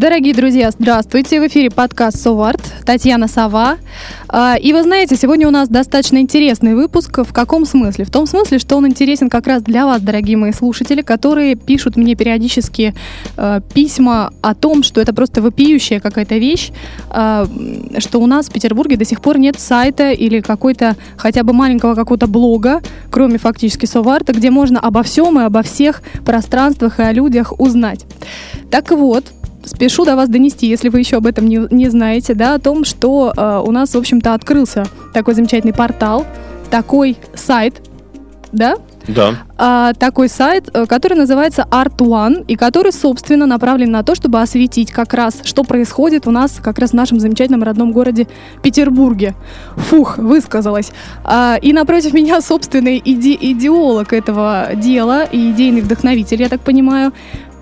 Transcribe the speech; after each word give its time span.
Дорогие 0.00 0.32
друзья, 0.32 0.70
здравствуйте! 0.70 1.42
В 1.42 1.46
эфире 1.48 1.68
подкаст 1.68 2.16
«Соварт», 2.16 2.62
Татьяна 2.86 3.28
Сова. 3.28 3.76
А, 4.28 4.56
и 4.56 4.72
вы 4.72 4.82
знаете, 4.82 5.14
сегодня 5.14 5.46
у 5.46 5.50
нас 5.50 5.68
достаточно 5.68 6.16
интересный 6.16 6.74
выпуск. 6.74 7.18
В 7.18 7.34
каком 7.34 7.66
смысле? 7.66 8.06
В 8.06 8.10
том 8.10 8.26
смысле, 8.26 8.58
что 8.58 8.78
он 8.78 8.86
интересен 8.86 9.28
как 9.28 9.46
раз 9.46 9.62
для 9.62 9.84
вас, 9.84 10.00
дорогие 10.00 10.38
мои 10.38 10.52
слушатели, 10.52 11.02
которые 11.02 11.54
пишут 11.54 11.96
мне 11.96 12.14
периодически 12.14 12.94
э, 13.36 13.60
письма 13.74 14.32
о 14.40 14.54
том, 14.54 14.84
что 14.84 15.02
это 15.02 15.12
просто 15.12 15.42
вопиющая 15.42 16.00
какая-то 16.00 16.38
вещь, 16.38 16.70
э, 17.10 17.44
что 17.98 18.22
у 18.22 18.26
нас 18.26 18.48
в 18.48 18.52
Петербурге 18.54 18.96
до 18.96 19.04
сих 19.04 19.20
пор 19.20 19.36
нет 19.36 19.60
сайта 19.60 20.12
или 20.12 20.40
какой-то 20.40 20.96
хотя 21.18 21.42
бы 21.42 21.52
маленького 21.52 21.94
какого-то 21.94 22.26
блога, 22.26 22.80
кроме 23.10 23.36
фактически 23.36 23.84
Соварта, 23.84 24.32
где 24.32 24.50
можно 24.50 24.80
обо 24.80 25.02
всем 25.02 25.38
и 25.38 25.42
обо 25.42 25.60
всех 25.60 26.00
пространствах 26.24 27.00
и 27.00 27.02
о 27.02 27.12
людях 27.12 27.52
узнать. 27.60 28.06
Так 28.70 28.92
вот, 28.92 29.26
спешу 29.64 30.04
до 30.04 30.16
вас 30.16 30.28
донести, 30.28 30.66
если 30.66 30.88
вы 30.88 31.00
еще 31.00 31.16
об 31.16 31.26
этом 31.26 31.46
не, 31.46 31.66
не 31.70 31.88
знаете, 31.88 32.34
да, 32.34 32.54
о 32.54 32.58
том, 32.58 32.84
что 32.84 33.32
э, 33.36 33.62
у 33.64 33.70
нас, 33.70 33.94
в 33.94 33.98
общем-то, 33.98 34.34
открылся 34.34 34.84
такой 35.12 35.34
замечательный 35.34 35.74
портал, 35.74 36.26
такой 36.70 37.16
сайт, 37.34 37.82
да? 38.52 38.76
Да. 39.08 39.34
А, 39.56 39.92
такой 39.94 40.28
сайт, 40.28 40.68
э, 40.72 40.86
который 40.86 41.14
называется 41.14 41.66
Art 41.70 41.96
One, 41.98 42.44
и 42.46 42.56
который, 42.56 42.92
собственно, 42.92 43.46
направлен 43.46 43.90
на 43.90 44.02
то, 44.02 44.14
чтобы 44.14 44.40
осветить 44.40 44.92
как 44.92 45.14
раз, 45.14 45.40
что 45.44 45.64
происходит 45.64 46.26
у 46.26 46.30
нас 46.30 46.60
как 46.62 46.78
раз 46.78 46.90
в 46.90 46.94
нашем 46.94 47.18
замечательном 47.18 47.62
родном 47.62 47.92
городе 47.92 48.28
Петербурге. 48.62 49.34
Фух, 49.76 50.18
высказалась. 50.18 50.92
А, 51.24 51.56
и 51.60 51.72
напротив 51.72 52.12
меня, 52.12 52.40
собственный 52.40 53.00
иде 53.02 53.36
идеолог 53.40 54.12
этого 54.12 54.70
дела 54.74 55.24
и 55.24 55.50
идейный 55.50 55.80
вдохновитель, 55.80 56.42
я 56.42 56.48
так 56.48 56.60
понимаю, 56.60 57.12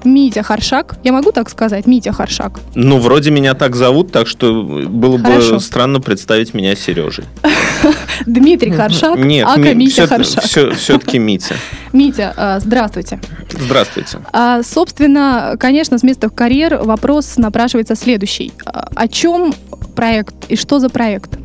Митя 0.04 0.42
Харшак. 0.42 0.96
Я 1.04 1.12
могу 1.12 1.32
так 1.32 1.50
сказать? 1.50 1.86
Митя 1.86 2.12
Харшак. 2.12 2.60
Ну, 2.74 2.98
вроде 2.98 3.30
меня 3.30 3.54
так 3.54 3.76
зовут, 3.76 4.12
так 4.12 4.26
что 4.26 4.62
было 4.62 5.18
Хорошо. 5.18 5.54
бы 5.54 5.60
странно 5.60 6.00
представить 6.00 6.54
меня 6.54 6.74
Сережей. 6.74 7.24
Дмитрий 8.26 8.70
Харшак, 8.70 9.18
Нет, 9.18 9.46
ака 9.46 9.74
Митя 9.74 10.06
Харшак. 10.06 10.44
Все-таки 10.44 11.18
Митя. 11.18 11.56
Митя, 11.92 12.34
а, 12.36 12.60
здравствуйте. 12.60 13.20
Здравствуйте. 13.50 14.18
А, 14.32 14.62
собственно, 14.62 15.56
конечно, 15.58 15.98
с 15.98 16.02
места 16.02 16.28
в 16.28 16.34
карьер 16.34 16.78
вопрос 16.82 17.36
напрашивается 17.36 17.94
следующий. 17.94 18.52
А, 18.64 18.88
о 18.94 19.08
чем 19.08 19.54
проект 19.94 20.34
и 20.48 20.56
что 20.56 20.78
за 20.78 20.88
проект? 20.88 21.38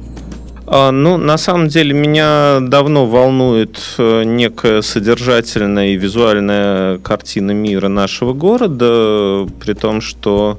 А, 0.66 0.92
ну, 0.92 1.18
на 1.18 1.38
самом 1.38 1.68
деле, 1.68 1.94
меня 1.94 2.60
давно 2.62 3.06
волнует 3.06 3.80
э, 3.98 4.24
некая 4.24 4.82
содержательная 4.82 5.90
и 5.90 5.98
визуальная 5.98 7.00
картина 7.00 7.52
мира 7.52 7.90
нашего 7.90 8.34
города, 8.34 9.46
при 9.60 9.74
том, 9.74 10.00
что 10.00 10.58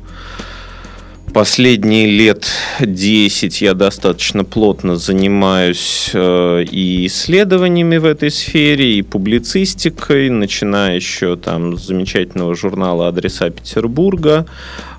последние 1.34 2.06
лет 2.06 2.46
10 2.80 3.60
я 3.60 3.74
достаточно 3.74 4.44
плотно 4.44 4.96
занимаюсь 4.96 6.10
э, 6.14 6.62
и 6.62 7.06
исследованиями 7.06 7.96
в 7.96 8.06
этой 8.06 8.30
сфере, 8.30 8.94
и 8.94 9.02
публицистикой, 9.02 10.30
начиная 10.30 10.94
еще 10.94 11.36
там 11.36 11.76
с 11.76 11.86
замечательного 11.86 12.54
журнала 12.54 13.09
«Адреса 13.09 13.50
Петербурга», 13.50 14.47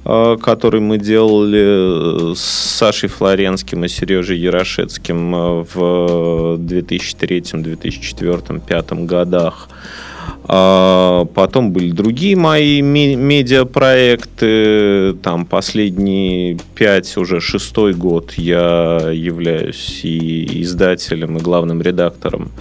э, 0.03 0.37
который 0.43 0.81
мы 0.81 0.97
делали 0.97 2.35
с 2.35 2.41
Сашей 2.41 3.07
Флоренским 3.07 3.85
и 3.85 3.87
Сережей 3.87 4.37
Ярошецким 4.37 5.35
э, 5.35 5.65
в 5.73 6.57
2003, 6.59 7.41
2004, 7.53 8.31
2005 8.49 8.93
годах. 9.05 9.69
А, 10.47 11.25
потом 11.33 11.71
были 11.71 11.91
другие 11.91 12.35
мои 12.35 12.81
медиапроекты. 12.81 15.13
Там 15.23 15.45
последние 15.45 16.59
пять, 16.75 17.15
уже 17.17 17.39
шестой 17.39 17.93
год 17.93 18.33
я 18.33 19.09
являюсь 19.11 20.01
и 20.03 20.61
издателем, 20.61 21.37
и 21.37 21.41
главным 21.41 21.81
редактором 21.81 22.51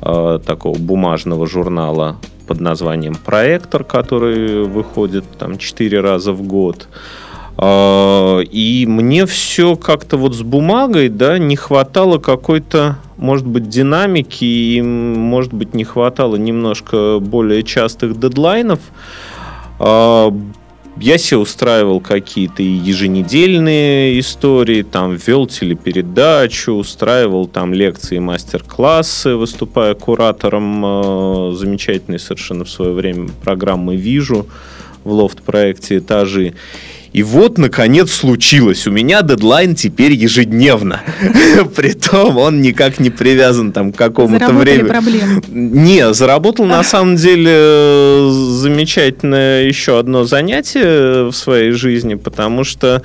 а, 0.00 0.38
такого 0.38 0.78
бумажного 0.78 1.46
журнала 1.46 2.16
под 2.46 2.60
названием 2.60 3.14
«Проектор», 3.14 3.84
который 3.84 4.64
выходит 4.64 5.24
там 5.38 5.56
четыре 5.56 6.00
раза 6.00 6.32
в 6.32 6.42
год. 6.42 6.88
А, 7.62 8.40
и 8.40 8.86
мне 8.86 9.26
все 9.26 9.76
как-то 9.76 10.16
вот 10.16 10.34
с 10.34 10.40
бумагой, 10.40 11.10
да, 11.10 11.38
не 11.38 11.56
хватало 11.56 12.18
какой-то 12.18 12.96
может 13.18 13.46
быть, 13.46 13.68
динамики, 13.68 14.44
и, 14.44 14.80
может 14.80 15.52
быть, 15.52 15.74
не 15.74 15.84
хватало 15.84 16.36
немножко 16.36 17.18
более 17.20 17.62
частых 17.62 18.18
дедлайнов. 18.18 18.80
А, 19.78 20.34
я 20.96 21.18
себе 21.18 21.38
устраивал 21.38 22.00
какие-то 22.00 22.62
еженедельные 22.62 24.18
истории, 24.20 24.82
там 24.82 25.16
вел 25.16 25.46
телепередачу, 25.46 26.72
устраивал 26.72 27.46
там 27.46 27.74
лекции, 27.74 28.18
мастер-классы, 28.18 29.36
выступая 29.36 29.94
куратором 29.94 30.84
э, 30.84 31.52
замечательной 31.56 32.18
совершенно 32.18 32.64
в 32.64 32.70
свое 32.70 32.92
время 32.92 33.28
программы 33.42 33.96
«Вижу» 33.96 34.46
в 35.04 35.12
лофт-проекте 35.12 35.98
«Этажи». 35.98 36.54
И 37.12 37.24
вот, 37.24 37.58
наконец, 37.58 38.12
случилось. 38.12 38.86
У 38.86 38.92
меня 38.92 39.22
дедлайн 39.22 39.74
теперь 39.74 40.12
ежедневно. 40.12 41.00
Притом 41.76 42.38
он 42.38 42.60
никак 42.60 43.00
не 43.00 43.10
привязан 43.10 43.72
там 43.72 43.92
к 43.92 43.96
какому-то 43.96 44.52
времени. 44.52 44.88
проблемы? 44.88 45.42
Не, 45.48 46.14
заработал 46.14 46.66
на 46.66 46.84
самом 46.84 47.16
деле 47.16 48.28
замечательное 48.30 49.64
еще 49.64 49.98
одно 49.98 50.24
занятие 50.24 51.24
в 51.24 51.32
своей 51.32 51.72
жизни, 51.72 52.14
потому 52.14 52.62
что 52.62 53.02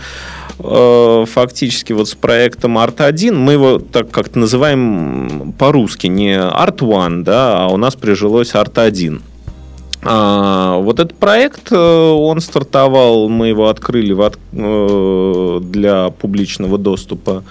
э, 0.60 1.26
фактически 1.32 1.94
вот 1.94 2.08
с 2.08 2.14
проектом 2.14 2.78
Art 2.78 3.02
1 3.04 3.36
мы 3.36 3.54
его 3.54 3.80
так 3.80 4.12
как-то 4.12 4.38
называем 4.38 5.54
по-русски 5.58 6.06
не 6.08 6.36
Art 6.36 6.78
One, 6.78 7.24
да, 7.24 7.66
а 7.66 7.68
у 7.70 7.78
нас 7.78 7.96
прижилось 7.96 8.54
Art 8.54 8.80
1. 8.80 9.22
А, 10.08 10.78
вот 10.78 11.00
этот 11.00 11.18
проект, 11.18 11.72
э, 11.72 11.76
он 11.76 12.40
стартовал, 12.40 13.28
мы 13.28 13.48
его 13.48 13.70
открыли 13.70 14.14
в, 14.14 14.32
э, 14.54 15.60
для 15.64 16.10
публичного 16.12 16.78
доступа 16.78 17.44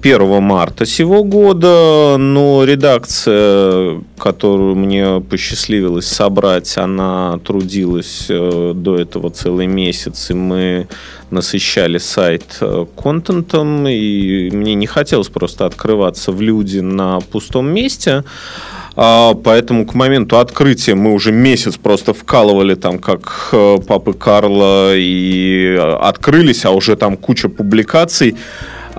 1 0.00 0.40
марта 0.40 0.86
сего 0.86 1.24
года, 1.24 2.16
но 2.18 2.64
редакция, 2.64 4.00
которую 4.16 4.76
мне 4.76 5.20
посчастливилось 5.20 6.06
собрать, 6.06 6.78
она 6.78 7.38
трудилась 7.44 8.26
э, 8.30 8.72
до 8.74 8.96
этого 8.96 9.28
целый 9.28 9.66
месяц, 9.66 10.30
и 10.30 10.34
мы 10.34 10.88
насыщали 11.30 11.98
сайт 11.98 12.60
контентом, 12.96 13.86
и 13.86 14.48
мне 14.50 14.74
не 14.74 14.86
хотелось 14.86 15.28
просто 15.28 15.66
открываться 15.66 16.32
в 16.32 16.40
люди 16.40 16.78
на 16.78 17.20
пустом 17.20 17.68
месте, 17.68 18.24
поэтому 19.00 19.86
к 19.86 19.94
моменту 19.94 20.38
открытия 20.38 20.96
мы 20.96 21.12
уже 21.12 21.30
месяц 21.30 21.76
просто 21.76 22.12
вкалывали 22.12 22.74
там, 22.74 22.98
как 22.98 23.50
э, 23.52 23.76
папы 23.86 24.12
Карла, 24.12 24.96
и 24.96 25.76
э, 25.78 25.96
открылись, 26.00 26.64
а 26.64 26.72
уже 26.72 26.96
там 26.96 27.16
куча 27.16 27.48
публикаций. 27.48 28.34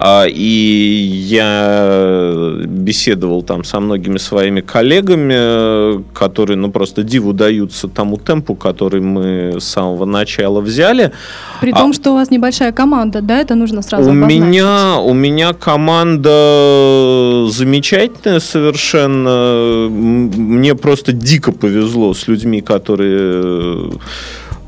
А, 0.02 0.26
и 0.26 1.26
я 1.28 2.56
беседовал 2.66 3.44
там 3.44 3.66
со 3.66 3.82
многими 3.82 4.18
своими 4.18 4.62
коллегами, 4.62 6.02
которые, 6.14 6.56
ну, 6.56 6.72
просто 6.72 7.04
диву 7.04 7.34
даются 7.34 7.90
тому 7.90 8.16
темпу, 8.16 8.56
который 8.56 9.02
мы 9.02 9.60
с 9.60 9.66
самого 9.66 10.06
начала 10.06 10.62
взяли. 10.62 11.12
При 11.60 11.74
том, 11.74 11.90
а, 11.90 11.94
что 11.94 12.12
у 12.12 12.14
вас 12.14 12.32
небольшая 12.32 12.72
команда, 12.72 13.22
да, 13.22 13.40
это 13.40 13.56
нужно 13.56 13.82
сразу 13.82 14.10
у 14.10 14.14
меня, 14.14 15.00
у 15.02 15.14
меня 15.14 15.52
команда 15.52 17.48
замечательная 17.50 18.40
совершенно. 18.40 19.90
Мне 19.90 20.76
просто 20.76 21.12
дико 21.12 21.52
повезло 21.52 22.14
с 22.14 22.26
людьми, 22.30 22.62
которые 22.62 23.92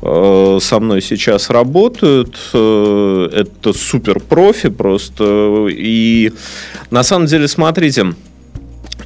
со 0.02 0.80
мной 0.80 1.00
сейчас 1.00 1.48
работают. 1.48 2.36
Э, 2.52 3.28
это 3.32 3.72
супер 3.72 4.18
профи 4.18 4.68
просто. 4.68 5.68
И 5.70 6.32
на 6.90 7.04
самом 7.04 7.26
деле, 7.26 7.46
смотрите, 7.46 8.14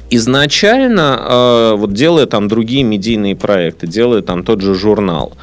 изначально, 0.09 1.19
э, 1.21 1.75
вот 1.77 1.93
делая 1.93 2.25
там 2.25 2.47
другие 2.47 2.83
медийные 2.83 3.35
проекты, 3.35 3.87
делая 3.87 4.21
там 4.21 4.43
тот 4.43 4.61
же 4.61 4.75
журнал, 4.75 5.33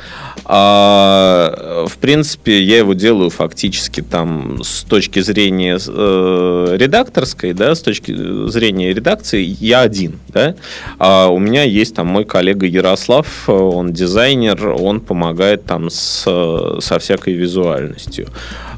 а, 0.47 1.87
в 1.89 1.97
принципе, 1.99 2.63
я 2.63 2.79
его 2.79 2.93
делаю 2.93 3.31
фактически 3.31 4.03
там 4.03 4.63
с 4.63 4.83
точки 4.85 5.21
зрения 5.21 5.79
э, 5.87 6.77
редакторской, 6.79 7.55
да, 7.55 7.75
с 7.75 7.81
точки 7.81 8.15
зрения 8.49 8.93
редакции, 8.93 9.43
я 9.43 9.81
один, 9.81 10.19
да. 10.29 10.55
А 10.99 11.29
у 11.29 11.39
меня 11.39 11.63
есть 11.63 11.95
там 11.95 12.09
мой 12.09 12.25
коллега 12.25 12.67
Ярослав, 12.67 13.49
он 13.49 13.93
дизайнер, 13.93 14.69
он 14.69 15.01
помогает 15.01 15.65
там 15.65 15.89
с, 15.89 16.25
со 16.81 16.99
всякой 16.99 17.35
визуальностью. 17.35 18.29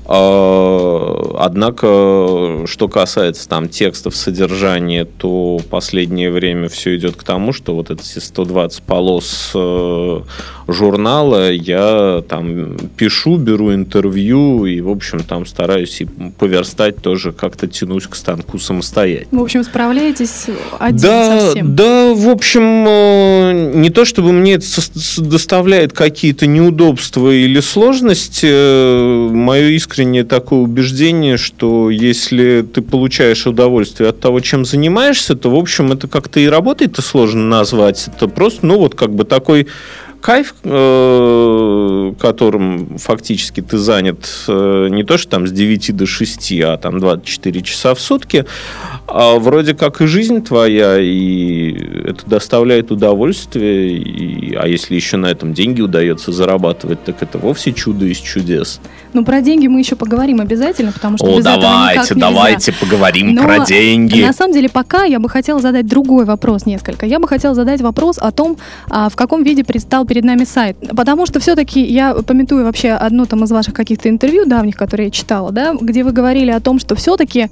А, 0.08 1.34
однако, 1.38 2.64
что 2.66 2.88
касается 2.88 3.48
там 3.48 3.68
текстов, 3.68 4.14
содержания, 4.14 5.04
то 5.04 5.60
последнее 5.68 6.30
время 6.30 6.68
все 6.68 6.96
идет 6.96 7.16
к 7.16 7.24
тому, 7.24 7.52
что 7.52 7.74
вот 7.74 7.90
эти 7.90 8.20
120 8.20 8.82
полос 8.84 9.50
э, 9.54 10.20
журнала 10.68 11.50
я 11.50 12.22
там 12.28 12.76
пишу, 12.96 13.36
беру 13.36 13.74
интервью 13.74 14.66
и, 14.66 14.80
в 14.80 14.90
общем, 14.90 15.20
там 15.20 15.44
стараюсь 15.44 16.00
и 16.00 16.04
поверстать 16.38 16.98
тоже 16.98 17.32
как-то 17.32 17.66
тянусь 17.66 18.06
к 18.06 18.14
станку 18.14 18.58
самостоятельно. 18.60 19.40
В 19.40 19.42
общем, 19.42 19.64
справляетесь 19.64 20.46
один 20.78 21.00
да, 21.00 21.40
совсем? 21.40 21.74
Да, 21.74 22.14
в 22.14 22.28
общем, 22.28 22.84
э, 22.86 23.72
не 23.74 23.90
то 23.90 24.04
чтобы 24.04 24.32
мне 24.32 24.54
это 24.54 24.66
доставляет 25.18 25.92
какие-то 25.92 26.46
неудобства 26.46 27.30
или 27.30 27.58
сложности, 27.58 28.46
э, 28.48 29.28
мое 29.32 29.70
искреннее 29.70 29.95
искреннее 29.96 30.24
такое 30.24 30.58
убеждение, 30.60 31.38
что 31.38 31.88
если 31.88 32.60
ты 32.60 32.82
получаешь 32.82 33.46
удовольствие 33.46 34.10
от 34.10 34.20
того, 34.20 34.40
чем 34.40 34.66
занимаешься, 34.66 35.34
то, 35.34 35.50
в 35.50 35.54
общем, 35.54 35.90
это 35.90 36.06
как-то 36.06 36.38
и 36.38 36.46
работой-то 36.46 37.00
сложно 37.00 37.48
назвать. 37.48 38.06
Это 38.14 38.28
просто, 38.28 38.66
ну, 38.66 38.78
вот 38.78 38.94
как 38.94 39.14
бы 39.14 39.24
такой 39.24 39.68
кайф, 40.26 40.56
э, 40.64 42.12
которым 42.18 42.98
фактически 42.98 43.60
ты 43.60 43.78
занят 43.78 44.28
э, 44.48 44.88
не 44.90 45.04
то, 45.04 45.18
что 45.18 45.30
там 45.30 45.46
с 45.46 45.52
9 45.52 45.96
до 45.96 46.04
6, 46.04 46.52
а 46.62 46.76
там 46.78 46.98
24 46.98 47.62
часа 47.62 47.94
в 47.94 48.00
сутки, 48.00 48.44
а 49.06 49.38
вроде 49.38 49.74
как 49.74 50.00
и 50.00 50.06
жизнь 50.06 50.42
твоя, 50.42 50.98
и 50.98 51.70
это 52.08 52.26
доставляет 52.26 52.90
удовольствие, 52.90 53.98
и, 53.98 54.52
а 54.56 54.66
если 54.66 54.96
еще 54.96 55.16
на 55.16 55.26
этом 55.26 55.54
деньги 55.54 55.80
удается 55.80 56.32
зарабатывать, 56.32 57.04
так 57.04 57.22
это 57.22 57.38
вовсе 57.38 57.72
чудо 57.72 58.06
из 58.06 58.18
чудес. 58.18 58.80
Ну, 59.12 59.24
про 59.24 59.40
деньги 59.40 59.68
мы 59.68 59.78
еще 59.78 59.94
поговорим 59.94 60.40
обязательно, 60.40 60.90
потому 60.90 61.18
что 61.18 61.26
О, 61.26 61.36
без 61.36 61.44
давайте, 61.44 62.00
этого 62.00 62.20
давайте 62.20 62.72
поговорим 62.72 63.34
Но 63.34 63.42
про 63.42 63.64
деньги. 63.64 64.22
На 64.22 64.32
самом 64.32 64.52
деле, 64.52 64.68
пока 64.68 65.04
я 65.04 65.20
бы 65.20 65.28
хотела 65.28 65.60
задать 65.60 65.86
другой 65.86 66.24
вопрос 66.24 66.66
несколько. 66.66 67.06
Я 67.06 67.20
бы 67.20 67.28
хотела 67.28 67.54
задать 67.54 67.80
вопрос 67.80 68.18
о 68.18 68.32
том, 68.32 68.58
а, 68.90 69.08
в 69.08 69.14
каком 69.14 69.44
виде 69.44 69.62
предстал 69.62 70.04
перед 70.04 70.15
нами 70.24 70.44
сайт. 70.44 70.76
Потому 70.96 71.26
что 71.26 71.40
все-таки 71.40 71.80
я 71.80 72.14
пометую 72.14 72.64
вообще 72.64 72.90
одно 72.90 73.26
там 73.26 73.44
из 73.44 73.50
ваших 73.50 73.74
каких-то 73.74 74.08
интервью 74.08 74.46
давних, 74.46 74.76
которые 74.76 75.06
я 75.06 75.10
читала, 75.10 75.52
да, 75.52 75.74
где 75.80 76.04
вы 76.04 76.12
говорили 76.12 76.50
о 76.50 76.60
том, 76.60 76.78
что 76.78 76.94
все-таки 76.94 77.48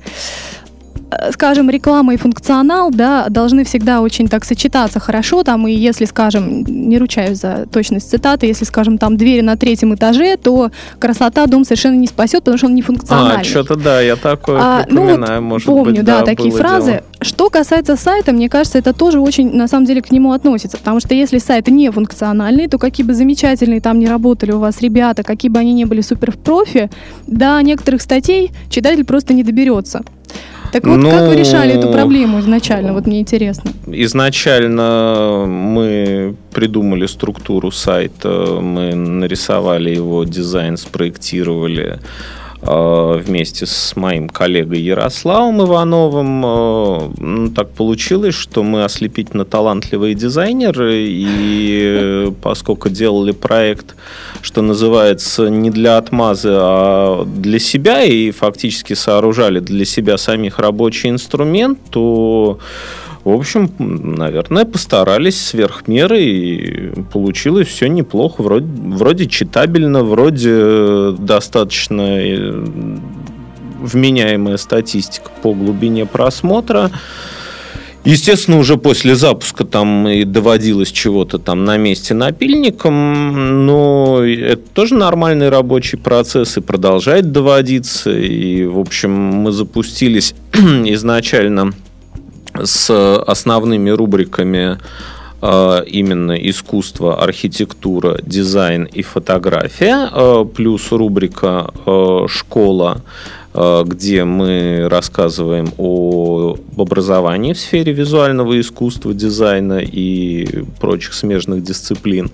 скажем, 1.33 1.71
реклама 1.71 2.15
и 2.15 2.17
функционал, 2.17 2.91
да, 2.91 3.27
должны 3.29 3.65
всегда 3.65 4.01
очень 4.01 4.29
так 4.29 4.45
сочетаться 4.45 5.01
хорошо, 5.01 5.43
там, 5.43 5.67
и 5.67 5.73
если, 5.73 6.05
скажем, 6.05 6.65
не 6.65 6.99
ручаюсь 6.99 7.39
за 7.39 7.67
точность 7.71 8.11
цитаты, 8.11 8.47
если, 8.47 8.65
скажем, 8.65 8.99
там 8.99 9.17
двери 9.17 9.41
на 9.41 9.57
третьем 9.57 9.95
этаже, 9.95 10.37
то 10.37 10.71
красота 10.99 11.47
дом 11.47 11.65
совершенно 11.65 11.97
не 11.97 12.07
спасет, 12.07 12.41
потому 12.41 12.59
что 12.59 12.67
он 12.67 12.75
не 12.75 12.83
функциональный. 12.83 13.41
А, 13.41 13.45
что-то 13.45 13.77
да, 13.77 14.01
я 14.01 14.17
такое 14.17 14.59
а, 14.61 14.83
припоминаю, 14.85 15.41
ну, 15.41 15.49
может 15.49 15.67
помню, 15.67 15.97
быть, 15.97 16.05
да, 16.05 16.21
да, 16.21 16.25
такие 16.25 16.51
фразы. 16.51 16.91
Дело. 16.91 17.03
Что 17.21 17.51
касается 17.51 17.97
сайта, 17.97 18.33
мне 18.33 18.49
кажется, 18.49 18.79
это 18.79 18.93
тоже 18.93 19.21
очень, 19.21 19.51
на 19.55 19.69
самом 19.69 19.87
деле, 19.87 20.03
к 20.03 20.11
нему 20.11 20.33
относится, 20.33 20.77
потому 20.77 21.01
что 21.01 21.15
если 21.15 21.39
сайт 21.39 21.69
не 21.69 21.91
функциональный, 21.91 22.69
то 22.69 22.79
какие 22.79 23.07
бы 23.07 23.15
замечательные 23.15 23.81
там 23.81 23.99
не 23.99 24.07
работали 24.07 24.53
у 24.53 24.59
вас 24.59 24.81
ребята, 24.81 25.23
какие 25.23 25.51
бы 25.51 25.59
они 25.59 25.73
ни 25.73 25.85
были 25.85 26.01
супер 26.01 26.33
профи, 26.37 26.91
до 27.27 27.61
некоторых 27.63 28.03
статей 28.03 28.51
читатель 28.69 29.05
просто 29.05 29.33
не 29.33 29.43
доберется. 29.43 30.03
Так 30.75 30.89
вот, 30.89 30.97
ну, 30.97 31.09
как 31.09 31.29
вы 31.29 31.37
решали 31.37 31.75
эту 31.75 31.89
проблему 31.89 32.41
изначально? 32.41 32.95
Вот 32.95 33.07
мне 33.07 33.21
интересно. 33.21 33.71
Изначально 33.87 35.45
мы 35.47 36.35
придумали 36.53 37.07
структуру 37.07 37.71
сайта, 37.71 38.59
мы 38.61 38.93
нарисовали 38.97 39.91
его 39.95 40.25
дизайн, 40.25 40.77
спроектировали 40.77 42.01
вместе 42.67 43.67
с 43.67 43.95
моим 43.97 44.29
коллегой 44.29 44.81
Ярославом 44.81 45.63
Ивановым. 45.63 46.45
Э, 46.45 47.11
ну, 47.19 47.51
так 47.51 47.71
получилось, 47.71 48.35
что 48.35 48.63
мы 48.63 48.85
ослепительно 48.85 49.45
талантливые 49.45 50.15
дизайнеры, 50.15 51.05
и 51.07 52.33
поскольку 52.43 52.89
делали 52.89 53.33
проект, 53.33 53.95
что 54.43 54.63
называется, 54.63 55.49
не 55.49 55.71
для 55.71 55.99
отмазы, 55.99 56.51
а 56.53 57.25
для 57.25 57.59
себя, 57.59 58.03
и 58.03 58.31
фактически 58.31 58.95
сооружали 58.95 59.61
для 59.61 59.85
себя 59.85 60.19
самих 60.19 60.59
рабочий 60.59 61.11
инструмент, 61.11 61.79
то 61.91 62.59
в 63.25 63.31
общем, 63.31 63.71
наверное, 63.79 64.67
постарались 64.67 65.41
сверх 65.41 65.89
меры, 65.89 66.23
и 66.23 66.93
получилось 67.11 67.69
все 67.69 67.87
неплохо. 67.87 68.43
Вроде, 68.43 68.67
вроде 68.67 69.27
читабельно, 69.27 70.05
вроде 70.05 71.13
достаточно 71.13 72.03
э, 72.03 72.67
вменяемая 73.81 74.59
статистика 74.59 75.31
по 75.43 75.55
глубине 75.55 76.05
просмотра. 76.05 76.91
Естественно, 78.05 78.59
уже 78.59 78.77
после 78.77 79.15
запуска 79.15 79.65
там 79.65 80.07
и 80.07 80.25
доводилось 80.25 80.93
чего-то 80.93 81.39
там 81.39 81.65
на 81.65 81.79
месте 81.79 82.13
напильником, 82.13 83.65
но 83.65 84.23
это 84.23 84.63
тоже 84.75 84.95
нормальный 84.95 85.49
рабочий 85.49 85.97
процесс 85.97 86.59
и 86.59 86.61
продолжает 86.61 87.33
доводиться. 87.33 88.11
И, 88.11 88.67
в 88.67 88.79
общем, 88.79 89.11
мы 89.11 89.53
запустились 89.53 90.35
изначально 90.53 91.73
с 92.63 93.19
основными 93.27 93.91
рубриками 93.91 94.79
а, 95.47 95.81
именно 95.81 96.33
искусство, 96.33 97.23
архитектура, 97.23 98.19
дизайн 98.23 98.85
и 98.85 99.03
фотография, 99.03 100.09
а, 100.11 100.45
плюс 100.45 100.91
рубрика 100.91 101.71
а, 101.87 102.27
«Школа», 102.29 103.03
где 103.85 104.25
мы 104.25 104.89
рассказываем 104.91 105.73
о 105.79 106.57
образовании 106.77 107.53
в 107.53 107.59
сфере 107.61 107.93
визуального 107.93 108.59
искусства, 108.59 109.15
дизайна 109.15 109.79
и 109.79 110.65
прочих 110.81 111.15
смежных 111.15 111.63
дисциплин. 111.63 112.33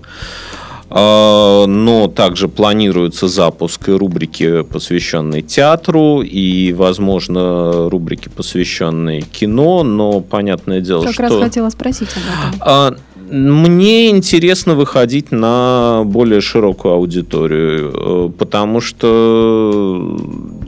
А, 0.93 1.65
но 1.67 2.07
также 2.07 2.49
планируется 2.49 3.27
запуск 3.27 3.87
рубрики, 3.87 4.63
посвященной 4.63 5.41
театру, 5.41 6.21
и, 6.21 6.73
возможно, 6.73 7.89
рубрики, 7.89 8.29
посвященные 8.29 9.21
кино, 9.21 9.83
но 9.83 10.19
понятное 10.19 10.81
дело, 10.81 11.03
как 11.03 11.13
что... 11.13 11.23
Как 11.23 11.31
раз 11.31 11.41
хотела 11.43 11.69
спросить 11.69 12.09
об 12.09 12.17
этом. 12.17 12.61
А, 12.61 12.95
мне 13.31 14.09
интересно 14.09 14.75
выходить 14.75 15.31
на 15.31 16.01
более 16.03 16.41
широкую 16.41 16.95
аудиторию, 16.95 17.93
э, 17.93 18.29
потому 18.37 18.81
что 18.81 20.19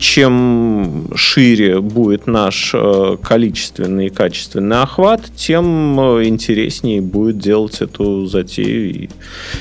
чем 0.03 1.07
шире 1.15 1.79
будет 1.79 2.27
наш 2.27 2.71
э, 2.75 3.17
количественный 3.23 4.07
и 4.07 4.09
качественный 4.09 4.81
охват, 4.81 5.21
тем 5.35 5.99
э, 5.99 6.25
интереснее 6.25 7.01
будет 7.01 7.37
делать 7.37 7.81
эту 7.81 8.25
затею, 8.25 8.93
и 8.93 9.09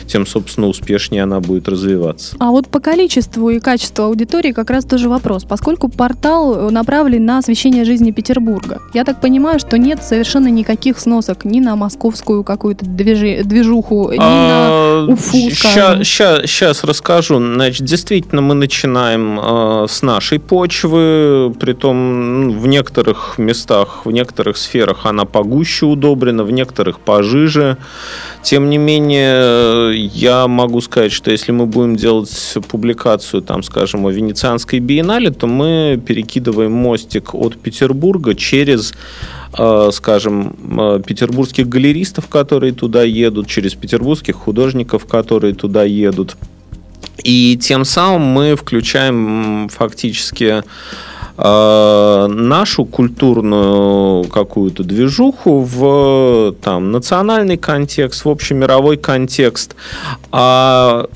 тем, 0.07 0.27
собственно, 0.27 0.67
успешнее 0.67 1.23
она 1.23 1.39
будет 1.39 1.69
развиваться. 1.69 2.35
А 2.41 2.51
вот 2.51 2.67
по 2.67 2.81
количеству 2.81 3.51
и 3.51 3.61
качеству 3.61 4.05
аудитории 4.07 4.51
как 4.51 4.71
раз 4.71 4.85
тоже 4.85 5.09
вопрос, 5.09 5.45
поскольку 5.45 5.89
портал 5.89 6.71
направлен 6.71 7.25
на 7.25 7.39
освещение 7.39 7.85
жизни 7.85 8.11
Петербурга. 8.11 8.83
Я 8.95 9.05
так 9.05 9.21
понимаю, 9.21 9.61
что 9.61 9.79
нет 9.79 10.03
совершенно 10.03 10.49
никаких 10.49 10.99
сносок 10.99 11.45
ни 11.45 11.61
на 11.61 11.77
московскую 11.77 12.43
какую-то 12.43 12.85
движи, 12.85 13.43
движуху, 13.45 14.11
ни 14.11 14.19
а, 14.21 15.07
на 15.07 15.13
Уфу, 15.13 15.37
Сейчас 15.51 16.85
расскажу. 16.85 17.39
Значит, 17.39 17.87
действительно, 17.87 18.43
мы 18.43 18.55
начинаем 18.55 19.39
э, 19.41 19.87
с 19.89 20.03
нашей 20.03 20.32
почвы, 20.39 21.55
притом 21.61 22.47
ну, 22.47 22.53
в 22.53 22.67
некоторых 22.67 23.39
местах, 23.39 24.05
в 24.05 24.11
некоторых 24.11 24.57
сферах 24.57 25.07
она 25.07 25.25
погуще 25.25 25.87
удобрена, 25.87 26.45
в 26.45 26.51
некоторых 26.51 27.01
пожиже. 27.01 27.77
Тем 28.43 28.71
не 28.71 28.79
менее, 28.79 29.95
я 29.95 30.49
могу 30.49 30.81
сказать, 30.81 31.13
что 31.13 31.31
если 31.31 31.53
мы 31.53 31.67
будем 31.67 31.97
делать 31.97 32.57
публикацию, 32.69 33.43
там, 33.43 33.63
скажем, 33.63 34.07
о 34.07 34.11
Венецианской 34.11 34.79
биеннале, 34.79 35.31
то 35.31 35.47
мы 35.47 36.01
перекидываем 36.05 36.73
мостик 36.73 37.35
от 37.35 37.57
Петербурга 37.57 38.35
через 38.35 38.93
Э, 39.59 39.91
скажем, 39.93 40.57
э, 40.79 41.03
петербургских 41.07 41.69
галеристов, 41.69 42.27
которые 42.29 42.73
туда 42.73 43.03
едут, 43.03 43.49
через 43.49 43.75
петербургских 43.75 44.35
художников, 44.35 45.05
которые 45.05 45.53
туда 45.53 45.85
едут. 45.85 46.37
И 47.23 47.59
тем 47.61 47.85
самым 47.85 48.23
мы 48.23 48.57
включаем 48.57 49.69
фактически 49.69 50.63
э, 51.37 52.27
нашу 52.29 52.85
культурную 52.85 54.25
какую-то 54.25 54.83
движуху 54.85 55.61
в 55.61 56.55
там, 56.63 56.91
национальный 56.91 57.57
контекст, 57.57 58.25
в 58.25 58.29
общемировой 58.29 58.97
контекст. 58.97 59.77
А 60.33 61.07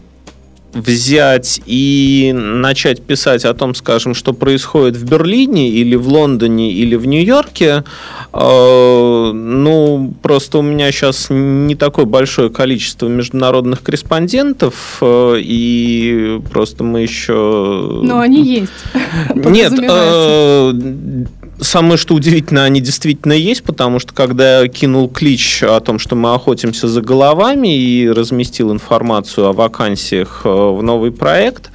взять 0.76 1.60
и 1.66 2.32
начать 2.34 3.02
писать 3.02 3.44
о 3.44 3.54
том, 3.54 3.74
скажем, 3.74 4.14
что 4.14 4.32
происходит 4.32 4.96
в 4.96 5.04
Берлине 5.04 5.70
или 5.70 5.96
в 5.96 6.08
Лондоне 6.08 6.72
или 6.72 6.94
в 6.94 7.06
Нью-Йорке, 7.06 7.84
э, 8.32 9.32
ну, 9.32 10.14
просто 10.22 10.58
у 10.58 10.62
меня 10.62 10.92
сейчас 10.92 11.26
не 11.30 11.74
такое 11.74 12.04
большое 12.04 12.50
количество 12.50 13.08
международных 13.08 13.82
корреспондентов, 13.82 14.98
э, 15.00 15.36
и 15.40 16.40
просто 16.52 16.84
мы 16.84 17.00
еще... 17.00 18.00
Но 18.02 18.20
они 18.20 18.42
есть. 18.42 18.72
Нет, 19.34 19.72
э, 19.78 20.72
Самое 21.66 21.96
что 21.96 22.14
удивительно, 22.14 22.62
они 22.62 22.80
действительно 22.80 23.32
есть, 23.32 23.64
потому 23.64 23.98
что 23.98 24.14
когда 24.14 24.60
я 24.60 24.68
кинул 24.68 25.08
клич 25.08 25.64
о 25.64 25.80
том, 25.80 25.98
что 25.98 26.14
мы 26.14 26.32
охотимся 26.32 26.86
за 26.86 27.02
головами 27.02 27.76
и 27.76 28.08
разместил 28.08 28.70
информацию 28.72 29.48
о 29.48 29.52
вакансиях 29.52 30.42
э, 30.44 30.48
в 30.48 30.80
новый 30.84 31.10
проект, 31.10 31.70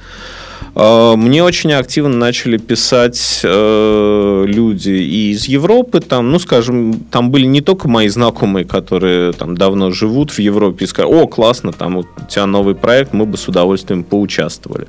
мне 0.74 1.44
очень 1.44 1.72
активно 1.72 2.16
начали 2.16 2.56
писать 2.56 3.40
э, 3.44 4.44
люди 4.46 4.90
и 4.90 5.32
из 5.32 5.44
Европы, 5.44 6.00
там, 6.00 6.30
ну, 6.30 6.38
скажем, 6.38 6.94
там 7.10 7.30
были 7.30 7.44
не 7.44 7.60
только 7.60 7.88
мои 7.88 8.08
знакомые, 8.08 8.64
которые 8.64 9.32
там 9.32 9.54
давно 9.54 9.90
живут 9.90 10.30
в 10.30 10.38
Европе, 10.38 10.84
и 10.84 10.88
сказали, 10.88 11.12
о, 11.12 11.26
классно, 11.26 11.72
там 11.72 11.98
у 11.98 12.04
тебя 12.28 12.46
новый 12.46 12.74
проект, 12.74 13.12
мы 13.12 13.26
бы 13.26 13.36
с 13.36 13.48
удовольствием 13.48 14.02
поучаствовали. 14.02 14.88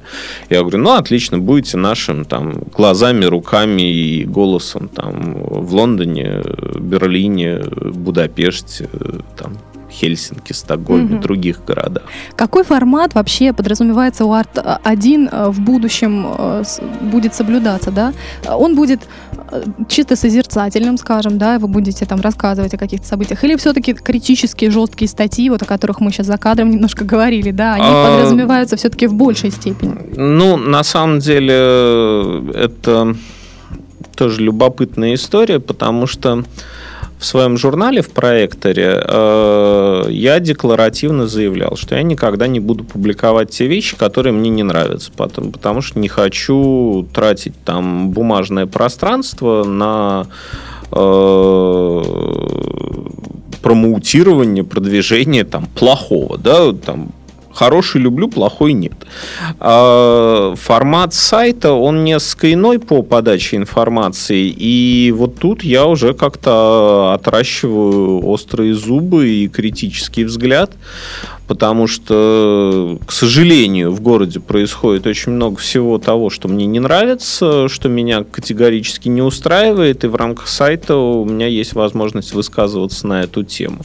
Я 0.50 0.62
говорю, 0.62 0.78
ну, 0.78 0.94
отлично, 0.94 1.38
будете 1.40 1.75
нашим 1.75 2.24
там 2.24 2.63
глазами, 2.74 3.25
руками 3.25 3.82
и 3.82 4.24
голосом 4.24 4.88
там 4.88 5.34
в 5.44 5.75
Лондоне, 5.75 6.42
Берлине, 6.80 7.62
Будапеште, 7.75 8.88
там, 9.38 9.58
Хельсинки, 9.94 10.54
Стокгольме, 10.54 11.16
угу. 11.16 11.24
других 11.24 11.64
городах. 11.66 12.04
Какой 12.36 12.64
формат 12.64 13.14
вообще 13.14 13.54
подразумевается 13.54 14.26
у 14.26 14.34
Арт-1 14.34 15.30
э, 15.32 15.50
в 15.50 15.60
будущем 15.60 16.28
э, 16.38 16.64
будет 17.02 17.36
соблюдаться, 17.36 17.92
да? 17.92 18.14
Он 18.48 18.76
будет 18.76 19.02
э, 19.52 19.64
чисто 19.88 20.16
созерцательным, 20.16 20.98
скажем, 20.98 21.38
да, 21.38 21.60
вы 21.60 21.68
будете 21.68 22.06
там 22.06 22.22
рассказывать 22.22 22.74
о 22.74 22.78
каких-то 22.78 23.08
событиях, 23.08 23.44
или 23.44 23.56
все-таки 23.56 23.94
критические 23.94 24.72
жесткие 24.72 25.08
статьи, 25.08 25.50
вот 25.50 25.62
о 25.62 25.66
которых 25.66 26.00
мы 26.00 26.12
сейчас 26.12 26.28
за 26.28 26.38
кадром 26.38 26.72
немножко 26.72 27.06
говорили, 27.06 27.52
да, 27.52 27.76
они 27.76 27.86
а... 27.88 28.10
подразумеваются 28.10 28.76
все-таки 28.76 29.08
в 29.08 29.14
большей 29.14 29.52
степени? 29.52 29.96
Ну, 30.16 30.58
на 30.58 30.84
самом 30.84 31.20
деле, 31.20 31.54
это 32.54 33.16
тоже 34.16 34.42
любопытная 34.42 35.16
история, 35.16 35.60
потому 35.60 36.08
что 36.08 36.44
в 37.24 37.25
своем 37.25 37.58
журнале 37.58 38.01
в 38.01 38.10
проекторе 38.10 39.01
э, 39.01 40.06
я 40.10 40.42
декларативно 40.42 41.25
заявлял, 41.25 41.77
что 41.77 41.96
я 41.96 42.03
никогда 42.03 42.48
не 42.48 42.60
буду 42.60 42.84
публиковать 42.84 43.50
те 43.50 43.65
вещи, 43.65 43.96
которые 43.96 44.34
мне 44.34 44.50
не 44.50 44.63
нравятся, 44.63 45.10
потому, 45.15 45.51
потому 45.51 45.82
что 45.82 46.00
не 46.00 46.10
хочу 46.10 47.08
тратить 47.13 47.53
там 47.63 48.10
бумажное 48.10 48.65
пространство 48.65 49.63
на 49.63 50.27
э, 50.92 52.03
промоутирование, 53.62 54.65
продвижение 54.65 55.46
там 55.46 55.68
плохого, 55.68 56.38
да, 56.38 56.74
там 56.74 57.13
Хороший 57.53 58.01
люблю, 58.01 58.27
плохой 58.27 58.74
нет. 58.74 58.93
А, 59.60 60.55
формат 60.55 61.13
сайта, 61.13 61.74
он 61.74 62.03
несколько 62.03 62.51
иной 62.51 62.79
по 62.79 63.03
подаче 63.03 63.57
информации. 63.57 64.48
И 64.48 65.13
вот 65.15 65.38
тут 65.38 65.63
я 65.63 65.86
уже 65.86 66.13
как-то 66.13 67.13
отращиваю 67.13 68.25
острые 68.25 68.74
зубы 68.74 69.29
и 69.29 69.48
критический 69.48 70.24
взгляд 70.24 70.72
потому 71.48 71.88
что, 71.88 72.98
к 73.06 73.12
сожалению, 73.12 73.92
в 73.92 74.02
городе 74.02 74.40
происходит 74.40 75.06
очень 75.08 75.34
много 75.34 75.58
всего 75.58 75.98
того, 75.98 76.30
что 76.30 76.48
мне 76.48 76.66
не 76.66 76.80
нравится, 76.80 77.68
что 77.68 77.90
меня 77.90 78.24
категорически 78.24 79.10
не 79.10 79.22
устраивает, 79.22 80.04
и 80.04 80.08
в 80.08 80.16
рамках 80.16 80.48
сайта 80.48 80.96
у 80.96 81.26
меня 81.26 81.48
есть 81.48 81.74
возможность 81.74 82.34
высказываться 82.34 83.08
на 83.08 83.24
эту 83.24 83.44
тему. 83.44 83.82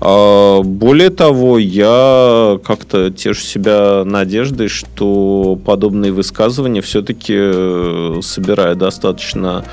А, 0.00 0.62
более 0.62 1.10
того, 1.10 1.58
я 1.58 2.58
как-то 2.64 3.10
тешу 3.10 3.42
себя 3.42 4.04
надеждой, 4.04 4.68
что 4.68 5.58
подобные 5.64 6.12
высказывания 6.12 6.80
все-таки 6.80 7.34
э, 7.36 8.20
собирая 8.22 8.74
достаточно 8.74 9.64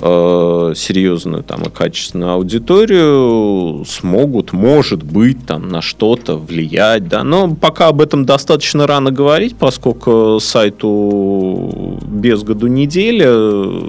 э, 0.00 0.72
серьезную 0.76 1.42
там 1.42 1.62
и 1.62 1.70
качественную 1.70 2.32
аудиторию 2.32 3.84
смогут, 3.86 4.52
может 4.52 5.02
быть, 5.02 5.46
там 5.46 5.68
на 5.68 5.82
что-то 5.82 6.36
влиять, 6.36 7.08
да, 7.08 7.24
но 7.24 7.54
пока 7.54 7.88
об 7.88 8.00
этом 8.00 8.24
достаточно 8.24 8.86
рано 8.86 9.10
говорить, 9.10 9.56
поскольку 9.56 10.38
сайту 10.40 11.98
без 12.06 12.42
году 12.42 12.66
неделя 12.66 13.82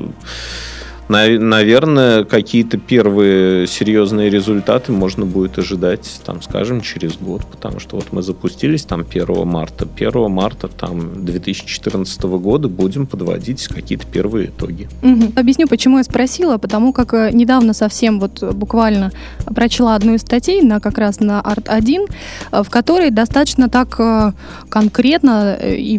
наверное, 1.11 2.23
какие-то 2.23 2.77
первые 2.77 3.67
серьезные 3.67 4.29
результаты 4.29 4.91
можно 4.91 5.25
будет 5.25 5.57
ожидать, 5.57 6.21
там, 6.25 6.41
скажем, 6.41 6.81
через 6.81 7.17
год, 7.17 7.45
потому 7.45 7.79
что 7.79 7.97
вот 7.97 8.07
мы 8.11 8.21
запустились 8.21 8.83
там 8.83 9.01
1 9.01 9.47
марта. 9.47 9.85
1 9.93 10.31
марта 10.31 10.69
там 10.69 11.25
2014 11.25 12.23
года 12.23 12.69
будем 12.69 13.07
подводить 13.07 13.67
какие-то 13.67 14.05
первые 14.07 14.47
итоги. 14.47 14.87
Угу. 15.03 15.33
Объясню, 15.35 15.67
почему 15.67 15.97
я 15.97 16.03
спросила, 16.03 16.57
потому 16.57 16.93
как 16.93 17.13
э, 17.13 17.31
недавно 17.33 17.73
совсем 17.73 18.19
вот 18.19 18.41
буквально 18.53 19.11
прочла 19.45 19.95
одну 19.95 20.13
из 20.13 20.21
статей 20.21 20.61
на 20.61 20.79
как 20.79 20.97
раз 20.97 21.19
на 21.19 21.41
Арт-1, 21.41 22.07
э, 22.51 22.63
в 22.63 22.69
которой 22.69 23.11
достаточно 23.11 23.69
так 23.69 23.95
э, 23.99 24.31
конкретно 24.69 25.57
и 25.61 25.97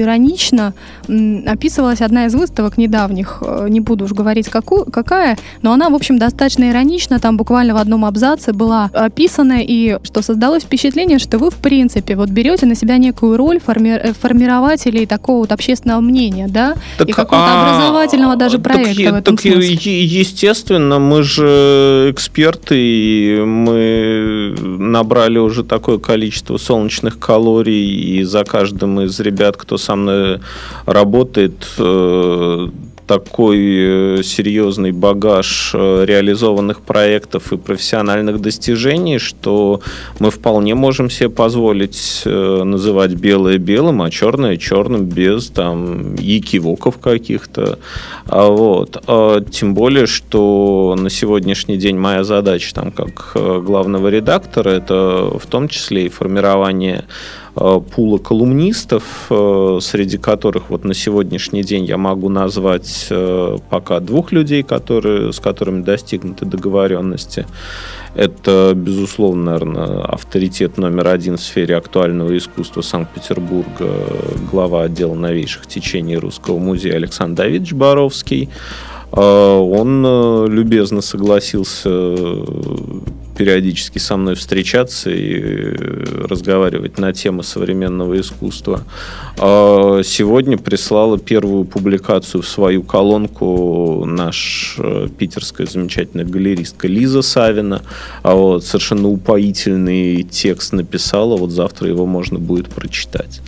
иронично 0.00 0.72
описывалась 1.46 2.00
одна 2.00 2.26
из 2.26 2.34
выставок 2.34 2.78
недавних, 2.78 3.42
не 3.68 3.80
буду 3.80 4.04
уж 4.04 4.12
говорить 4.12 4.37
говорить, 4.38 4.48
какую, 4.48 4.84
какая, 4.84 5.38
но 5.62 5.72
она, 5.72 5.88
в 5.90 5.94
общем, 5.94 6.18
достаточно 6.18 6.70
иронична. 6.70 7.18
Там 7.18 7.36
буквально 7.36 7.74
в 7.74 7.76
одном 7.76 8.04
абзаце 8.04 8.52
была 8.52 8.90
описана, 8.92 9.60
и 9.60 9.98
что 10.04 10.22
создалось 10.22 10.64
впечатление, 10.64 11.18
что 11.18 11.38
вы, 11.38 11.50
в 11.50 11.56
принципе, 11.56 12.16
вот 12.16 12.30
берете 12.30 12.66
на 12.66 12.74
себя 12.74 12.98
некую 12.98 13.36
роль 13.36 13.60
форми 13.60 13.90
э, 13.90 14.12
формирователей 14.12 15.06
такого 15.06 15.38
вот 15.40 15.52
общественного 15.52 16.00
мнения, 16.00 16.46
да, 16.48 16.74
так, 16.96 17.08
и 17.08 17.12
какого-то 17.12 17.46
а, 17.48 17.70
образовательного 17.70 18.36
даже 18.36 18.58
проекта 18.58 19.04
так, 19.04 19.12
в 19.12 19.16
этом 19.16 19.36
так, 19.36 19.42
смысле. 19.42 20.04
Естественно, 20.04 20.98
мы 20.98 21.22
же 21.22 22.08
эксперты, 22.10 22.76
и 22.78 23.42
мы 23.44 24.54
набрали 24.60 25.38
уже 25.38 25.64
такое 25.64 25.98
количество 25.98 26.56
солнечных 26.58 27.18
калорий, 27.18 28.18
и 28.18 28.22
за 28.24 28.44
каждым 28.44 29.00
из 29.00 29.18
ребят, 29.20 29.56
кто 29.56 29.78
со 29.78 29.96
мной 29.96 30.40
работает, 30.86 31.66
э, 31.78 32.68
такой 33.08 33.58
э, 33.58 34.22
серьезный 34.22 34.92
багаж 34.92 35.72
э, 35.74 36.04
реализованных 36.06 36.82
проектов 36.82 37.52
и 37.52 37.56
профессиональных 37.56 38.40
достижений, 38.40 39.18
что 39.18 39.80
мы 40.20 40.30
вполне 40.30 40.74
можем 40.74 41.10
себе 41.10 41.30
позволить 41.30 42.22
э, 42.26 42.62
называть 42.64 43.14
белое 43.14 43.58
белым, 43.58 44.02
а 44.02 44.10
черное 44.10 44.58
черным 44.58 45.06
без 45.06 45.48
там 45.48 46.14
якивоков 46.16 46.98
каких-то. 46.98 47.78
А 48.26 48.48
вот. 48.48 49.02
А 49.06 49.40
тем 49.40 49.74
более, 49.74 50.06
что 50.06 50.94
на 50.98 51.08
сегодняшний 51.10 51.78
день 51.78 51.96
моя 51.96 52.24
задача 52.24 52.74
там 52.74 52.92
как 52.92 53.32
главного 53.34 54.08
редактора 54.08 54.68
это 54.68 55.30
в 55.38 55.46
том 55.46 55.68
числе 55.68 56.06
и 56.06 56.08
формирование 56.10 57.04
пула 57.58 58.18
колумнистов, 58.18 59.26
э, 59.30 59.78
среди 59.80 60.18
которых 60.18 60.70
вот 60.70 60.84
на 60.84 60.94
сегодняшний 60.94 61.62
день 61.62 61.84
я 61.84 61.96
могу 61.96 62.28
назвать 62.28 63.06
э, 63.10 63.56
пока 63.70 64.00
двух 64.00 64.32
людей, 64.32 64.62
которые, 64.62 65.32
с 65.32 65.40
которыми 65.40 65.82
достигнуты 65.82 66.46
договоренности. 66.46 67.46
Это, 68.14 68.72
безусловно, 68.74 69.52
наверное, 69.52 70.02
авторитет 70.02 70.78
номер 70.78 71.08
один 71.08 71.36
в 71.36 71.40
сфере 71.40 71.76
актуального 71.76 72.36
искусства 72.36 72.82
Санкт-Петербурга, 72.82 73.92
глава 74.50 74.84
отдела 74.84 75.14
новейших 75.14 75.66
течений 75.66 76.16
Русского 76.16 76.58
музея 76.58 76.96
Александр 76.96 77.42
Давидович 77.42 77.72
Боровский. 77.74 78.48
Он 79.10 80.46
любезно 80.50 81.00
согласился 81.00 81.88
периодически 83.38 83.98
со 83.98 84.16
мной 84.16 84.34
встречаться 84.34 85.10
и 85.10 85.72
разговаривать 86.28 86.98
на 86.98 87.12
темы 87.12 87.44
современного 87.44 88.18
искусства. 88.20 88.82
А 89.38 90.02
сегодня 90.02 90.58
прислала 90.58 91.18
первую 91.18 91.64
публикацию 91.64 92.42
в 92.42 92.48
свою 92.48 92.82
колонку 92.82 94.04
наш 94.04 94.74
э, 94.78 95.06
питерская 95.16 95.68
замечательная 95.68 96.24
галеристка 96.24 96.88
Лиза 96.88 97.22
Савина. 97.22 97.82
А 98.24 98.34
вот 98.34 98.64
совершенно 98.64 99.08
упоительный 99.08 100.24
текст 100.24 100.72
написала. 100.72 101.36
Вот 101.36 101.50
завтра 101.50 101.88
его 101.88 102.06
можно 102.06 102.40
будет 102.40 102.68
прочитать. 102.68 103.40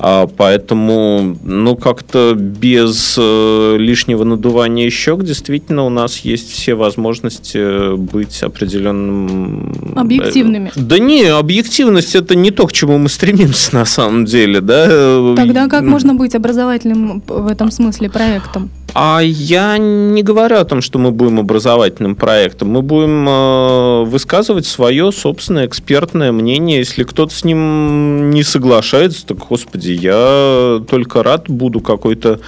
А 0.00 0.26
поэтому, 0.26 1.38
ну, 1.44 1.76
как-то 1.76 2.34
без 2.34 3.16
э, 3.16 3.76
лишнего 3.78 4.24
надувания 4.24 4.90
щек 4.90 5.22
действительно 5.22 5.84
у 5.84 5.90
нас 5.90 6.18
есть 6.18 6.50
все 6.50 6.74
возможности 6.74 7.94
быть 7.96 8.42
определенным... 8.42 9.19
Э, 9.28 10.00
Объективными. 10.00 10.72
Да 10.76 10.98
не, 10.98 11.24
объективность 11.24 12.14
это 12.14 12.34
не 12.34 12.50
то, 12.50 12.66
к 12.66 12.72
чему 12.72 12.98
мы 12.98 13.08
стремимся 13.08 13.74
на 13.74 13.84
самом 13.84 14.24
деле, 14.24 14.60
да. 14.60 15.34
Тогда 15.36 15.68
как 15.68 15.82
можно 15.84 16.14
быть 16.14 16.34
образовательным 16.34 17.22
в 17.26 17.46
этом 17.46 17.70
смысле 17.70 18.10
проектом? 18.10 18.70
А 18.92 19.20
я 19.22 19.78
не 19.78 20.22
говорю 20.22 20.56
о 20.56 20.64
том, 20.64 20.80
что 20.80 20.98
мы 20.98 21.12
будем 21.12 21.38
образовательным 21.38 22.16
проектом. 22.16 22.70
Мы 22.70 22.82
будем 22.82 23.28
э, 23.28 24.04
высказывать 24.04 24.66
свое 24.66 25.12
собственное 25.12 25.66
экспертное 25.66 26.32
мнение. 26.32 26.78
Если 26.78 27.04
кто-то 27.04 27.32
с 27.32 27.44
ним 27.44 28.30
не 28.30 28.42
соглашается, 28.42 29.26
так, 29.26 29.38
господи, 29.38 29.92
я 29.92 30.82
только 30.88 31.22
рад 31.22 31.48
буду 31.48 31.80
какой-то 31.80 32.40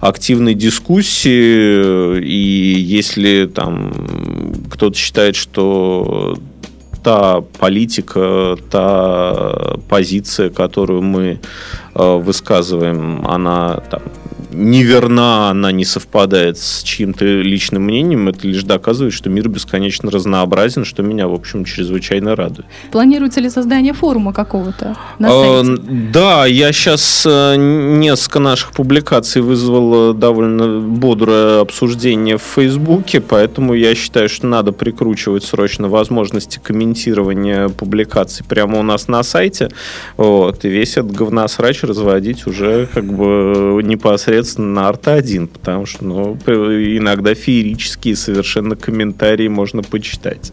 активной 0.00 0.54
дискуссии. 0.54 2.20
И 2.20 2.78
если 2.78 3.46
там 3.46 3.92
кто-то 4.70 4.96
считает, 4.96 5.36
что 5.36 6.15
та 7.02 7.40
политика, 7.40 8.56
та 8.70 9.76
позиция, 9.88 10.50
которую 10.50 11.02
мы 11.02 11.38
э, 11.94 12.22
высказываем, 12.22 13.24
она 13.28 13.80
там, 13.90 14.02
неверна, 14.56 15.50
она 15.50 15.70
не 15.72 15.84
совпадает 15.84 16.58
с 16.58 16.82
чьим-то 16.82 17.24
личным 17.24 17.84
мнением, 17.84 18.28
это 18.28 18.46
лишь 18.46 18.62
доказывает, 18.62 19.12
что 19.12 19.28
мир 19.28 19.48
бесконечно 19.48 20.10
разнообразен, 20.10 20.84
что 20.84 21.02
меня, 21.02 21.28
в 21.28 21.34
общем, 21.34 21.64
чрезвычайно 21.64 22.34
радует. 22.34 22.66
Планируется 22.90 23.40
ли 23.40 23.50
создание 23.50 23.92
форума 23.92 24.32
какого-то 24.32 24.96
на 25.18 25.28
сайте? 25.28 25.82
Да, 26.12 26.46
я 26.46 26.72
сейчас 26.72 27.24
э, 27.26 27.56
несколько 27.56 28.38
наших 28.38 28.72
публикаций 28.72 29.42
вызвал 29.42 30.14
довольно 30.14 30.80
бодрое 30.80 31.60
обсуждение 31.60 32.38
в 32.38 32.42
Фейсбуке, 32.42 33.20
поэтому 33.20 33.74
я 33.74 33.94
считаю, 33.94 34.28
что 34.28 34.46
надо 34.46 34.72
прикручивать 34.72 35.44
срочно 35.44 35.88
возможности 35.88 36.60
комментирования 36.62 37.68
публикаций 37.68 38.44
прямо 38.48 38.78
у 38.78 38.82
нас 38.82 39.08
на 39.08 39.22
сайте, 39.22 39.68
вот, 40.16 40.64
и 40.64 40.68
весь 40.68 40.96
этот 40.96 41.12
говносрач 41.12 41.82
разводить 41.82 42.46
уже 42.46 42.88
как 42.92 43.04
бы 43.04 43.82
непосредственно 43.82 44.45
соответственно, 44.46 44.82
на 44.82 44.88
арта-1, 44.88 45.46
потому 45.48 45.86
что 45.86 46.04
ну, 46.04 46.34
иногда 46.36 47.34
феерические 47.34 48.16
совершенно 48.16 48.76
комментарии 48.76 49.48
можно 49.48 49.82
почитать. 49.82 50.52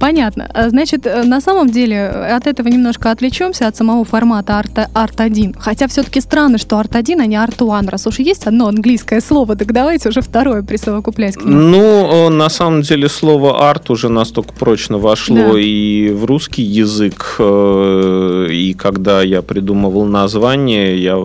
Понятно. 0.00 0.48
А, 0.54 0.68
значит, 0.70 1.06
э, 1.06 1.22
на 1.24 1.40
самом 1.40 1.70
деле 1.70 1.96
э, 1.96 2.36
от 2.36 2.46
этого 2.46 2.68
немножко 2.68 3.10
отвлечемся 3.10 3.68
от 3.68 3.76
самого 3.76 4.04
формата 4.04 4.58
арт, 4.58 4.78
арт 4.94 5.20
1. 5.20 5.54
Хотя 5.58 5.86
все-таки 5.88 6.20
странно, 6.20 6.58
что 6.58 6.78
арт 6.78 6.96
1, 6.96 7.20
а 7.20 7.26
не 7.26 7.36
арт 7.36 7.62
1. 7.62 7.88
Раз 7.88 8.06
уж 8.06 8.18
есть 8.18 8.46
одно 8.46 8.68
английское 8.68 9.20
слово, 9.20 9.56
так 9.56 9.72
давайте 9.72 10.08
уже 10.08 10.20
второе 10.20 10.62
присовокуплять 10.62 11.36
к 11.36 11.44
нему. 11.44 11.58
Ну, 11.58 12.30
на 12.30 12.48
самом 12.48 12.82
деле 12.82 13.08
слово 13.08 13.68
арт 13.70 13.90
уже 13.90 14.08
настолько 14.08 14.52
прочно 14.52 14.98
вошло 14.98 15.52
да. 15.52 15.58
и 15.58 16.10
в 16.10 16.24
русский 16.24 16.62
язык. 16.62 17.36
Э, 17.38 18.46
и 18.50 18.74
когда 18.74 19.22
я 19.22 19.42
придумывал 19.42 20.04
название, 20.06 21.02
я 21.02 21.16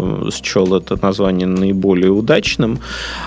счел 0.44 0.76
это 0.76 0.98
название 1.02 1.48
наиболее 1.48 2.12
удачным, 2.12 2.80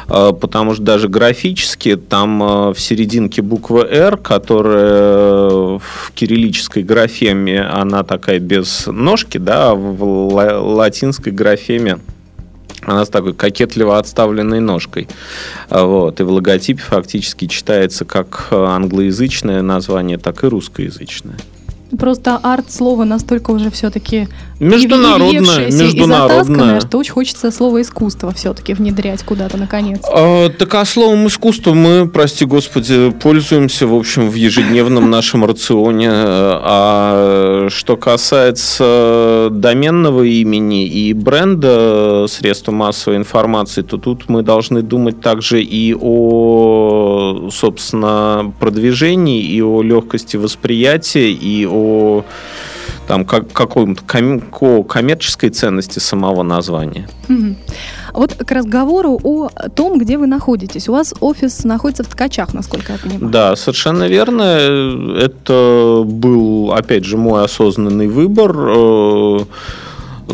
потому 0.06 0.74
что 0.74 0.82
даже 0.82 1.08
графически 1.08 1.96
там 1.96 2.38
в 2.72 2.76
серединке 2.78 3.42
буквы 3.42 3.80
«Р», 3.90 4.16
которая 4.42 5.78
в 5.78 6.12
кириллической 6.16 6.82
графеме, 6.82 7.62
она 7.62 8.02
такая 8.02 8.40
без 8.40 8.88
ножки, 8.88 9.38
да, 9.38 9.70
а 9.70 9.74
в 9.76 10.74
латинской 10.74 11.30
графеме 11.30 12.00
она 12.84 13.04
с 13.04 13.08
такой 13.08 13.34
кокетливо 13.34 13.98
отставленной 13.98 14.58
ножкой. 14.58 15.06
Вот. 15.70 16.18
И 16.18 16.24
в 16.24 16.30
логотипе 16.30 16.82
фактически 16.82 17.46
читается 17.46 18.04
как 18.04 18.48
англоязычное 18.50 19.62
название, 19.62 20.18
так 20.18 20.42
и 20.42 20.48
русскоязычное. 20.48 21.36
Просто 21.98 22.38
арт 22.42 22.70
слово 22.70 23.04
настолько 23.04 23.50
уже 23.50 23.70
все-таки 23.70 24.28
международное, 24.60 25.70
международное. 25.70 26.80
что 26.80 26.98
очень 26.98 27.12
хочется 27.12 27.50
слово 27.50 27.82
искусство 27.82 28.32
все-таки 28.32 28.72
внедрять 28.72 29.22
куда-то 29.22 29.58
наконец. 29.58 30.00
А, 30.10 30.48
так 30.48 30.74
а 30.74 30.84
словом 30.86 31.26
искусство 31.26 31.74
мы, 31.74 32.08
прости 32.08 32.46
господи, 32.46 33.10
пользуемся, 33.10 33.86
в 33.86 33.94
общем, 33.94 34.30
в 34.30 34.34
ежедневном 34.34 35.10
нашем 35.10 35.44
рационе. 35.44 36.10
А 36.12 37.66
что 37.70 37.96
касается 37.96 39.48
доменного 39.50 40.22
имени 40.22 40.86
и 40.86 41.12
бренда 41.12 42.26
средства 42.28 42.72
массовой 42.72 43.18
информации, 43.18 43.82
то 43.82 43.98
тут 43.98 44.28
мы 44.28 44.42
должны 44.42 44.82
думать 44.82 45.20
также 45.20 45.62
и 45.62 45.94
о, 45.94 47.50
собственно, 47.52 48.52
продвижении, 48.58 49.42
и 49.42 49.60
о 49.60 49.82
легкости 49.82 50.36
восприятия, 50.36 51.30
и 51.30 51.66
о 51.66 51.81
там, 53.06 53.24
как, 53.24 53.52
какой-то 53.52 54.00
ком- 54.06 54.84
коммерческой 54.84 55.50
ценности 55.50 55.98
самого 55.98 56.42
названия. 56.42 57.08
Вот 58.12 58.34
к 58.34 58.50
разговору 58.52 59.18
о 59.22 59.48
том, 59.70 59.98
где 59.98 60.18
вы 60.18 60.26
находитесь. 60.26 60.88
У 60.88 60.92
вас 60.92 61.14
офис 61.20 61.64
находится 61.64 62.04
в 62.04 62.08
Ткачах, 62.08 62.52
насколько 62.54 62.92
я 62.92 62.98
понимаю. 62.98 63.30
Да, 63.32 63.56
совершенно 63.56 64.04
верно. 64.04 64.42
Это 65.18 66.02
был, 66.04 66.72
опять 66.72 67.04
же, 67.04 67.16
мой 67.16 67.44
осознанный 67.44 68.08
выбор 68.08 68.54
э, 68.54 69.38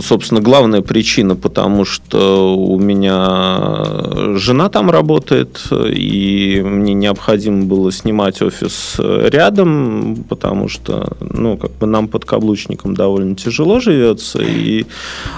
собственно, 0.00 0.40
главная 0.40 0.82
причина, 0.82 1.36
потому 1.36 1.84
что 1.84 2.56
у 2.56 2.78
меня 2.78 4.36
жена 4.36 4.68
там 4.68 4.90
работает, 4.90 5.60
и 5.70 6.62
мне 6.64 6.94
необходимо 6.94 7.64
было 7.64 7.92
снимать 7.92 8.42
офис 8.42 8.96
рядом, 8.98 10.24
потому 10.28 10.68
что, 10.68 11.16
ну, 11.20 11.56
как 11.56 11.72
бы 11.78 11.86
нам 11.86 12.08
под 12.08 12.24
каблучником 12.24 12.94
довольно 12.94 13.34
тяжело 13.34 13.80
живется, 13.80 14.40
и 14.42 14.86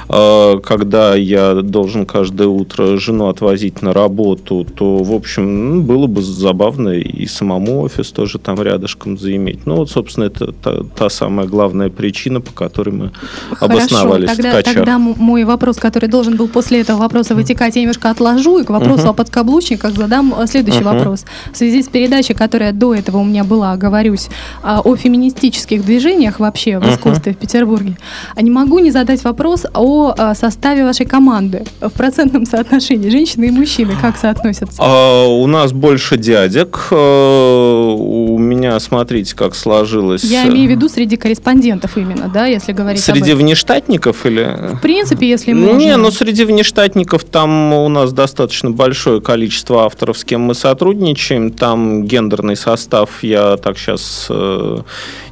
э, 0.09 0.59
когда 0.63 1.15
я 1.15 1.55
должен 1.55 2.07
каждое 2.07 2.49
утро 2.49 2.97
жену 2.97 3.29
отвозить 3.29 3.83
на 3.83 3.93
работу, 3.93 4.67
то, 4.75 4.99
в 4.99 5.13
общем, 5.13 5.77
ну, 5.77 5.83
было 5.83 6.07
бы 6.07 6.23
забавно 6.23 6.91
и 6.91 7.27
самому 7.27 7.83
офис 7.83 8.13
тоже 8.13 8.39
там 8.39 8.61
рядышком 8.63 9.19
заиметь. 9.19 9.67
Ну, 9.67 9.77
вот, 9.77 9.91
собственно, 9.91 10.25
это 10.25 10.53
та, 10.53 10.83
та 10.97 11.09
самая 11.09 11.47
главная 11.47 11.91
причина, 11.91 12.41
по 12.41 12.53
которой 12.53 12.91
мы 12.91 13.11
Хорошо, 13.51 13.65
обосновались 13.65 14.40
тогда, 14.43 14.61
Ткачах. 14.61 14.75
Тогда 14.75 14.99
мой 14.99 15.45
вопрос, 15.45 15.77
который 15.77 16.09
должен 16.09 16.37
был 16.37 16.49
после 16.49 16.81
этого 16.81 16.99
вопроса 16.99 17.35
вытекать, 17.35 17.77
я 17.77 17.83
немножко 17.83 18.11
отложу 18.11 18.59
и 18.59 18.65
к 18.65 18.71
вопросу 18.71 19.05
uh-huh. 19.07 19.11
о 19.11 19.13
подкаблучниках 19.13 19.97
задам 19.97 20.35
э, 20.37 20.47
следующий 20.47 20.81
uh-huh. 20.81 20.99
вопрос. 20.99 21.25
В 21.53 21.57
связи 21.57 21.83
с 21.83 21.89
передачей, 21.89 22.35
которая 22.35 22.73
до 22.73 22.95
этого 22.95 23.19
у 23.19 23.25
меня 23.25 23.45
была, 23.45 23.77
говорюсь, 23.77 24.29
а, 24.63 24.81
о 24.81 24.97
феминистических 24.97 25.85
движениях 25.85 26.41
вообще 26.41 26.79
в 26.79 26.89
искусстве 26.89 27.33
uh-huh. 27.33 27.37
в 27.37 27.39
Петербурге, 27.39 27.97
а 28.35 28.43
не 28.43 28.51
могу 28.51 28.79
не 28.79 28.91
задать 28.91 29.25
вопрос 29.25 29.67
о 29.75 30.15
а, 30.17 30.35
составе 30.35 30.85
вашей 30.85 31.07
команды 31.07 31.65
в 31.81 31.91
процентном 31.91 32.47
соотношении 32.47 33.11
женщины 33.11 33.47
и 33.47 33.51
мужчины, 33.51 33.95
как 34.01 34.17
соотносятся? 34.17 34.77
А, 34.79 35.27
у 35.27 35.47
нас 35.47 35.73
больше 35.73 36.17
дядек. 36.17 36.89
Э, 36.91 37.95
у 37.97 38.39
меня, 38.39 38.79
смотрите, 38.81 39.35
как 39.35 39.55
сложилось. 39.55 40.25
Я 40.25 40.49
имею 40.49 40.69
в 40.69 40.71
виду 40.71 40.89
среди 40.89 41.17
корреспондентов 41.17 41.97
именно, 41.97 42.29
да, 42.33 42.47
если 42.47 42.73
говорить 42.73 43.03
Среди 43.03 43.35
внештатников 43.35 44.27
или? 44.31 44.75
В 44.77 44.81
принципе, 44.81 45.29
если 45.29 45.53
можно. 45.53 45.79
Не, 45.79 45.97
но 45.97 46.11
среди 46.11 46.45
внештатников 46.45 47.25
там 47.25 47.73
у 47.73 47.89
нас 47.89 48.13
достаточно 48.13 48.71
большое 48.71 49.21
количество 49.21 49.85
авторов, 49.85 50.19
с 50.19 50.25
кем 50.25 50.43
мы 50.43 50.55
сотрудничаем. 50.55 51.51
Там 51.51 52.05
гендерный 52.05 52.57
состав 52.57 53.23
я 53.23 53.57
так 53.57 53.79
сейчас 53.79 54.27
э, 54.31 54.79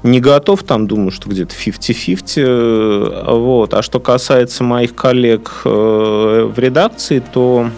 не 0.03 0.21
готов. 0.21 0.63
Там 0.63 0.87
думаю, 0.87 1.11
что 1.11 1.29
где-то 1.31 1.55
50-50. 1.55 3.33
Вот. 3.33 3.75
А 3.75 3.83
что 3.83 4.01
касается 4.01 4.65
моих 4.65 4.95
коллег 4.95 5.63
э, 5.65 6.51
в 6.55 6.59
редакции, 6.59 7.23
то 7.33 7.71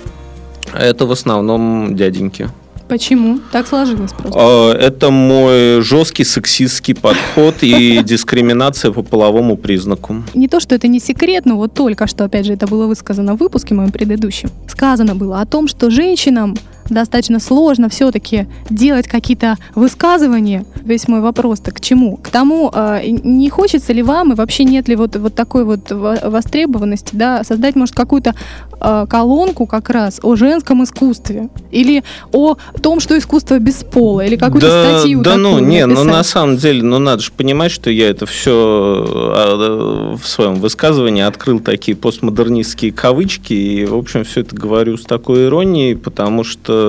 это 0.72 1.06
в 1.06 1.12
основном 1.12 1.94
дяденьки. 1.96 2.50
Почему? 2.90 3.38
Так 3.52 3.68
сложилось 3.68 4.12
просто. 4.12 4.36
А, 4.36 4.72
это 4.72 5.10
мой 5.10 5.80
жесткий 5.80 6.24
сексистский 6.24 6.94
подход 6.94 7.54
и 7.62 8.02
дискриминация 8.04 8.90
по 8.90 9.02
половому 9.02 9.56
признаку. 9.56 10.24
Не 10.34 10.48
то, 10.48 10.58
что 10.58 10.74
это 10.74 10.88
не 10.88 10.98
секрет, 10.98 11.46
но 11.46 11.56
вот 11.56 11.72
только 11.72 12.08
что, 12.08 12.24
опять 12.24 12.46
же, 12.46 12.52
это 12.52 12.66
было 12.66 12.88
высказано 12.88 13.36
в 13.36 13.38
выпуске 13.38 13.74
моем 13.74 13.92
предыдущем. 13.92 14.50
Сказано 14.66 15.14
было 15.14 15.40
о 15.40 15.46
том, 15.46 15.68
что 15.68 15.88
женщинам 15.88 16.56
достаточно 16.94 17.40
сложно 17.40 17.88
все-таки 17.88 18.46
делать 18.68 19.06
какие-то 19.08 19.56
высказывания. 19.74 20.64
Весь 20.82 21.08
мой 21.08 21.20
вопрос-то 21.20 21.70
к 21.72 21.80
чему? 21.80 22.16
К 22.16 22.28
тому, 22.28 22.70
э, 22.74 23.00
не 23.06 23.50
хочется 23.50 23.92
ли 23.92 24.02
вам 24.02 24.32
и 24.32 24.34
вообще 24.34 24.64
нет 24.64 24.88
ли 24.88 24.96
вот, 24.96 25.16
вот 25.16 25.34
такой 25.34 25.64
вот 25.64 25.90
востребованности, 25.90 27.10
да, 27.14 27.44
создать, 27.44 27.76
может, 27.76 27.94
какую-то 27.94 28.34
э, 28.80 29.06
колонку 29.08 29.66
как 29.66 29.90
раз 29.90 30.20
о 30.22 30.36
женском 30.36 30.84
искусстве 30.84 31.48
или 31.70 32.02
о 32.32 32.56
том, 32.82 33.00
что 33.00 33.16
искусство 33.18 33.58
без 33.58 33.84
пола, 33.84 34.24
или 34.24 34.36
какую-то 34.36 34.68
да, 34.68 34.98
статью 34.98 35.22
Да, 35.22 35.36
ну, 35.36 35.58
не, 35.58 35.86
написать. 35.86 36.06
ну, 36.06 36.12
на 36.12 36.22
самом 36.22 36.56
деле, 36.56 36.82
ну, 36.82 36.98
надо 36.98 37.22
же 37.22 37.32
понимать, 37.32 37.70
что 37.70 37.90
я 37.90 38.08
это 38.08 38.26
все 38.26 39.04
а, 39.06 40.16
в 40.16 40.26
своем 40.26 40.56
высказывании 40.56 41.22
открыл 41.22 41.60
такие 41.60 41.96
постмодернистские 41.96 42.92
кавычки, 42.92 43.52
и, 43.52 43.84
в 43.84 43.96
общем, 43.96 44.24
все 44.24 44.40
это 44.40 44.56
говорю 44.56 44.96
с 44.96 45.04
такой 45.04 45.46
иронией, 45.46 45.96
потому 45.96 46.44
что, 46.44 46.79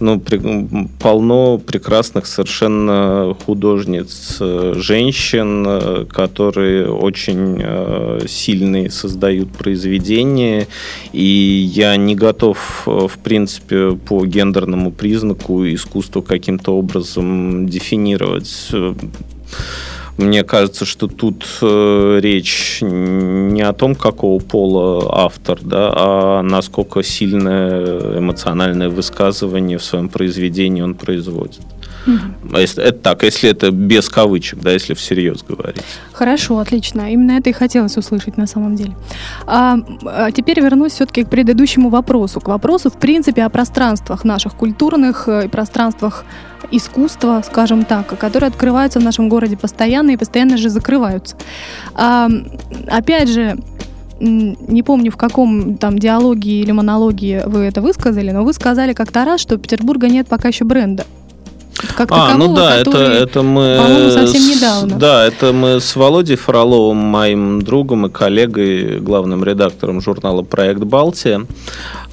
ну, 0.00 0.20
при, 0.20 0.40
полно 1.00 1.58
прекрасных 1.58 2.26
совершенно 2.26 3.36
художниц, 3.44 4.38
женщин, 4.40 6.06
которые 6.06 6.90
очень 6.90 7.60
э, 7.60 8.20
сильные 8.28 8.90
создают 8.90 9.50
произведения, 9.50 10.66
и 11.12 11.70
я 11.74 11.96
не 11.96 12.14
готов, 12.14 12.82
в 12.86 13.18
принципе, 13.22 13.92
по 13.92 14.24
гендерному 14.24 14.92
признаку 14.92 15.64
искусство 15.64 16.20
каким-то 16.20 16.76
образом 16.76 17.68
дефинировать. 17.68 18.70
Мне 20.16 20.44
кажется, 20.44 20.84
что 20.84 21.08
тут 21.08 21.44
э, 21.60 22.18
речь 22.20 22.78
не 22.80 23.62
о 23.62 23.72
том, 23.72 23.94
какого 23.96 24.40
пола 24.40 25.24
автор, 25.24 25.58
да, 25.60 25.92
а 25.94 26.42
насколько 26.42 27.02
сильное 27.02 28.18
эмоциональное 28.18 28.88
высказывание 28.88 29.78
в 29.78 29.84
своем 29.84 30.08
произведении 30.08 30.82
он 30.82 30.94
производит. 30.94 31.62
Mm-hmm. 32.06 32.80
Это 32.82 32.92
так, 32.92 33.22
если 33.22 33.50
это 33.50 33.70
без 33.70 34.08
кавычек, 34.08 34.60
да, 34.60 34.72
если 34.72 34.94
всерьез 34.94 35.42
говорить. 35.42 35.82
Хорошо, 36.12 36.58
отлично. 36.58 37.10
Именно 37.10 37.32
это 37.32 37.50
и 37.50 37.52
хотелось 37.52 37.96
услышать 37.96 38.36
на 38.36 38.46
самом 38.46 38.76
деле. 38.76 38.94
А, 39.46 39.78
а 40.04 40.30
теперь 40.30 40.60
вернусь 40.60 40.92
все-таки 40.92 41.24
к 41.24 41.30
предыдущему 41.30 41.88
вопросу. 41.88 42.40
К 42.40 42.48
вопросу, 42.48 42.90
в 42.90 42.98
принципе, 42.98 43.44
о 43.44 43.48
пространствах 43.48 44.24
наших 44.24 44.54
культурных 44.54 45.28
э, 45.28 45.46
и 45.46 45.48
пространствах 45.48 46.24
искусства, 46.70 47.42
скажем 47.46 47.84
так, 47.84 48.18
которые 48.18 48.48
открываются 48.48 49.00
в 49.00 49.02
нашем 49.02 49.28
городе 49.28 49.56
постоянно 49.56 50.10
и 50.10 50.16
постоянно 50.16 50.56
же 50.56 50.70
закрываются. 50.70 51.36
А, 51.94 52.28
опять 52.88 53.28
же, 53.28 53.58
не 54.20 54.82
помню, 54.82 55.10
в 55.10 55.16
каком 55.16 55.76
там 55.76 55.98
диалоге 55.98 56.60
или 56.60 56.72
монологе 56.72 57.42
вы 57.46 57.60
это 57.60 57.82
высказали, 57.82 58.30
но 58.30 58.44
вы 58.44 58.52
сказали 58.52 58.92
как-то 58.92 59.24
раз, 59.24 59.40
что 59.40 59.56
Петербурга 59.56 60.08
нет 60.08 60.28
пока 60.28 60.48
еще 60.48 60.64
бренда 60.64 61.04
как 61.96 62.10
а, 62.10 62.28
такового, 62.28 62.48
ну 62.48 62.54
да, 62.54 62.76
это, 62.76 62.98
это 62.98 63.42
мы... 63.42 64.10
Совсем 64.12 64.42
недавно. 64.42 64.96
Да, 64.96 65.26
это 65.26 65.52
мы 65.52 65.80
с 65.80 65.96
Володей 65.96 66.36
Фроловым, 66.36 66.96
моим 66.96 67.62
другом 67.62 68.06
и 68.06 68.10
коллегой, 68.10 69.00
главным 69.00 69.44
редактором 69.44 70.00
журнала 70.00 70.42
«Проект 70.42 70.80
Балтия», 70.80 71.46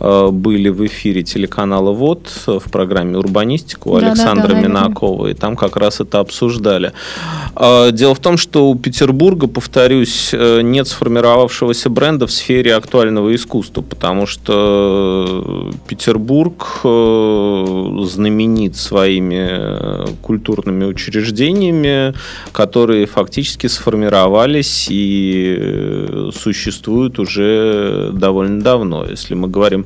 были 0.02 0.70
в 0.70 0.86
эфире 0.86 1.24
телеканала 1.24 1.92
ВОД 1.92 2.28
в 2.48 2.72
программе 2.72 3.18
«Урбанистика» 3.18 3.88
у 3.88 4.00
да, 4.00 4.08
Александра 4.08 4.50
да, 4.50 4.54
да, 4.54 4.62
Минакова, 4.62 5.28
и 5.28 5.34
там 5.34 5.56
как 5.56 5.78
раз 5.78 6.00
это 6.00 6.20
обсуждали. 6.20 6.94
Э, 7.56 7.92
дело 7.92 8.16
в 8.16 8.20
том, 8.20 8.38
что 8.38 8.70
у 8.70 8.76
Петербурга, 8.76 9.48
повторюсь, 9.48 10.30
э, 10.34 10.62
нет 10.62 10.88
сформировавшегося 10.88 11.90
бренда 11.90 12.28
в 12.28 12.32
сфере 12.32 12.76
актуального 12.76 13.34
искусства, 13.36 13.82
потому 13.82 14.26
что 14.26 15.72
Петербург 15.88 16.80
знаменит 16.82 18.76
своими 18.76 20.12
культурными 20.22 20.86
учреждениями, 20.86 22.14
которые 22.52 23.06
фактически 23.06 23.68
сформировались 23.68 24.88
и 24.90 25.56
э, 25.58 26.30
существуют 26.34 27.20
уже 27.20 28.12
довольно 28.14 28.62
давно. 28.62 29.06
Если 29.06 29.36
мы 29.36 29.48
говорим 29.48 29.86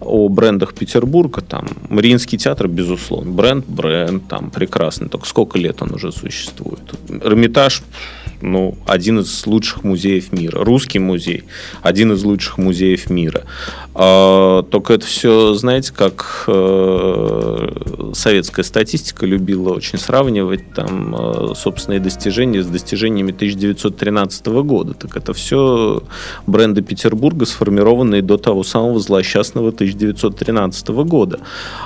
о 0.00 0.28
брендах 0.28 0.74
Петербурга, 0.74 1.40
там, 1.40 1.66
Мариинский 1.88 2.38
театр, 2.38 2.68
безусловно, 2.68 3.32
бренд, 3.32 3.66
бренд, 3.66 4.28
там, 4.28 4.50
прекрасный, 4.50 5.08
только 5.08 5.26
сколько 5.26 5.58
лет 5.58 5.82
он 5.82 5.94
уже 5.94 6.12
существует. 6.12 6.80
Эрмитаж, 7.08 7.82
ну, 8.42 8.76
один 8.86 9.20
из 9.20 9.46
лучших 9.46 9.84
музеев 9.84 10.32
мира. 10.32 10.64
Русский 10.64 10.98
музей, 10.98 11.44
один 11.82 12.12
из 12.12 12.24
лучших 12.24 12.58
музеев 12.58 13.08
мира. 13.08 13.44
А, 13.94 14.62
только 14.62 14.94
это 14.94 15.06
все, 15.06 15.54
знаете, 15.54 15.92
как 15.94 16.44
э, 16.46 17.68
советская 18.14 18.64
статистика 18.64 19.26
любила 19.26 19.74
очень 19.74 19.98
сравнивать 19.98 20.72
там 20.74 21.14
э, 21.14 21.54
собственные 21.54 22.00
достижения 22.00 22.62
с 22.62 22.66
достижениями 22.66 23.32
1913 23.32 24.46
года. 24.46 24.94
Так 24.94 25.16
это 25.16 25.34
все 25.34 26.02
бренды 26.46 26.82
Петербурга, 26.82 27.44
сформированные 27.44 28.22
до 28.22 28.38
того 28.38 28.64
самого 28.64 28.98
злосчастного 28.98 29.68
1913 29.68 30.88
года. 30.88 31.40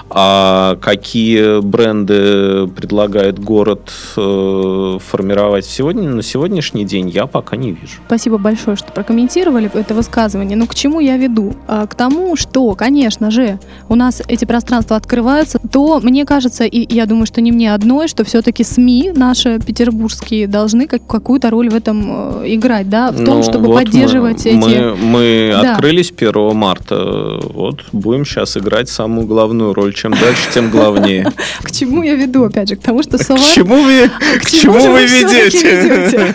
А 0.08 0.76
какие 0.80 1.60
бренды 1.60 2.68
предлагает 2.68 3.38
город 3.38 3.90
э, 4.16 4.98
формировать 5.04 5.66
сегодня, 5.66 6.08
на 6.08 6.22
сегодняшний 6.46 6.84
день, 6.84 7.08
я 7.08 7.26
пока 7.26 7.56
не 7.56 7.72
вижу. 7.72 7.94
Спасибо 8.06 8.38
большое, 8.38 8.76
что 8.76 8.92
прокомментировали 8.92 9.68
это 9.74 9.94
высказывание. 9.94 10.56
Но 10.56 10.66
к 10.66 10.74
чему 10.74 11.00
я 11.00 11.16
веду? 11.16 11.54
А, 11.66 11.86
к 11.86 11.94
тому, 11.94 12.36
что, 12.36 12.74
конечно 12.74 13.30
же, 13.32 13.58
у 13.88 13.96
нас 13.96 14.22
эти 14.28 14.44
пространства 14.44 14.96
открываются, 14.96 15.58
то 15.58 15.98
мне 16.00 16.24
кажется, 16.24 16.64
и 16.64 16.94
я 16.94 17.06
думаю, 17.06 17.26
что 17.26 17.40
не 17.40 17.50
мне 17.50 17.74
одной, 17.74 18.06
что 18.06 18.24
все-таки 18.24 18.62
СМИ 18.62 19.12
наши 19.16 19.58
петербургские 19.58 20.46
должны 20.46 20.86
как, 20.86 21.04
какую-то 21.06 21.50
роль 21.50 21.68
в 21.68 21.74
этом 21.74 22.42
э, 22.42 22.54
играть, 22.54 22.88
да, 22.88 23.10
в 23.10 23.24
том, 23.24 23.38
ну, 23.38 23.42
чтобы 23.42 23.66
вот 23.66 23.74
поддерживать 23.74 24.44
мы, 24.44 24.50
эти... 24.52 24.78
Мы, 24.78 24.96
мы 24.96 25.58
да. 25.60 25.72
открылись 25.72 26.12
1 26.16 26.54
марта, 26.54 27.40
вот 27.42 27.86
будем 27.92 28.24
сейчас 28.24 28.56
играть 28.56 28.88
самую 28.88 29.26
главную 29.26 29.74
роль. 29.74 29.92
Чем 29.94 30.12
дальше, 30.12 30.48
тем 30.54 30.70
главнее. 30.70 31.32
К 31.62 31.72
чему 31.72 32.02
я 32.02 32.14
веду, 32.14 32.44
опять 32.44 32.68
же, 32.68 32.76
к 32.76 32.82
тому, 32.82 33.02
что. 33.02 33.18
К 33.18 33.40
чему 33.54 33.82
вы, 33.82 34.10
к 34.42 34.50
чему 34.50 34.92
вы 34.92 35.06
ведете? 35.06 36.34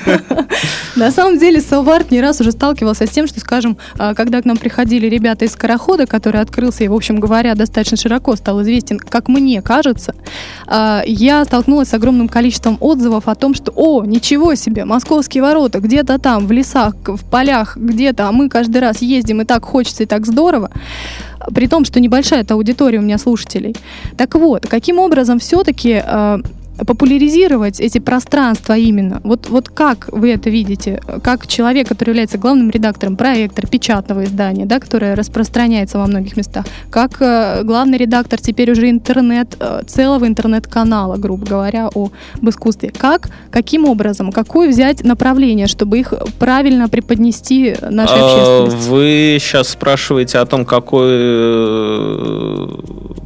На 0.96 1.12
самом 1.12 1.40
деле, 1.40 1.62
Соварт 1.62 2.12
не 2.12 2.22
раз 2.22 2.42
уже 2.42 2.52
сталкивался 2.52 3.08
с 3.08 3.10
тем, 3.10 3.28
что, 3.28 3.40
скажем, 3.40 3.78
а, 3.98 4.14
когда 4.14 4.42
к 4.42 4.46
нам 4.46 4.58
приходили 4.58 5.08
ребята 5.08 5.46
из 5.46 5.54
Скорохода, 5.54 6.06
который 6.06 6.42
открылся 6.42 6.84
и, 6.84 6.88
в 6.88 6.94
общем 6.94 7.20
говоря, 7.20 7.56
достаточно 7.56 7.98
широко 7.98 8.36
стал 8.36 8.62
известен, 8.62 9.00
как 9.00 9.28
мне 9.28 9.62
кажется, 9.62 10.14
а, 10.68 11.02
я 11.06 11.46
столкнулась 11.46 11.90
с 11.90 11.94
огромным 11.94 12.28
количеством 12.28 12.78
отзывов 12.80 13.28
о 13.28 13.36
том, 13.36 13.54
что, 13.56 13.72
о, 13.76 14.04
ничего 14.04 14.56
себе, 14.56 14.86
московские 14.86 15.44
ворота 15.44 15.80
где-то 15.80 16.20
там, 16.20 16.46
в 16.46 16.52
лесах, 16.52 16.96
в 17.06 17.24
полях, 17.24 17.78
где-то, 17.78 18.28
а 18.28 18.32
мы 18.32 18.50
каждый 18.50 18.82
раз 18.82 19.02
ездим, 19.02 19.42
и 19.42 19.46
так 19.46 19.66
хочется, 19.66 20.04
и 20.04 20.06
так 20.06 20.26
здорово 20.26 20.72
при 21.56 21.68
том, 21.68 21.86
что 21.86 22.00
небольшая 22.00 22.42
эта 22.42 22.54
аудитория 22.54 23.00
у 23.00 23.02
меня 23.02 23.18
слушателей. 23.18 23.76
Так 24.16 24.36
вот, 24.36 24.68
каким 24.68 25.00
образом 25.00 25.40
все-таки 25.40 26.02
э, 26.06 26.38
популяризировать 26.86 27.80
эти 27.80 28.00
пространства 28.00 28.78
именно. 28.78 29.22
Вот, 29.24 29.50
вот 29.50 29.70
как 29.70 30.10
вы 30.12 30.32
это 30.32 30.50
видите? 30.50 31.02
Как 31.24 31.48
человек, 31.48 31.88
который 31.88 32.10
является 32.10 32.38
главным 32.38 32.70
редактором 32.70 33.15
проекта, 33.15 33.62
печатного 33.67 34.26
издания, 34.26 34.65
да, 34.65 34.80
которое 34.80 35.15
распространяется 35.15 35.98
во 35.98 36.08
многих 36.08 36.38
местах, 36.38 36.65
как 36.89 37.22
э, 37.22 37.63
главный 37.63 37.98
редактор 37.98 38.39
теперь 38.39 38.72
уже 38.72 38.89
интернет, 38.89 39.56
э, 39.60 39.82
целого 39.88 40.28
интернет-канала, 40.28 41.17
грубо 41.17 41.46
говоря, 41.46 41.89
о, 41.94 42.12
об 42.36 42.50
искусстве. 42.50 42.91
Как, 42.98 43.30
каким 43.50 43.86
образом, 43.86 44.32
какое 44.32 44.70
взять 44.70 45.04
направление, 45.04 45.67
чтобы 45.67 46.00
их 46.00 46.13
правильно 46.38 46.89
преподнести 46.89 47.76
нашей 47.82 48.20
а, 48.20 48.63
общественности? 48.63 48.89
Вы 48.89 49.38
сейчас 49.39 49.70
спрашиваете 49.70 50.39
о 50.39 50.46
том, 50.46 50.65
какое, 50.65 51.17
э, 51.20 52.67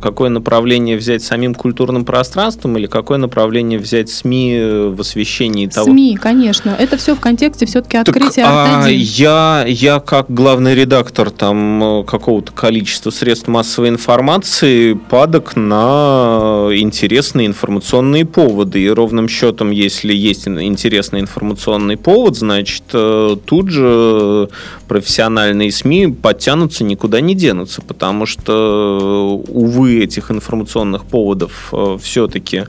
какое 0.06 0.30
направление 0.30 0.98
взять 0.98 1.24
самим 1.24 1.56
культурным 1.56 2.06
пространством 2.06 2.78
или 2.78 2.86
какое 2.86 3.18
направление 3.18 3.80
взять 3.80 4.12
СМИ 4.12 4.92
в 4.94 5.02
освещении 5.02 5.66
того? 5.66 5.88
СМИ, 5.88 6.16
конечно. 6.22 6.76
Это 6.78 6.96
все 6.98 7.16
в 7.16 7.20
контексте 7.20 7.66
все-таки 7.66 7.98
открытия 7.98 8.44
так, 8.44 8.86
а 8.86 8.88
я, 8.88 9.66
я 9.68 10.00
как 10.00 10.28
главный 10.30 10.76
редактор 10.76 11.32
там 11.32 12.06
какого-то 12.06 12.52
количества 12.52 13.10
средств 13.10 13.48
массовой 13.48 13.90
информации 13.90 14.94
падок 14.94 15.56
на 15.56 16.70
интересные 16.72 17.48
информационные 17.48 18.26
поводы. 18.26 18.84
И 18.84 18.90
ровным 18.90 19.28
счетом, 19.28 19.72
если 19.72 20.14
есть 20.14 20.48
интересный 20.48 21.22
информационный 21.22 21.98
повод, 21.98 22.36
значит, 22.36 22.84
э, 22.94 23.38
тут 23.44 23.70
же 23.72 24.50
профессиональные 24.88 25.72
СМИ 25.72 26.16
подтянутся, 26.22 26.84
никуда 26.84 27.22
не 27.22 27.34
денутся, 27.34 27.82
потому 27.82 28.28
что, 28.28 29.42
увы, 29.48 29.95
этих 30.04 30.32
информационных 30.32 31.06
поводов 31.06 31.70
э, 31.72 31.98
все-таки 32.02 32.64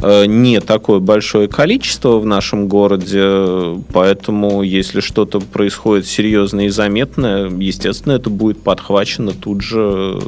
э, 0.00 0.26
не 0.26 0.60
такое 0.60 1.00
большое 1.00 1.48
количество 1.48 2.18
в 2.18 2.26
нашем 2.26 2.68
городе, 2.68 3.82
поэтому 3.92 4.62
если 4.62 5.00
что-то 5.00 5.40
происходит 5.40 6.06
серьезное 6.06 6.66
и 6.66 6.68
заметное, 6.68 7.48
естественно, 7.48 8.12
это 8.14 8.30
будет 8.30 8.62
подхвачено 8.62 9.32
тут 9.32 9.62
же 9.62 10.18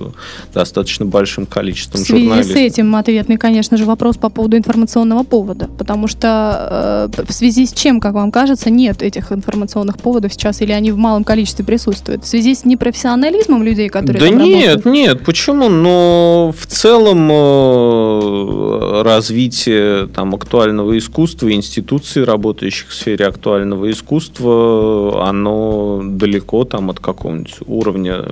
достаточно 0.55 1.05
большим 1.05 1.47
количеством 1.47 2.03
в 2.03 2.05
связи 2.05 2.25
журналистов. 2.25 2.57
с 2.57 2.59
этим 2.59 2.97
ответный, 2.97 3.37
конечно 3.37 3.77
же, 3.77 3.85
вопрос 3.85 4.17
по 4.17 4.29
поводу 4.29 4.57
информационного 4.57 5.23
повода, 5.23 5.69
потому 5.79 6.09
что 6.09 7.09
э, 7.19 7.25
в 7.25 7.33
связи 7.33 7.67
с 7.67 7.73
чем, 7.73 8.01
как 8.01 8.15
вам 8.15 8.31
кажется, 8.31 8.71
нет 8.71 9.03
этих 9.03 9.33
информационных 9.33 9.99
поводов 9.99 10.33
сейчас, 10.33 10.61
или 10.61 10.73
они 10.73 10.93
в 10.93 10.97
малом 10.97 11.25
количестве 11.25 11.65
присутствуют? 11.65 12.25
В 12.25 12.27
связи 12.27 12.55
с 12.55 12.65
непрофессионализмом 12.65 13.63
людей, 13.63 13.89
которые 13.89 14.21
Да 14.21 14.29
нет, 14.29 14.77
работают? 14.77 14.85
нет, 14.87 15.25
почему? 15.25 15.69
Но 15.69 16.28
в 16.57 16.67
целом 16.67 17.29
э, 17.31 19.03
развитие 19.03 20.07
там, 20.09 20.35
актуального 20.35 20.97
искусства, 20.99 21.53
институций, 21.53 22.25
работающих 22.25 22.89
в 22.89 22.95
сфере 22.95 23.27
актуального 23.27 23.91
искусства, 23.91 25.29
оно 25.29 26.01
далеко 26.05 26.65
там 26.65 26.91
от 26.91 27.01
какого-нибудь 27.01 27.57
уровня 27.67 28.25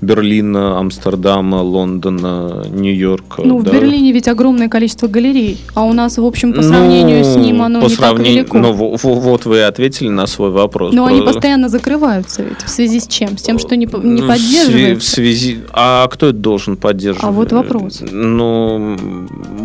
Берлина, 0.00 0.78
Амстердама, 0.78 1.56
Лондона, 1.62 2.64
Нью-Йорка. 2.70 3.42
Ну, 3.44 3.58
в 3.58 3.62
да. 3.64 3.72
Берлине 3.72 4.12
ведь 4.12 4.28
огромное 4.28 4.68
количество 4.68 5.06
галерей, 5.08 5.58
а 5.74 5.84
у 5.84 5.92
нас, 5.92 6.18
в 6.18 6.24
общем, 6.24 6.52
по 6.52 6.62
сравнению 6.62 7.24
с 7.24 7.36
ним 7.36 7.62
оно 7.62 7.80
Ну, 7.80 7.86
по 7.86 7.90
не 7.90 7.94
сравнению- 7.96 8.44
так 8.44 8.54
велико. 8.54 8.68
Ну, 8.68 8.72
во- 8.72 8.96
во- 8.96 9.20
вот 9.20 9.44
вы 9.44 9.62
ответили 9.62 10.08
на 10.08 10.26
свой 10.26 10.50
вопрос. 10.50 10.92
Но 10.94 11.06
они 11.06 11.20
Про- 11.20 11.32
постоянно 11.32 11.68
закрываются 11.68 12.42
ведь. 12.42 12.62
В 12.64 12.68
связи 12.68 13.00
с 13.00 13.06
чем? 13.06 13.36
С 13.38 13.42
тем, 13.42 13.58
что 13.58 13.76
не, 13.76 13.86
не 13.86 14.20
Ну, 14.20 14.24
в 14.24 14.28
поддерживают? 14.28 15.02
В 15.02 15.06
связи... 15.06 15.58
А 15.72 16.06
кто 16.08 16.26
это 16.28 16.38
должен 16.38 16.76
поддерживать? 16.76 17.23
А 17.24 17.30
вот 17.30 17.52
вопрос. 17.52 18.02
Ну, 18.10 18.96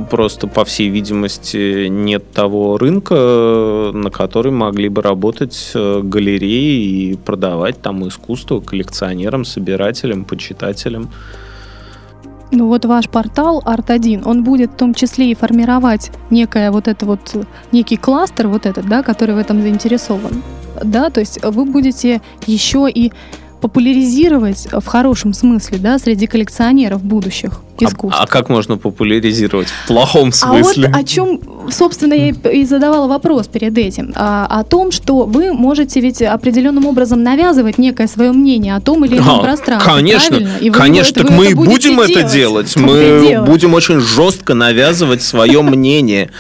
просто, 0.10 0.48
по 0.48 0.64
всей 0.64 0.90
видимости, 0.90 1.88
нет 1.88 2.32
того 2.32 2.78
рынка, 2.78 3.92
на 3.94 4.10
который 4.10 4.52
могли 4.52 4.90
бы 4.90 5.02
работать 5.02 5.72
э, 5.76 6.02
галереи 6.04 7.12
и 7.12 7.16
продавать 7.18 7.82
там 7.82 8.08
искусство 8.08 8.60
коллекционерам, 8.60 9.46
собирателям, 9.46 10.26
почитателям. 10.26 11.10
Ну 12.52 12.68
вот 12.68 12.86
ваш 12.86 13.10
портал 13.10 13.62
Арт1, 13.64 14.24
он 14.26 14.44
будет 14.44 14.72
в 14.72 14.76
том 14.76 14.94
числе 14.94 15.32
и 15.32 15.36
формировать 15.36 16.12
некое 16.32 16.72
вот 16.72 16.88
это 16.88 17.06
вот, 17.06 17.20
некий 17.72 17.98
кластер 17.98 18.48
вот 18.48 18.66
этот, 18.66 18.88
да, 18.88 19.04
который 19.04 19.36
в 19.36 19.38
этом 19.38 19.62
заинтересован. 19.62 20.42
Да, 20.84 21.10
то 21.10 21.20
есть 21.20 21.44
вы 21.44 21.66
будете 21.66 22.22
еще 22.48 22.90
и 22.90 23.12
популяризировать 23.62 24.68
в 24.72 24.86
хорошем 24.86 25.34
смысле, 25.34 25.78
да, 25.80 26.00
среди 26.00 26.28
коллекционеров 26.28 27.04
будущих 27.04 27.62
А, 27.82 27.86
искусств. 27.86 28.20
а 28.22 28.28
как 28.28 28.50
можно 28.50 28.78
популяризировать 28.78 29.68
в 29.70 29.88
плохом 29.88 30.32
А 30.42 30.48
вот 30.52 30.66
смысле? 30.66 30.92
о 30.94 31.04
чем, 31.04 31.40
собственно, 31.72 32.14
я 32.14 32.30
и 32.52 32.66
задавала 32.66 33.08
вопрос 33.08 33.48
перед 33.48 33.78
этим. 33.78 34.12
А, 34.16 34.46
о 34.46 34.64
том, 34.64 34.92
что 34.92 35.26
вы 35.26 35.54
можете 35.54 36.00
ведь 36.02 36.22
определенным 36.22 36.86
образом 36.86 37.24
навязывать 37.24 37.78
некое 37.78 38.08
свое 38.08 38.32
мнение 38.32 38.76
о 38.76 38.82
том 38.82 39.06
или 39.06 39.18
ином 39.18 39.40
А, 39.40 39.44
пространстве. 39.44 39.92
Конечно, 39.94 40.30
правильно? 40.38 40.58
И 40.60 40.70
конечно, 40.70 41.20
это- 41.20 41.28
так 41.28 41.38
мы 41.38 41.52
и 41.52 41.54
будем 41.54 42.00
это 42.00 42.24
делать. 42.24 42.76
И 42.76 42.80
Мы 42.80 43.26
дело. 43.28 43.46
будем 43.46 43.74
очень 43.74 44.00
жестко 44.00 44.54
навязывать 44.54 45.22
свое 45.22 45.62
мнение. 45.62 46.32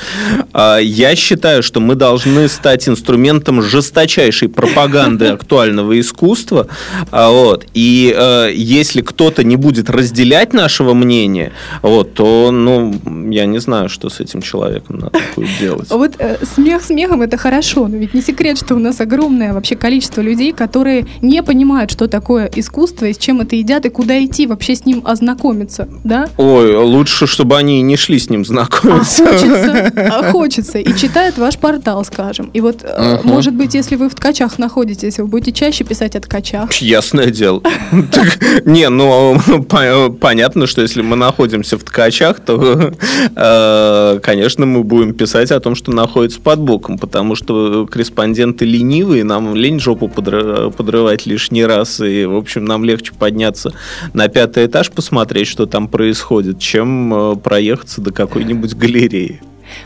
А, 0.53 0.77
Я 0.79 1.15
считаю, 1.15 1.63
что 1.63 1.79
мы 1.79 1.95
должны 1.95 2.47
стать 2.47 2.87
инструментом 2.89 3.61
жесточайшей 3.61 4.49
пропаганды 4.49 5.27
актуального 5.39 5.97
искусства. 5.99 6.67
А, 7.11 7.29
Вот. 7.31 7.65
И 7.73 8.13
э, 8.15 8.51
если 8.53 9.01
кто-то 9.01 9.43
не 9.43 9.55
будет 9.55 9.89
разделять 9.89 10.53
нашего 10.53 10.93
мнения, 10.93 11.51
вот, 11.81 12.13
то, 12.13 12.51
ну, 12.51 12.93
я 13.31 13.45
не 13.45 13.59
знаю, 13.59 13.89
что 13.89 14.09
с 14.09 14.19
этим 14.19 14.41
человеком 14.41 14.99
надо 14.99 15.19
будет 15.35 15.49
делать. 15.59 15.89
Вот 15.89 16.11
э, 16.19 16.37
смех 16.55 16.83
смехом 16.83 17.21
это 17.21 17.37
хорошо, 17.37 17.87
но 17.87 17.97
ведь 17.97 18.13
не 18.13 18.21
секрет, 18.21 18.57
что 18.57 18.75
у 18.75 18.79
нас 18.79 18.99
огромное 19.01 19.53
вообще 19.53 19.75
количество 19.75 20.21
людей, 20.21 20.51
которые 20.53 21.05
не 21.21 21.41
понимают, 21.43 21.91
что 21.91 22.07
такое 22.07 22.49
искусство 22.55 23.05
и 23.05 23.13
с 23.13 23.17
чем 23.17 23.41
это 23.41 23.55
едят 23.55 23.85
и 23.85 23.89
куда 23.89 24.23
идти 24.23 24.47
вообще 24.47 24.75
с 24.75 24.85
ним 24.85 25.01
ознакомиться, 25.05 25.87
да? 26.03 26.29
Ой, 26.37 26.75
лучше, 26.75 27.27
чтобы 27.27 27.57
они 27.57 27.81
не 27.81 27.95
шли 27.97 28.19
с 28.19 28.29
ним 28.29 28.41
А 28.41 28.45
знакомиться. 28.45 29.25
хочется, 29.25 29.91
а 29.95 30.31
хочется. 30.31 30.77
И 30.79 30.95
читают 30.95 31.37
ваш 31.37 31.57
портал, 31.57 32.03
скажем. 32.05 32.49
И 32.53 32.61
вот, 32.61 32.83
Ага. 32.83 33.21
может 33.23 33.53
быть, 33.53 33.73
если 33.73 33.95
вы 33.95 34.09
в 34.09 34.15
ткачах 34.15 34.59
находитесь, 34.59 35.17
вы 35.17 35.27
будете 35.27 35.51
чаще 35.51 35.83
писать 35.83 36.15
о 36.15 36.19
ткачах. 36.21 36.69
Ясное 36.99 37.31
дело. 37.31 37.61
Не, 38.65 38.89
ну, 38.89 39.39
по- 39.69 40.09
понятно, 40.09 40.67
что 40.67 40.81
если 40.81 41.01
мы 41.01 41.15
находимся 41.15 41.77
в 41.77 41.83
ткачах, 41.85 42.41
то, 42.41 42.91
э, 43.35 44.19
конечно, 44.21 44.65
мы 44.65 44.83
будем 44.83 45.13
писать 45.13 45.51
о 45.51 45.61
том, 45.61 45.75
что 45.75 45.93
находится 45.93 46.41
под 46.41 46.59
боком, 46.59 46.97
потому 46.97 47.35
что 47.35 47.87
корреспонденты 47.89 48.65
ленивые, 48.65 49.23
нам 49.23 49.55
лень 49.55 49.79
жопу 49.79 50.09
подрывать 50.09 51.25
лишний 51.25 51.63
раз, 51.63 52.01
и, 52.01 52.25
в 52.25 52.35
общем, 52.35 52.65
нам 52.65 52.83
легче 52.83 53.13
подняться 53.17 53.71
на 54.13 54.27
пятый 54.27 54.65
этаж, 54.65 54.91
посмотреть, 54.91 55.47
что 55.47 55.67
там 55.67 55.87
происходит, 55.87 56.59
чем 56.59 57.13
э, 57.13 57.35
проехаться 57.37 58.01
до 58.01 58.11
какой-нибудь 58.11 58.75
галереи. 58.75 59.41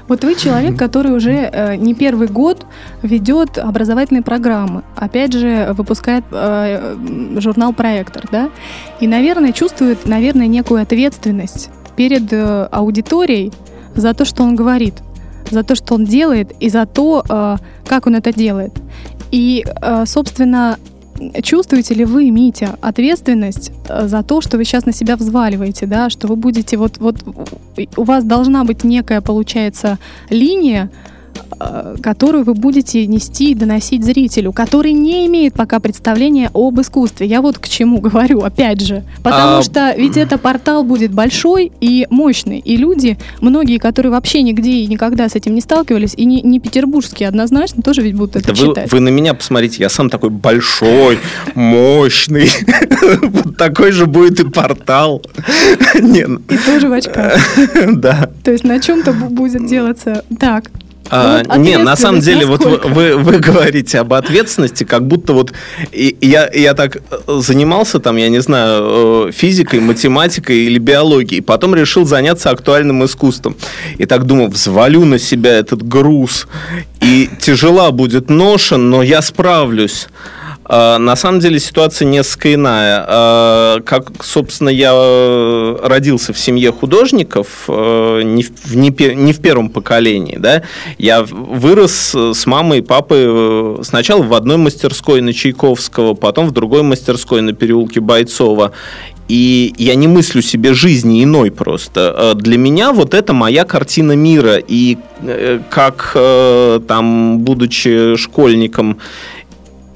Вот 0.08 0.24
вы 0.24 0.36
человек, 0.36 0.78
который 0.78 1.12
уже 1.12 1.32
э, 1.32 1.76
не 1.76 1.94
первый 1.94 2.28
год 2.28 2.66
ведет 3.02 3.58
образовательные 3.58 4.24
программы. 4.24 4.84
Опять 4.96 5.34
же, 5.34 5.74
выпускает 5.74 6.24
э, 6.32 6.96
журнал 7.38 7.74
«Проектор», 7.74 8.26
да? 8.32 8.50
И, 9.00 9.08
наверное, 9.08 9.52
чувствует, 9.52 10.06
наверное, 10.06 10.48
некую 10.48 10.82
ответственность 10.82 11.70
перед 11.96 12.32
э, 12.34 12.68
аудиторией 12.72 13.52
за 13.96 14.14
то, 14.14 14.26
что 14.26 14.44
он 14.44 14.56
говорит, 14.56 14.96
за 15.50 15.64
то, 15.64 15.76
что 15.76 15.96
он 15.96 16.06
делает, 16.06 16.52
и 16.60 16.70
за 16.70 16.86
то, 16.86 17.24
э, 17.28 17.58
как 17.88 18.08
он 18.08 18.16
это 18.16 18.34
делает. 18.34 18.72
И, 19.32 19.66
э, 19.66 20.06
собственно, 20.06 20.78
чувствуете 21.42 21.94
ли 21.94 22.06
вы, 22.06 22.30
Митя, 22.32 22.78
ответственность 22.82 23.72
э, 23.88 24.08
за 24.08 24.24
то, 24.24 24.42
что 24.42 24.58
вы 24.58 24.66
сейчас 24.66 24.86
на 24.86 24.94
себя 24.94 25.16
взваливаете, 25.16 25.86
да, 25.86 26.10
что 26.10 26.28
вы 26.28 26.36
будете 26.36 26.78
вот, 26.78 26.98
вот 26.98 27.18
у 27.98 28.04
вас 28.04 28.24
должна 28.24 28.64
быть 28.64 28.84
некая, 28.84 29.22
получается, 29.22 29.98
линия, 30.30 30.90
которую 32.02 32.44
вы 32.44 32.54
будете 32.54 33.06
нести 33.08 33.52
и 33.52 33.56
доносить 33.56 34.04
зрителю, 34.04 34.52
который 34.52 34.92
не 34.92 35.28
имеет 35.28 35.54
пока 35.54 35.80
представления 35.80 36.50
об 36.54 36.80
искусстве. 36.82 37.28
Я 37.28 37.42
вот 37.42 37.58
к 37.58 37.68
чему 37.70 38.00
говорю, 38.02 38.42
опять 38.42 38.82
же. 38.82 39.04
Потому 39.24 39.60
А, 39.60 39.64
что 39.64 39.94
ведь 39.98 40.18
это 40.18 40.38
портал 40.38 40.84
будет 40.84 41.12
большой 41.14 41.72
и 41.80 42.06
мощный. 42.10 42.60
И 42.60 42.76
люди, 42.76 43.18
многие, 43.40 43.78
которые 43.78 44.12
вообще 44.12 44.42
нигде 44.42 44.72
и 44.72 44.88
никогда 44.88 45.30
с 45.30 45.36
этим 45.36 45.56
не 45.56 45.62
сталкивались, 45.62 46.14
и 46.16 46.26
не, 46.26 46.42
не 46.42 46.60
петербургские 46.60 47.30
однозначно, 47.30 47.82
тоже 47.82 48.02
ведь 48.02 48.16
будут 48.16 48.36
это 48.38 48.48
Да 48.48 48.54
вы, 48.54 48.68
читать. 48.70 48.92
вы 48.92 49.00
на 49.00 49.10
меня 49.10 49.34
посмотрите, 49.34 49.78
я 49.84 49.90
сам 49.90 50.10
такой 50.10 50.30
большой, 50.30 51.20
мощный. 51.56 52.50
Вот 53.24 53.58
такой 53.58 53.92
же 53.92 54.06
будет 54.06 54.40
и 54.40 54.50
портал. 54.50 55.22
Ну, 55.96 56.40
И 56.50 56.58
тоже 56.66 56.90
в 56.90 56.94
очках. 56.94 57.38
Да. 57.94 58.30
То 58.44 58.52
есть 58.52 58.64
на 58.64 58.80
чем-то 58.80 59.12
бу- 59.12 59.30
будет 59.30 59.66
делаться 59.68 60.24
так. 60.40 60.72
А, 61.10 61.44
Ну, 61.46 61.56
не, 61.58 61.78
на 61.78 61.96
самом 61.96 62.22
деле, 62.22 62.46
вот 62.46 62.64
вы, 62.64 62.72
насколько? 62.72 62.88
вы, 62.94 63.16
вы 63.18 63.40
говорите 63.40 64.00
об 64.00 64.14
ответственности, 64.14 64.84
как 64.86 65.06
будто 65.06 65.34
вот 65.34 65.52
и- 65.92 66.16
я, 66.22 66.50
я 66.54 66.74
так 66.74 66.98
э, 66.98 67.40
занимался 67.40 68.00
там, 68.00 68.18
я 68.18 68.30
не 68.30 68.42
знаю, 68.42 69.28
э, 69.28 69.32
физикой, 69.32 69.80
математикой 69.82 70.58
или 70.66 70.80
биологией, 70.80 71.42
потом 71.42 71.76
решил 71.76 72.06
заняться 72.06 72.50
актуальным 72.52 73.04
искусством. 73.04 73.56
И 73.98 74.06
так 74.06 74.26
думал, 74.26 74.48
взвалю 74.48 75.06
на 75.06 75.20
себя 75.20 75.52
этот 75.52 75.84
груз, 75.88 76.48
и 77.02 77.30
тяжела 77.40 77.92
будет 77.92 78.30
ноша, 78.30 78.78
но 78.78 79.04
я 79.04 79.22
справлюсь. 79.22 80.08
А, 80.76 80.98
На 80.98 81.16
самом 81.16 81.40
деле 81.40 81.60
ситуация 81.60 82.08
несколько 82.08 82.56
иная. 82.56 83.06
А, 83.08 83.80
Как, 83.82 84.12
собственно, 84.24 84.70
я 84.70 84.92
э, 84.96 85.78
родился 85.84 86.34
в 86.34 86.40
семье 86.40 86.72
художников, 86.72 87.66
э, 87.68 88.22
не 88.24 88.42
в, 88.42 88.76
не 88.76 88.90
не 89.14 89.34
в 89.34 89.40
первом 89.40 89.70
поколении, 89.70 90.38
да, 90.40 90.64
я 90.98 91.22
вырос 91.24 92.16
э, 92.16 92.34
с 92.34 92.48
мамой 92.48 92.80
и 92.80 92.82
папой 92.82 93.84
сначала 93.84 94.24
в 94.24 94.34
одной 94.34 94.58
мастерской 94.58 95.22
на 95.22 95.32
Чайковского, 95.32 96.16
потом 96.16 96.48
в 96.48 96.52
другой 96.52 96.82
мастерской 96.82 97.42
на 97.42 97.54
переулке 97.54 98.00
Бойцова. 98.00 98.72
И 99.30 99.74
я 99.78 99.96
не 99.96 100.08
мыслю 100.08 100.42
себе 100.42 100.74
жизни 100.74 101.24
иной 101.24 101.50
просто. 101.50 102.34
Для 102.36 102.58
меня 102.58 102.92
вот 102.92 103.14
это 103.14 103.32
моя 103.32 103.64
картина 103.64 104.12
мира. 104.18 104.58
И 104.58 104.98
как 105.70 106.12
там, 106.88 107.40
будучи 107.40 108.18
школьником, 108.18 108.98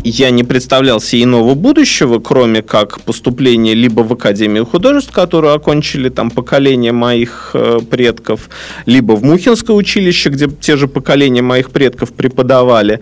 я 0.03 0.29
не 0.29 0.43
представлял 0.43 1.01
себе 1.01 1.23
иного 1.23 1.55
будущего, 1.55 2.19
кроме 2.19 2.61
как 2.61 3.01
поступления 3.01 3.73
либо 3.73 4.01
в 4.01 4.13
Академию 4.13 4.65
художеств, 4.65 5.11
которую 5.11 5.53
окончили 5.53 6.09
там 6.09 6.31
поколения 6.31 6.91
моих 6.91 7.51
э, 7.53 7.79
предков, 7.89 8.49
либо 8.85 9.13
в 9.13 9.23
Мухинское 9.23 9.75
училище, 9.75 10.29
где 10.29 10.47
те 10.47 10.77
же 10.77 10.87
поколения 10.87 11.41
моих 11.41 11.71
предков 11.71 12.13
преподавали. 12.13 13.01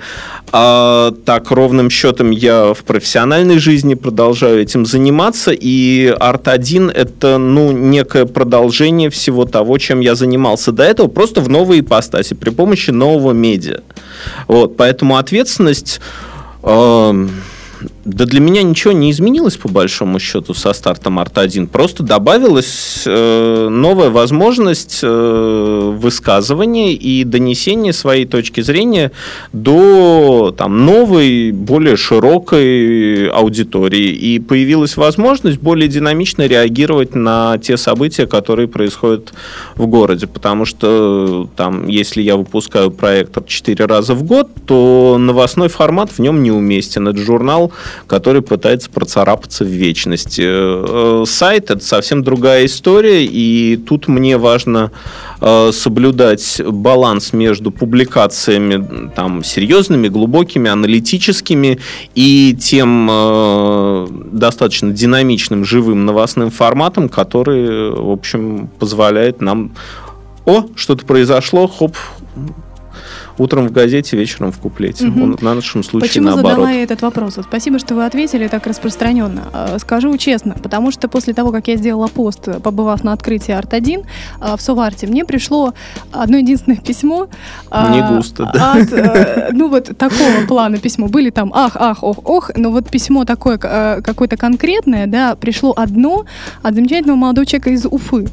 А, 0.51 1.11
так, 1.25 1.51
ровным 1.51 1.89
счетом 1.89 2.31
я 2.31 2.73
в 2.73 2.83
профессиональной 2.83 3.59
жизни 3.59 3.93
продолжаю 3.95 4.61
этим 4.61 4.85
заниматься, 4.85 5.51
и 5.51 6.15
Арт-1— 6.19 6.91
это, 6.93 7.37
ну, 7.37 7.71
некое 7.71 8.25
продолжение 8.25 9.09
всего 9.09 9.45
того, 9.45 9.77
чем 9.77 9.99
я 9.99 10.15
занимался 10.15 10.71
до 10.71 10.83
этого, 10.83 11.07
просто 11.07 11.41
в 11.41 11.49
новой 11.49 11.81
ипостаси, 11.81 12.33
при 12.33 12.49
помощи 12.49 12.91
нового 12.91 13.33
медиа. 13.33 13.81
Вот, 14.47 14.77
поэтому 14.77 15.17
ответственность 15.17 15.99
Um, 16.65 17.43
да 18.05 18.25
для 18.25 18.39
меня 18.39 18.63
ничего 18.63 18.93
не 18.93 19.11
изменилось, 19.11 19.57
по 19.57 19.67
большому 19.67 20.19
счету, 20.19 20.53
со 20.53 20.73
стартом 20.73 21.19
Арт-1. 21.19 21.67
Просто 21.67 22.03
добавилась 22.03 23.03
э, 23.05 23.67
новая 23.69 24.09
возможность 24.09 24.99
э, 25.01 25.93
высказывания 25.97 26.93
и 26.93 27.23
донесения 27.23 27.91
своей 27.93 28.25
точки 28.25 28.61
зрения 28.61 29.11
до 29.53 30.53
там, 30.57 30.85
новой, 30.85 31.51
более 31.51 31.97
широкой 31.97 33.27
аудитории. 33.29 34.09
И 34.09 34.39
появилась 34.39 34.97
возможность 34.97 35.59
более 35.59 35.87
динамично 35.87 36.45
реагировать 36.47 37.15
на 37.15 37.57
те 37.57 37.77
события, 37.77 38.27
которые 38.27 38.67
происходят 38.67 39.33
в 39.75 39.87
городе. 39.87 40.27
Потому 40.27 40.65
что 40.65 41.49
там, 41.55 41.87
если 41.87 42.21
я 42.21 42.37
выпускаю 42.37 42.91
проектор 42.91 43.43
4 43.43 43.85
раза 43.85 44.13
в 44.13 44.23
год, 44.23 44.49
то 44.65 45.17
новостной 45.19 45.69
формат 45.69 46.11
в 46.11 46.19
нем 46.19 46.43
неуместен. 46.43 47.07
Это 47.07 47.17
журнал 47.17 47.71
который 48.07 48.41
пытается 48.41 48.89
процарапаться 48.89 49.63
в 49.63 49.67
вечности. 49.67 50.43
Э, 50.45 51.23
сайт— 51.25 51.69
это 51.71 51.83
совсем 51.83 52.23
другая 52.23 52.65
история, 52.65 53.25
и 53.25 53.77
тут 53.77 54.07
мне 54.07 54.37
важно 54.37 54.91
э, 55.41 55.71
соблюдать 55.71 56.61
баланс 56.65 57.33
между 57.33 57.71
публикациями 57.71 59.09
там, 59.15 59.43
серьезными, 59.43 60.07
глубокими, 60.07 60.69
аналитическими 60.69 61.79
и 62.13 62.55
тем 62.59 63.07
э, 63.11 64.07
достаточно 64.31 64.91
динамичным, 64.91 65.65
живым 65.65 66.05
новостным 66.05 66.51
форматом, 66.51 67.09
который, 67.09 67.91
в 67.91 68.11
общем, 68.11 68.69
позволяет 68.79 69.41
нам 69.41 69.71
о, 70.45 70.65
что-то 70.75 71.05
произошло, 71.05 71.67
хоп, 71.67 71.95
утром 73.37 73.67
в 73.67 73.71
газете, 73.71 74.17
вечером 74.17 74.51
в 74.51 74.59
куплете. 74.59 75.07
Угу. 75.07 75.23
Он, 75.23 75.37
на 75.41 75.55
нашем 75.55 75.83
случае 75.83 76.09
Почему 76.09 76.27
наоборот. 76.27 76.51
задала 76.51 76.71
я 76.71 76.83
этот 76.83 77.01
вопрос? 77.01 77.37
Вот 77.37 77.45
спасибо, 77.45 77.79
что 77.79 77.95
вы 77.95 78.05
ответили 78.05 78.47
так 78.47 78.65
распространенно. 78.67 79.43
А, 79.53 79.79
скажу 79.79 80.15
честно, 80.17 80.55
потому 80.61 80.91
что 80.91 81.07
после 81.07 81.33
того, 81.33 81.51
как 81.51 81.67
я 81.67 81.75
сделала 81.75 82.07
пост, 82.07 82.61
побывав 82.61 83.03
на 83.03 83.13
открытии 83.13 83.53
Арт-1 83.53 84.05
а, 84.39 84.57
в 84.57 84.61
Соварте, 84.61 85.07
мне 85.07 85.25
пришло 85.25 85.73
одно 86.11 86.37
единственное 86.37 86.77
письмо. 86.77 87.27
А, 87.69 87.89
Не 87.89 88.15
густо, 88.15 88.49
да? 88.53 88.73
От, 88.73 88.91
э, 88.91 89.49
ну 89.53 89.69
вот 89.69 89.97
такого 89.97 90.45
плана 90.47 90.77
письмо. 90.77 91.07
Были 91.07 91.29
там 91.29 91.51
ах, 91.53 91.75
ах, 91.75 92.03
ох, 92.03 92.19
ох, 92.23 92.51
но 92.55 92.71
вот 92.71 92.89
письмо 92.89 93.25
такое 93.25 93.57
какое-то 93.57 94.37
конкретное, 94.37 95.07
да, 95.07 95.35
пришло 95.35 95.73
одно 95.75 96.25
от 96.61 96.75
замечательного 96.75 97.17
молодого 97.17 97.45
человека 97.45 97.69
из 97.71 97.85
Уфы. 97.85 98.27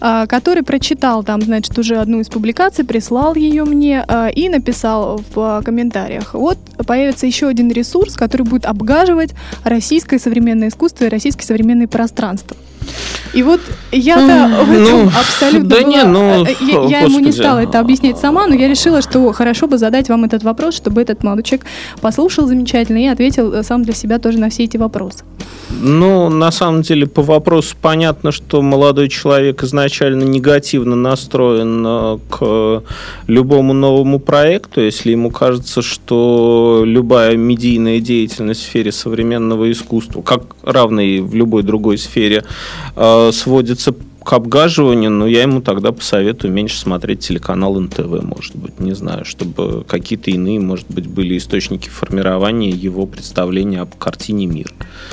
А, 0.00 0.26
который 0.26 0.62
прочитал 0.62 1.22
там, 1.24 1.42
значит, 1.42 1.76
уже 1.78 1.96
одну 1.96 2.20
из 2.20 2.28
публикаций, 2.28 2.84
прислал 2.84 3.34
ее 3.34 3.64
мне 3.64 4.04
а, 4.06 4.28
и 4.28 4.48
написал 4.48 5.22
в 5.34 5.62
комментариях. 5.64 6.34
Вот 6.34 6.58
появится 6.86 7.26
еще 7.26 7.48
один 7.48 7.70
ресурс, 7.70 8.16
который 8.16 8.42
будет 8.42 8.66
обгаживать 8.66 9.34
российское 9.64 10.18
современное 10.18 10.68
искусство 10.68 11.04
и 11.04 11.08
российское 11.08 11.44
современное 11.44 11.88
пространство. 11.88 12.56
И 13.32 13.42
вот 13.42 13.60
я-то 13.92 14.64
в 14.64 14.72
этом 14.72 15.04
ну, 15.04 15.06
абсолютно 15.08 15.68
да 15.68 15.76
была... 15.76 15.88
не, 15.88 16.04
ну, 16.04 16.44
э, 16.44 16.54
я, 16.60 17.00
я 17.00 17.00
ему 17.02 17.20
не 17.20 17.32
стала 17.32 17.60
это 17.60 17.78
объяснять 17.78 18.18
сама, 18.18 18.46
но 18.46 18.54
я 18.54 18.68
решила, 18.68 19.02
что 19.02 19.32
хорошо 19.32 19.66
бы 19.66 19.78
задать 19.78 20.08
вам 20.08 20.24
этот 20.24 20.42
вопрос, 20.42 20.74
чтобы 20.74 21.00
этот 21.00 21.22
молодой 21.22 21.44
человек 21.44 21.66
послушал 22.00 22.46
замечательно 22.46 22.98
и 22.98 23.06
ответил 23.06 23.52
э, 23.52 23.62
сам 23.62 23.84
для 23.84 23.94
себя 23.94 24.18
тоже 24.18 24.38
на 24.38 24.50
все 24.50 24.64
эти 24.64 24.76
вопросы. 24.76 25.24
Ну, 25.70 26.28
на 26.28 26.50
самом 26.50 26.82
деле, 26.82 27.06
по 27.06 27.22
вопросу 27.22 27.76
понятно, 27.80 28.32
что 28.32 28.60
молодой 28.60 29.08
человек 29.08 29.62
изначально 29.62 30.24
негативно 30.24 30.96
настроен 30.96 31.84
э, 31.86 32.18
к 32.28 32.82
любому 33.28 33.72
новому 33.72 34.18
проекту, 34.18 34.80
если 34.80 35.12
ему 35.12 35.30
кажется, 35.30 35.82
что 35.82 36.82
любая 36.84 37.36
медийная 37.36 38.00
деятельность 38.00 38.60
в 38.60 38.64
сфере 38.64 38.90
современного 38.90 39.70
искусства, 39.70 40.22
как 40.22 40.42
равной 40.62 41.20
в 41.20 41.34
любой 41.34 41.62
другой 41.62 41.98
сфере, 41.98 42.44
э, 42.96 43.19
сводится 43.32 43.94
к 44.24 44.32
обгаживанию, 44.32 45.10
но 45.10 45.26
я 45.26 45.42
ему 45.42 45.60
тогда 45.60 45.92
посоветую 45.92 46.52
меньше 46.52 46.78
смотреть 46.78 47.20
телеканал 47.20 47.80
НТВ, 47.80 48.22
может 48.22 48.54
быть, 48.54 48.78
не 48.78 48.94
знаю, 48.94 49.24
чтобы 49.24 49.84
какие-то 49.84 50.30
иные, 50.30 50.60
может 50.60 50.86
быть, 50.88 51.06
были 51.06 51.38
источники 51.38 51.88
формирования 51.88 52.70
его 52.70 53.06
представления 53.06 53.80
об 53.80 53.94
картине 53.96 54.46
мира. 54.46 54.70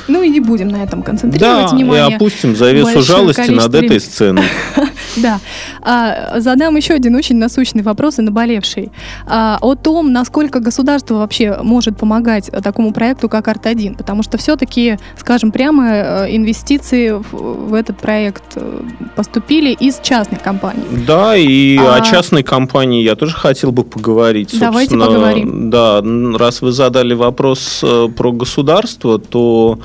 Ну 0.07 0.21
и 0.21 0.29
не 0.29 0.39
будем 0.39 0.67
на 0.67 0.83
этом 0.83 1.03
концентрировать 1.03 1.71
да, 1.71 1.75
внимание. 1.75 2.11
и 2.11 2.13
опустим 2.15 2.55
завесу 2.55 3.01
жалости 3.01 3.49
над 3.51 3.73
этой 3.73 3.99
сценой. 3.99 4.43
Да. 5.15 5.39
А, 5.81 6.39
задам 6.39 6.75
еще 6.75 6.93
один 6.93 7.15
очень 7.15 7.37
насущный 7.37 7.81
вопрос 7.81 8.19
и 8.19 8.21
наболевший. 8.21 8.91
А, 9.25 9.57
о 9.61 9.73
том, 9.73 10.11
насколько 10.11 10.59
государство 10.59 11.15
вообще 11.15 11.57
может 11.63 11.97
помогать 11.97 12.51
такому 12.63 12.93
проекту, 12.93 13.29
как 13.29 13.47
Арт-1. 13.47 13.97
Потому 13.97 14.21
что 14.21 14.37
все-таки, 14.37 14.97
скажем 15.17 15.51
прямо, 15.51 15.89
э, 15.89 16.35
инвестиции 16.35 17.11
в, 17.11 17.69
в 17.69 17.73
этот 17.73 17.97
проект 17.97 18.43
э, 18.55 18.81
поступили 19.15 19.71
из 19.71 19.99
частных 19.99 20.41
компаний. 20.41 20.83
Да, 21.05 21.35
и 21.35 21.77
а... 21.77 21.95
о 21.95 22.01
частной 22.01 22.43
компании 22.43 23.03
я 23.03 23.15
тоже 23.15 23.35
хотел 23.35 23.71
бы 23.71 23.83
поговорить. 23.83 24.57
Давайте 24.59 24.97
поговорим. 24.97 25.69
Да, 25.69 26.01
раз 26.37 26.61
вы 26.61 26.71
задали 26.71 27.13
вопрос 27.13 27.81
э, 27.83 28.07
про 28.15 28.31
государство, 28.31 29.19
то 29.19 29.79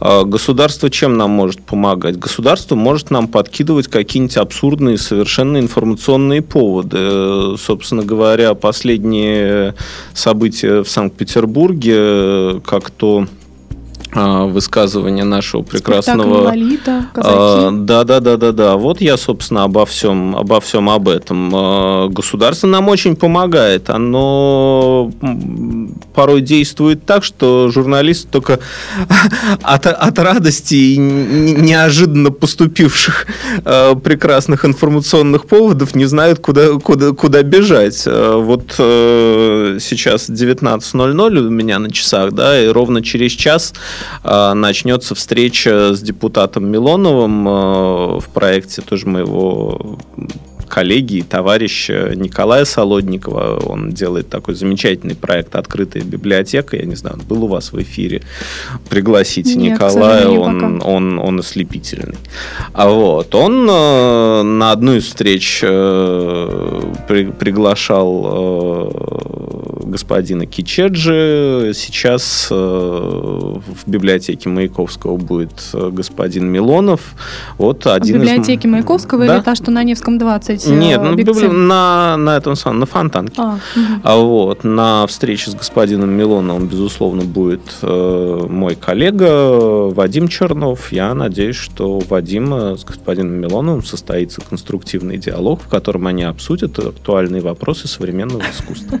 государство 0.00 0.90
чем 0.90 1.16
нам 1.16 1.30
может 1.30 1.62
помогать? 1.62 2.18
Государство 2.18 2.74
может 2.74 3.10
нам 3.10 3.28
подкидывать 3.28 3.88
какие-нибудь 3.88 4.36
абсурдные 4.36 4.98
совершенно 4.98 5.58
информационные 5.58 6.42
поводы. 6.42 7.56
Собственно 7.58 8.02
говоря, 8.02 8.54
последние 8.54 9.74
события 10.14 10.82
в 10.82 10.88
Санкт-Петербурге, 10.88 12.60
как 12.64 12.90
а, 14.12 14.46
высказывание 14.46 15.24
нашего 15.24 15.62
прекрасного 15.62 16.48
Лолита, 16.48 17.06
а, 17.14 17.70
да 17.70 18.04
да 18.04 18.20
да 18.20 18.36
да 18.36 18.52
да. 18.52 18.76
Вот 18.76 19.00
я 19.00 19.16
собственно 19.16 19.64
обо 19.64 19.86
всем 19.86 20.36
обо 20.36 20.60
всем 20.60 20.90
об 20.90 21.08
этом. 21.08 21.52
А, 21.54 22.08
государство 22.08 22.66
нам 22.66 22.88
очень 22.88 23.14
помогает. 23.14 23.88
Оно 23.88 25.12
порой 26.12 26.40
действует 26.40 27.06
так 27.06 27.22
что 27.22 27.68
журналисты 27.70 28.28
только 28.30 28.58
от, 29.62 29.86
от 29.86 30.18
радости 30.18 30.74
и 30.74 30.96
неожиданно 30.96 32.30
поступивших 32.30 33.26
прекрасных 34.02 34.64
информационных 34.64 35.46
поводов 35.46 35.94
не 35.94 36.06
знают 36.06 36.40
куда 36.40 36.78
куда 36.78 37.12
куда 37.12 37.42
бежать. 37.42 38.06
Вот 38.06 38.74
э, 38.78 39.78
сейчас 39.80 40.28
19.00 40.28 41.38
у 41.38 41.50
меня 41.50 41.78
на 41.78 41.90
часах 41.90 42.32
да 42.32 42.60
и 42.60 42.68
ровно 42.68 43.02
через 43.02 43.32
час 43.32 43.72
а, 43.72 43.99
начнется 44.22 45.14
встреча 45.14 45.94
с 45.94 46.00
депутатом 46.00 46.66
Милоновым 46.66 47.46
а, 47.48 48.20
в 48.20 48.28
проекте 48.28 48.82
тоже 48.82 49.06
моего 49.06 49.98
коллеги 50.70 51.16
и 51.16 51.22
товарища 51.22 52.12
Николая 52.14 52.64
Солодникова. 52.64 53.60
Он 53.66 53.90
делает 53.90 54.30
такой 54.30 54.54
замечательный 54.54 55.16
проект 55.16 55.56
«Открытая 55.56 56.04
библиотека». 56.04 56.76
Я 56.76 56.84
не 56.84 56.94
знаю, 56.94 57.16
он 57.16 57.26
был 57.26 57.44
у 57.44 57.48
вас 57.48 57.72
в 57.72 57.82
эфире. 57.82 58.22
Пригласите 58.88 59.56
Нет, 59.56 59.72
Николая, 59.74 60.28
он, 60.28 60.62
он, 60.64 60.82
он, 60.82 61.18
он 61.18 61.40
ослепительный. 61.40 62.18
А 62.72 62.88
вот, 62.88 63.34
он 63.34 63.68
э, 63.68 64.42
на 64.42 64.70
одну 64.70 64.94
из 64.94 65.06
встреч 65.06 65.60
э, 65.62 66.82
при, 67.08 67.24
приглашал 67.26 68.24
э, 68.24 69.39
господина 69.90 70.46
Кичеджи. 70.46 71.72
Сейчас 71.74 72.48
э, 72.50 72.54
в 72.54 73.88
библиотеке 73.90 74.48
Маяковского 74.48 75.16
будет 75.16 75.52
э, 75.72 75.90
господин 75.92 76.46
Милонов. 76.46 77.14
Вот 77.58 77.86
один 77.86 78.18
в 78.18 78.20
библиотеке 78.20 78.68
из... 78.68 78.72
Маяковского 78.72 79.26
да? 79.26 79.36
или 79.36 79.42
та, 79.42 79.54
что 79.54 79.70
на 79.70 79.82
Невском 79.82 80.18
20? 80.18 80.66
Э, 80.66 80.70
Нет, 80.70 81.00
ну, 81.02 81.52
на, 81.52 82.16
на 82.16 82.36
этом 82.36 82.56
самом, 82.56 82.80
на 82.80 82.86
Фонтанке. 82.86 83.34
А, 83.38 83.54
угу. 83.54 84.00
а 84.02 84.16
вот, 84.16 84.64
на 84.64 85.06
встрече 85.06 85.50
с 85.50 85.54
господином 85.54 86.10
Милоновым, 86.10 86.66
безусловно, 86.66 87.24
будет 87.24 87.60
э, 87.82 88.46
мой 88.48 88.76
коллега 88.76 89.90
Вадим 89.90 90.28
Чернов. 90.28 90.92
Я 90.92 91.14
надеюсь, 91.14 91.56
что 91.56 91.98
Вадима 91.98 92.76
с 92.76 92.84
господином 92.84 93.34
Милоновым 93.34 93.84
состоится 93.84 94.40
конструктивный 94.40 95.18
диалог, 95.18 95.60
в 95.62 95.68
котором 95.68 96.06
они 96.06 96.22
обсудят 96.22 96.78
актуальные 96.78 97.42
вопросы 97.42 97.88
современного 97.88 98.42
искусства. 98.50 99.00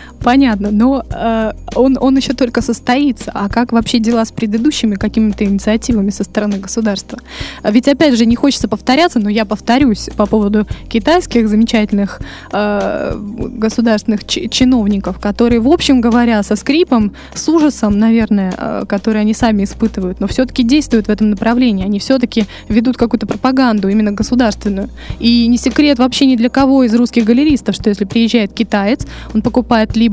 понятно, 0.23 0.71
но 0.71 1.03
э, 1.09 1.51
он, 1.75 1.97
он 1.99 2.17
еще 2.17 2.33
только 2.33 2.61
состоится. 2.61 3.31
А 3.33 3.49
как 3.49 3.71
вообще 3.71 3.99
дела 3.99 4.25
с 4.25 4.31
предыдущими 4.31 4.95
какими-то 4.95 5.45
инициативами 5.45 6.09
со 6.09 6.23
стороны 6.23 6.57
государства? 6.57 7.19
Ведь, 7.63 7.87
опять 7.87 8.17
же, 8.17 8.25
не 8.25 8.35
хочется 8.35 8.67
повторяться, 8.67 9.19
но 9.19 9.29
я 9.29 9.45
повторюсь 9.45 10.09
по 10.15 10.25
поводу 10.25 10.67
китайских 10.89 11.47
замечательных 11.47 12.21
э, 12.51 13.15
государственных 13.17 14.25
чиновников, 14.25 15.19
которые, 15.19 15.59
в 15.59 15.67
общем 15.67 16.01
говоря, 16.01 16.43
со 16.43 16.55
скрипом, 16.55 17.13
с 17.33 17.47
ужасом, 17.49 17.97
наверное, 17.97 18.53
э, 18.57 18.83
который 18.87 19.21
они 19.21 19.33
сами 19.33 19.63
испытывают, 19.63 20.19
но 20.19 20.27
все-таки 20.27 20.63
действуют 20.63 21.07
в 21.07 21.09
этом 21.09 21.29
направлении. 21.29 21.85
Они 21.85 21.99
все-таки 21.99 22.45
ведут 22.69 22.97
какую-то 22.97 23.27
пропаганду, 23.27 23.89
именно 23.89 24.11
государственную. 24.11 24.89
И 25.19 25.47
не 25.47 25.57
секрет 25.57 25.99
вообще 25.99 26.25
ни 26.25 26.35
для 26.35 26.49
кого 26.49 26.83
из 26.83 26.93
русских 26.95 27.25
галеристов, 27.25 27.75
что 27.75 27.89
если 27.89 28.05
приезжает 28.05 28.53
китаец, 28.53 29.05
он 29.33 29.41
покупает 29.41 29.95
либо, 29.95 30.10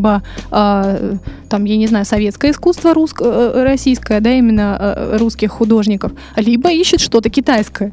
э, 0.51 1.17
там, 1.49 1.65
я 1.65 1.77
не 1.77 1.87
знаю, 1.87 2.05
советское 2.05 2.51
искусство 2.51 2.93
русско- 2.93 3.25
э, 3.25 3.65
российское, 3.65 4.21
да, 4.21 4.33
именно 4.33 4.77
э, 4.81 5.17
русских 5.19 5.51
художников, 5.51 6.13
либо 6.37 6.71
ищет 6.71 7.01
что-то 7.01 7.31
китайское. 7.31 7.93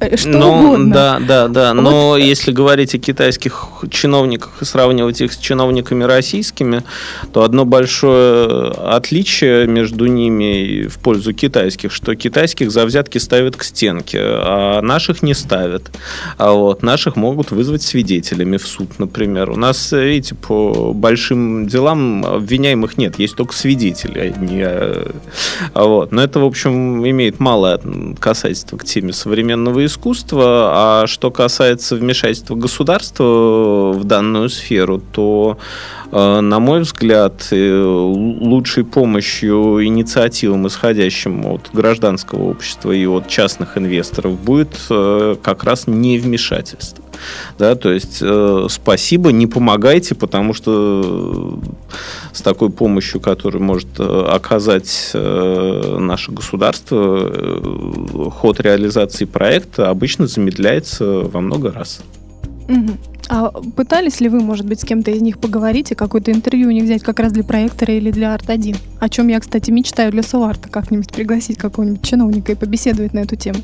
Э, 0.00 0.16
что 0.16 0.30
но, 0.30 0.58
угодно. 0.58 0.94
Да, 0.94 1.18
да, 1.20 1.48
да. 1.48 1.74
Но 1.74 2.10
вот. 2.10 2.16
если 2.16 2.52
говорить 2.52 2.94
о 2.94 2.98
китайских 2.98 3.68
чиновниках 3.90 4.62
и 4.62 4.64
сравнивать 4.64 5.20
их 5.20 5.32
с 5.32 5.36
чиновниками 5.36 6.04
российскими, 6.04 6.82
то 7.32 7.42
одно 7.42 7.64
большое 7.64 8.70
отличие 8.70 9.66
между 9.66 10.06
ними 10.06 10.86
в 10.88 10.98
пользу 10.98 11.32
китайских, 11.32 11.92
что 11.92 12.14
китайских 12.14 12.70
за 12.70 12.84
взятки 12.84 13.18
ставят 13.18 13.56
к 13.56 13.62
стенке, 13.62 14.18
а 14.20 14.80
наших 14.82 15.22
не 15.22 15.34
ставят. 15.34 15.90
А 16.38 16.52
вот 16.52 16.82
наших 16.82 17.16
могут 17.16 17.50
вызвать 17.50 17.82
свидетелями 17.82 18.56
в 18.56 18.66
суд, 18.66 18.98
например. 18.98 19.50
У 19.50 19.56
нас, 19.56 19.92
видите, 19.92 20.34
по 20.34 20.92
большим 20.92 21.43
делам 21.66 22.24
обвиняемых 22.24 22.96
нет, 22.98 23.18
есть 23.18 23.36
только 23.36 23.54
свидетели. 23.54 24.34
Не, 24.38 24.64
а 24.64 25.84
вот. 25.84 26.12
Но 26.12 26.22
это, 26.22 26.40
в 26.40 26.44
общем, 26.44 27.06
имеет 27.08 27.40
малое 27.40 27.80
касательство 28.18 28.76
к 28.76 28.84
теме 28.84 29.12
современного 29.12 29.84
искусства. 29.84 31.02
А 31.02 31.06
что 31.06 31.30
касается 31.30 31.96
вмешательства 31.96 32.54
государства 32.54 33.92
в 33.92 34.04
данную 34.04 34.48
сферу, 34.48 35.02
то 35.12 35.58
Э, 36.14 36.40
на 36.40 36.60
мой 36.60 36.80
взгляд, 36.80 37.48
э, 37.50 37.82
лучшей 37.82 38.84
помощью 38.84 39.84
инициативам, 39.84 40.68
исходящим 40.68 41.44
от 41.46 41.70
гражданского 41.72 42.50
общества 42.50 42.92
и 42.92 43.04
от 43.04 43.26
частных 43.26 43.76
инвесторов, 43.76 44.40
будет 44.40 44.76
э, 44.90 45.34
как 45.42 45.64
раз 45.64 45.88
невмешательство. 45.88 47.03
Да, 47.58 47.74
то 47.74 47.92
есть 47.92 48.18
э, 48.20 48.66
спасибо, 48.68 49.32
не 49.32 49.46
помогайте, 49.46 50.14
потому 50.14 50.54
что 50.54 51.58
с 52.32 52.42
такой 52.42 52.70
помощью, 52.70 53.20
которую 53.20 53.62
может 53.62 53.88
оказать 53.98 55.10
э, 55.14 55.96
наше 56.00 56.32
государство, 56.32 57.30
э, 57.32 58.30
ход 58.30 58.60
реализации 58.60 59.24
проекта 59.24 59.90
обычно 59.90 60.26
замедляется 60.26 61.04
во 61.20 61.40
много 61.40 61.72
раз. 61.72 62.00
Угу. 62.68 63.13
А 63.28 63.50
пытались 63.50 64.20
ли 64.20 64.28
вы, 64.28 64.40
может 64.40 64.66
быть, 64.66 64.80
с 64.80 64.84
кем-то 64.84 65.10
из 65.10 65.22
них 65.22 65.38
поговорить 65.38 65.92
и 65.92 65.94
какое-то 65.94 66.32
интервью 66.32 66.68
у 66.68 66.70
них 66.70 66.84
взять 66.84 67.02
как 67.02 67.20
раз 67.20 67.32
для 67.32 67.44
проектора 67.44 67.94
или 67.94 68.10
для 68.10 68.34
Арт-1? 68.34 68.76
О 69.00 69.08
чем 69.08 69.28
я, 69.28 69.40
кстати, 69.40 69.70
мечтаю 69.70 70.10
для 70.12 70.22
Суарта, 70.22 70.68
как-нибудь 70.68 71.12
пригласить 71.12 71.58
какого-нибудь 71.58 72.02
чиновника 72.02 72.52
и 72.52 72.54
побеседовать 72.54 73.14
на 73.14 73.20
эту 73.20 73.36
тему. 73.36 73.60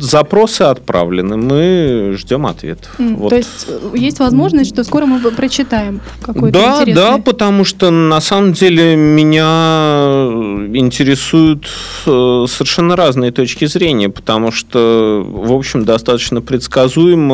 Запросы 0.00 0.62
отправлены, 0.62 1.36
мы 1.36 2.14
ждем 2.16 2.46
ответ. 2.46 2.88
Mm, 2.98 3.14
вот. 3.16 3.28
То 3.28 3.36
есть 3.36 3.66
э, 3.68 3.92
есть 3.94 4.18
возможность, 4.18 4.72
что 4.72 4.82
скоро 4.82 5.06
мы 5.06 5.20
прочитаем 5.30 6.00
какой-то 6.20 6.58
Да, 6.58 6.80
интересный... 6.80 6.94
да, 6.94 7.18
потому 7.18 7.64
что 7.64 7.90
на 7.90 8.20
самом 8.20 8.54
деле 8.54 8.96
меня 8.96 10.30
интересуют 10.74 11.68
э, 12.06 12.46
совершенно 12.48 12.96
разные 12.96 13.30
точки 13.30 13.66
зрения, 13.66 14.08
потому 14.08 14.50
что, 14.50 15.24
в 15.24 15.52
общем, 15.52 15.84
достаточно 15.84 16.40
предсказуемо 16.40 17.27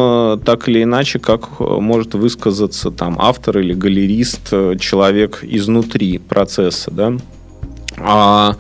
так 0.45 0.69
или 0.69 0.83
иначе, 0.83 1.19
как 1.19 1.61
может 1.61 2.15
высказаться 2.15 2.91
там 2.91 3.17
автор 3.19 3.59
или 3.59 3.75
галерист, 3.75 4.49
э, 4.53 4.77
человек 4.79 5.41
изнутри 5.43 6.19
процесса, 6.19 6.91
да. 6.91 7.15
А 7.99 8.57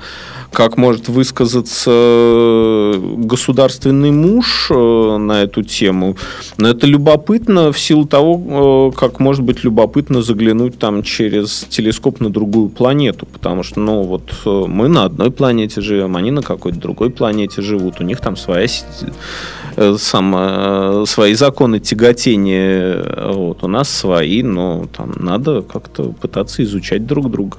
как 0.54 0.76
может 0.78 1.08
высказаться 1.08 2.94
государственный 3.16 4.12
муж 4.12 4.68
э, 4.70 5.16
на 5.18 5.42
эту 5.42 5.62
тему. 5.62 6.16
Но 6.56 6.68
это 6.68 6.86
любопытно 6.86 7.72
в 7.72 7.78
силу 7.78 8.06
того, 8.06 8.90
э, 8.94 8.96
как 8.96 9.20
может 9.20 9.42
быть 9.42 9.64
любопытно 9.64 10.22
заглянуть 10.22 10.78
там 10.78 11.02
через 11.02 11.66
телескоп 11.68 12.20
на 12.20 12.30
другую 12.30 12.68
планету, 12.68 13.26
потому 13.26 13.62
что, 13.62 13.80
ну, 13.80 14.02
вот 14.02 14.32
э, 14.46 14.64
мы 14.68 14.88
на 14.88 15.04
одной 15.04 15.30
планете 15.30 15.80
живем, 15.80 16.16
они 16.16 16.30
на 16.30 16.42
какой-то 16.42 16.78
другой 16.78 17.10
планете 17.10 17.60
живут, 17.60 18.00
у 18.00 18.04
них 18.04 18.20
там 18.20 18.36
своя 18.36 18.68
сам, 19.98 21.06
свои 21.06 21.34
законы 21.34 21.80
тяготения, 21.80 23.32
вот, 23.32 23.62
у 23.64 23.68
нас 23.68 23.88
свои, 23.88 24.42
но 24.42 24.86
там 24.96 25.12
надо 25.16 25.62
как-то 25.62 26.12
пытаться 26.20 26.62
изучать 26.62 27.06
друг 27.06 27.30
друга. 27.30 27.58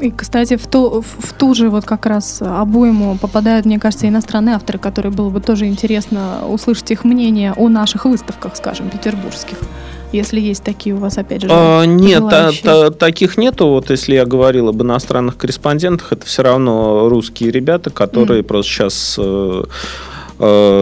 И, 0.00 0.10
кстати, 0.10 0.56
в 0.56 0.66
ту, 0.66 1.02
в 1.02 1.32
ту 1.34 1.54
же 1.54 1.68
вот 1.68 1.84
как 1.84 2.06
раз 2.06 2.42
обойму 2.42 3.18
попадают, 3.20 3.66
мне 3.66 3.78
кажется, 3.78 4.08
иностранные 4.08 4.56
авторы, 4.56 4.78
которые 4.78 5.12
было 5.12 5.30
бы 5.30 5.40
тоже 5.40 5.66
интересно 5.66 6.40
услышать 6.48 6.90
их 6.90 7.04
мнение 7.04 7.52
о 7.56 7.68
наших 7.68 8.06
выставках, 8.06 8.56
скажем, 8.56 8.88
петербургских. 8.88 9.58
Если 10.12 10.40
есть 10.40 10.62
такие 10.62 10.94
у 10.94 10.98
вас, 10.98 11.18
опять 11.18 11.42
же, 11.42 11.48
а, 11.50 11.84
Нет, 11.84 12.22
та, 12.30 12.52
та, 12.52 12.90
таких 12.90 13.36
нету. 13.36 13.66
Вот 13.66 13.90
если 13.90 14.14
я 14.14 14.24
говорил 14.24 14.68
об 14.68 14.80
иностранных 14.80 15.36
корреспондентах, 15.36 16.12
это 16.12 16.24
все 16.24 16.42
равно 16.42 17.08
русские 17.08 17.50
ребята, 17.50 17.90
которые 17.90 18.42
mm. 18.42 18.44
просто 18.44 18.70
сейчас 18.70 19.16
э, 19.18 19.22
э, 19.22 19.64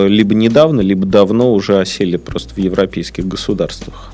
либо 0.09 0.35
недавно, 0.35 0.81
либо 0.81 1.07
давно 1.07 1.53
уже 1.53 1.81
осели 1.81 2.17
просто 2.17 2.55
в 2.55 2.59
европейских 2.59 3.27
государствах. 3.27 4.13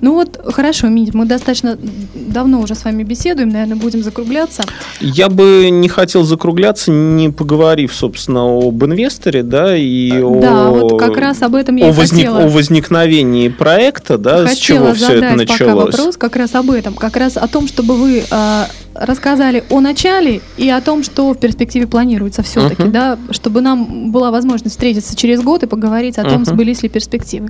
Ну 0.00 0.14
вот, 0.14 0.40
хорошо, 0.52 0.88
Мить, 0.88 1.14
мы 1.14 1.26
достаточно 1.26 1.78
давно 2.14 2.60
уже 2.60 2.74
с 2.74 2.84
вами 2.84 3.02
беседуем, 3.02 3.48
наверное, 3.50 3.76
будем 3.76 4.02
закругляться. 4.02 4.64
Я 5.00 5.28
бы 5.28 5.68
не 5.70 5.88
хотел 5.88 6.24
закругляться, 6.24 6.90
не 6.90 7.30
поговорив, 7.30 7.94
собственно, 7.94 8.58
об 8.58 8.84
инвесторе, 8.84 9.42
да, 9.42 9.76
и 9.76 10.10
да, 10.10 10.68
о... 10.68 10.70
вот 10.70 10.98
как 10.98 11.16
раз 11.16 11.42
об 11.42 11.54
этом 11.54 11.76
я 11.76 11.88
о, 11.88 11.92
возник... 11.92 12.26
хотела. 12.26 12.44
о 12.44 12.48
возникновении 12.48 13.48
проекта, 13.48 14.18
да, 14.18 14.46
хотела 14.46 14.54
с 14.54 14.58
чего 14.58 14.94
все 14.94 15.12
это 15.14 15.36
началось. 15.36 15.58
Пока 15.58 15.74
вопрос 15.74 16.16
как 16.16 16.36
раз 16.36 16.54
об 16.54 16.70
этом, 16.70 16.94
как 16.94 17.16
раз 17.16 17.36
о 17.36 17.46
том, 17.48 17.68
чтобы 17.68 17.94
вы 17.94 18.24
э, 18.28 18.64
рассказали 18.94 19.64
о 19.70 19.80
начале 19.80 20.40
и 20.56 20.68
о 20.68 20.80
том, 20.80 21.02
что 21.02 21.32
в 21.32 21.38
перспективе 21.38 21.86
планируется 21.86 22.42
все-таки, 22.42 22.82
uh-huh. 22.82 22.90
да, 22.90 23.18
чтобы 23.30 23.60
нам 23.60 24.12
была 24.12 24.30
возможность 24.30 24.74
встретиться 24.74 25.16
через 25.16 25.42
год 25.42 25.62
и 25.62 25.66
поговорить 25.66 26.18
о 26.18 26.24
том, 26.24 26.42
uh-huh. 26.42 26.46
сбылись 26.46 26.82
ли 26.82 26.88
перспективы. 26.88 27.48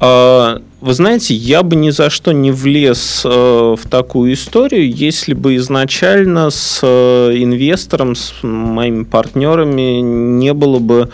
Uh, 0.00 0.62
вы 0.80 0.94
знаете, 0.94 1.34
я 1.34 1.62
бы 1.62 1.76
ни 1.76 1.90
за 1.90 2.10
что 2.10 2.32
не 2.32 2.50
влез 2.50 3.22
uh, 3.24 3.76
в 3.76 3.88
такую 3.88 4.32
историю, 4.34 4.90
если 4.90 5.34
бы 5.34 5.56
изначально 5.56 6.50
с 6.50 6.80
uh, 6.82 7.36
инвестором, 7.36 8.14
с 8.14 8.34
моими 8.42 9.04
партнерами 9.04 10.00
не 10.00 10.52
было 10.54 10.78
бы 10.78 11.10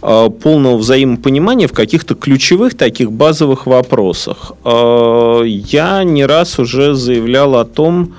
полного 0.00 0.76
взаимопонимания 0.76 1.66
в 1.66 1.72
каких-то 1.72 2.14
ключевых 2.14 2.76
таких 2.76 3.10
базовых 3.10 3.66
вопросах. 3.66 4.52
Я 4.64 6.04
не 6.04 6.24
раз 6.24 6.60
уже 6.60 6.94
заявлял 6.94 7.56
о 7.56 7.64
том, 7.64 8.04
что 8.06 8.14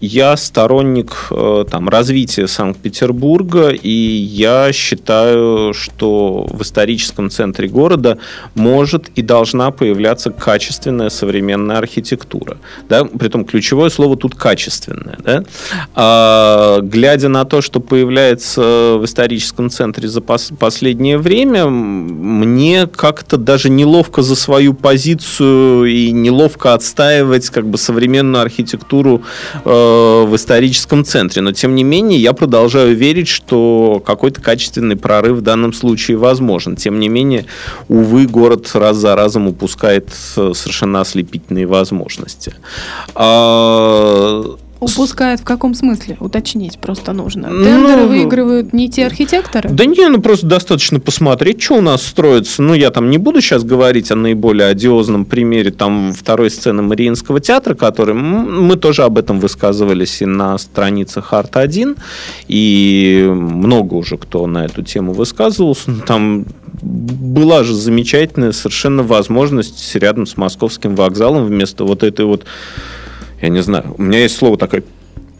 я 0.00 0.36
сторонник 0.36 1.28
э, 1.30 1.64
там, 1.70 1.88
развития 1.88 2.46
Санкт-Петербурга, 2.46 3.70
и 3.70 3.90
я 3.90 4.72
считаю, 4.72 5.72
что 5.72 6.46
в 6.50 6.62
историческом 6.62 7.30
центре 7.30 7.68
города 7.68 8.18
может 8.54 9.08
и 9.16 9.22
должна 9.22 9.70
появляться 9.70 10.30
качественная 10.30 11.08
современная 11.08 11.78
архитектура. 11.78 12.58
Да? 12.88 13.04
Притом 13.04 13.44
ключевое 13.44 13.90
слово 13.90 14.16
тут 14.16 14.34
качественное. 14.34 15.18
Да? 15.24 15.44
А, 15.94 16.80
глядя 16.80 17.28
на 17.28 17.44
то, 17.44 17.62
что 17.62 17.80
появляется 17.80 18.96
в 18.98 19.04
историческом 19.04 19.70
центре 19.70 20.08
за 20.08 20.20
пос 20.20 20.50
последнее 20.58 21.18
время, 21.18 21.66
мне 21.66 22.86
как-то 22.86 23.36
даже 23.36 23.70
неловко 23.70 24.22
за 24.22 24.36
свою 24.36 24.74
позицию 24.74 25.84
и 25.84 26.10
неловко 26.10 26.74
отстаивать 26.74 27.48
как 27.50 27.66
бы 27.66 27.78
современную 27.78 28.42
архитектуру 28.42 28.89
архитектуру 28.90 29.22
э, 29.64 30.24
в 30.26 30.36
историческом 30.36 31.04
центре. 31.04 31.42
Но, 31.42 31.52
тем 31.52 31.74
не 31.74 31.84
менее, 31.84 32.20
я 32.20 32.32
продолжаю 32.32 32.96
верить, 32.96 33.28
что 33.28 34.02
какой-то 34.04 34.40
качественный 34.40 34.96
прорыв 34.96 35.38
в 35.38 35.40
данном 35.40 35.72
случае 35.72 36.16
возможен. 36.16 36.76
Тем 36.76 36.98
не 36.98 37.08
менее, 37.08 37.46
увы, 37.88 38.26
город 38.26 38.70
раз 38.74 38.96
за 38.96 39.14
разом 39.14 39.48
упускает 39.48 40.08
э, 40.36 40.52
совершенно 40.54 41.00
ослепительные 41.00 41.66
возможности. 41.66 42.54
А, 43.14 44.56
Упускает 44.80 45.40
в 45.40 45.44
каком 45.44 45.74
смысле? 45.74 46.16
Уточнить 46.20 46.78
просто 46.78 47.12
нужно. 47.12 47.48
Тендеры 47.48 48.02
Ну, 48.02 48.08
выигрывают 48.08 48.72
не 48.72 48.88
те 48.88 49.06
архитекторы? 49.06 49.68
Да 49.68 49.84
не, 49.84 50.08
ну 50.08 50.20
просто 50.22 50.46
достаточно 50.46 50.98
посмотреть, 51.00 51.62
что 51.62 51.76
у 51.76 51.80
нас 51.82 52.02
строится. 52.02 52.62
Ну, 52.62 52.72
я 52.72 52.90
там 52.90 53.10
не 53.10 53.18
буду 53.18 53.40
сейчас 53.42 53.62
говорить 53.62 54.10
о 54.10 54.16
наиболее 54.16 54.68
одиозном 54.68 55.26
примере 55.26 55.70
там 55.70 56.12
второй 56.12 56.50
сцены 56.50 56.82
Мариинского 56.82 57.40
театра, 57.40 57.74
который 57.74 58.14
мы 58.14 58.76
тоже 58.76 59.02
об 59.02 59.18
этом 59.18 59.38
высказывались 59.38 60.22
и 60.22 60.26
на 60.26 60.56
страницах 60.56 61.32
Арт-1, 61.32 61.98
и 62.48 63.30
много 63.30 63.94
уже 63.94 64.16
кто 64.16 64.46
на 64.46 64.64
эту 64.64 64.82
тему 64.82 65.12
высказывался. 65.12 65.90
Ну, 65.90 66.00
Там 66.06 66.46
была 66.82 67.62
же 67.64 67.74
замечательная 67.74 68.52
совершенно 68.52 69.02
возможность 69.02 69.94
рядом 69.96 70.24
с 70.26 70.36
московским 70.36 70.94
вокзалом 70.94 71.44
вместо 71.44 71.84
вот 71.84 72.02
этой 72.02 72.24
вот, 72.24 72.44
я 73.40 73.48
не 73.48 73.62
знаю, 73.62 73.94
у 73.96 74.02
меня 74.02 74.20
есть 74.20 74.36
слово 74.36 74.56
такое 74.56 74.82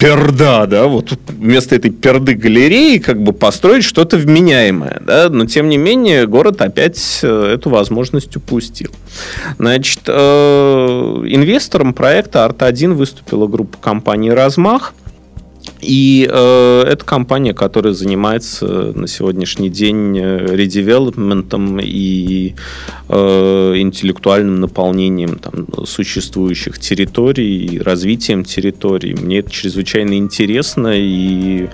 перда, 0.00 0.66
да, 0.66 0.86
вот 0.86 1.12
вместо 1.28 1.76
этой 1.76 1.90
перды 1.90 2.32
галереи 2.32 2.96
как 2.96 3.22
бы 3.22 3.34
построить 3.34 3.84
что-то 3.84 4.16
вменяемое, 4.16 5.02
да, 5.04 5.28
но 5.28 5.44
тем 5.44 5.68
не 5.68 5.76
менее 5.76 6.26
город 6.26 6.62
опять 6.62 7.20
э, 7.22 7.52
эту 7.54 7.68
возможность 7.68 8.34
упустил. 8.34 8.90
Значит, 9.58 10.00
э, 10.06 10.12
инвестором 11.26 11.92
проекта 11.92 12.46
Арт-1 12.46 12.94
выступила 12.94 13.46
группа 13.46 13.76
компаний 13.76 14.30
«Размах», 14.30 14.94
и 15.80 16.28
э, 16.30 16.82
это 16.86 17.04
компания, 17.04 17.54
которая 17.54 17.92
занимается 17.92 18.92
на 18.94 19.06
сегодняшний 19.06 19.70
день 19.70 20.18
э, 20.18 20.54
редевелопментом 20.54 21.78
и 21.80 22.54
э, 23.08 23.72
интеллектуальным 23.76 24.60
наполнением 24.60 25.38
там, 25.38 25.66
существующих 25.86 26.78
территорий, 26.78 27.80
развитием 27.80 28.44
территорий. 28.44 29.14
Мне 29.14 29.38
это 29.38 29.50
чрезвычайно 29.50 30.18
интересно, 30.18 30.92
и 30.94 31.68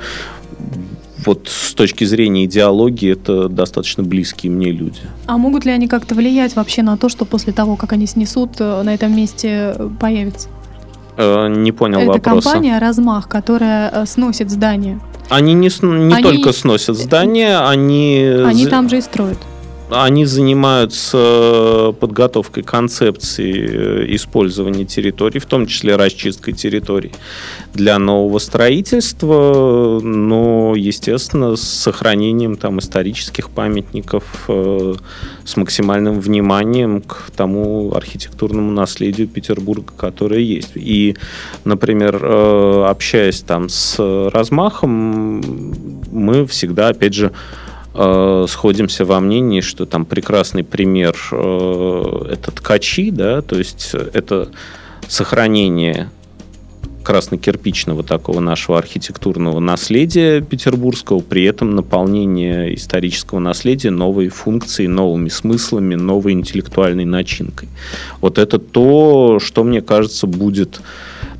вот 1.26 1.48
с 1.48 1.74
точки 1.74 2.04
зрения 2.04 2.44
идеологии 2.44 3.12
это 3.12 3.48
достаточно 3.48 4.02
близкие 4.02 4.52
мне 4.52 4.70
люди. 4.70 5.00
А 5.26 5.36
могут 5.36 5.64
ли 5.64 5.72
они 5.72 5.88
как-то 5.88 6.14
влиять 6.14 6.54
вообще 6.54 6.82
на 6.82 6.96
то, 6.96 7.08
что 7.08 7.24
после 7.24 7.52
того, 7.52 7.76
как 7.76 7.92
они 7.92 8.06
снесут, 8.06 8.52
э, 8.60 8.82
на 8.82 8.94
этом 8.94 9.14
месте 9.14 9.74
э, 9.76 9.90
появится? 10.00 10.48
Э, 11.16 11.48
не 11.48 11.72
понял 11.72 12.00
Это 12.00 12.12
вопроса. 12.12 12.50
компания 12.50 12.78
«Размах», 12.78 13.28
которая 13.28 13.90
э, 13.90 14.06
сносит 14.06 14.50
здание. 14.50 15.00
Они 15.28 15.54
не, 15.54 15.68
не 15.82 16.14
Они- 16.14 16.22
только 16.22 16.52
сносят 16.52 16.96
здания, 16.96 17.58
они... 17.58 18.22
Они 18.44 18.66
там 18.66 18.88
же 18.88 18.98
и 18.98 19.00
строят. 19.00 19.38
Они 19.88 20.24
занимаются 20.24 21.94
подготовкой 22.00 22.64
концепции 22.64 23.52
э, 23.54 24.14
использования 24.16 24.84
территорий, 24.84 25.38
в 25.38 25.46
том 25.46 25.66
числе 25.66 25.94
расчисткой 25.94 26.54
территорий 26.54 27.12
для 27.72 27.98
нового 28.00 28.40
строительства, 28.40 30.00
но, 30.02 30.74
естественно, 30.74 31.54
с 31.54 31.62
сохранением 31.62 32.56
там 32.56 32.80
исторических 32.80 33.48
памятников, 33.48 34.24
э, 34.48 34.94
с 35.44 35.56
максимальным 35.56 36.20
вниманием 36.20 37.00
к 37.00 37.30
тому 37.36 37.94
архитектурному 37.94 38.72
наследию 38.72 39.28
Петербурга, 39.28 39.92
которое 39.96 40.40
есть. 40.40 40.72
И, 40.74 41.16
например, 41.64 42.18
э, 42.20 42.86
общаясь 42.88 43.40
там 43.40 43.68
с 43.68 43.96
размахом, 44.32 45.70
мы 46.10 46.44
всегда, 46.46 46.88
опять 46.88 47.14
же, 47.14 47.30
э, 47.96 48.46
сходимся 48.48 49.04
во 49.04 49.20
мнении, 49.20 49.60
что 49.60 49.86
там 49.86 50.04
прекрасный 50.04 50.64
пример 50.64 51.16
э, 51.32 52.28
это 52.32 52.50
ткачи, 52.50 53.10
да, 53.10 53.42
то 53.42 53.58
есть 53.58 53.94
это 53.94 54.50
сохранение 55.08 56.10
красно-кирпичного 57.06 58.02
такого 58.02 58.40
нашего 58.40 58.78
архитектурного 58.78 59.60
наследия 59.60 60.40
петербургского, 60.40 61.20
при 61.20 61.44
этом 61.44 61.76
наполнение 61.76 62.74
исторического 62.74 63.38
наследия 63.38 63.90
новой 63.90 64.28
функцией, 64.28 64.88
новыми 64.88 65.28
смыслами, 65.28 65.94
новой 65.94 66.32
интеллектуальной 66.32 67.04
начинкой. 67.04 67.68
Вот 68.20 68.38
это 68.38 68.58
то, 68.58 69.38
что, 69.40 69.62
мне 69.62 69.82
кажется, 69.82 70.26
будет 70.26 70.80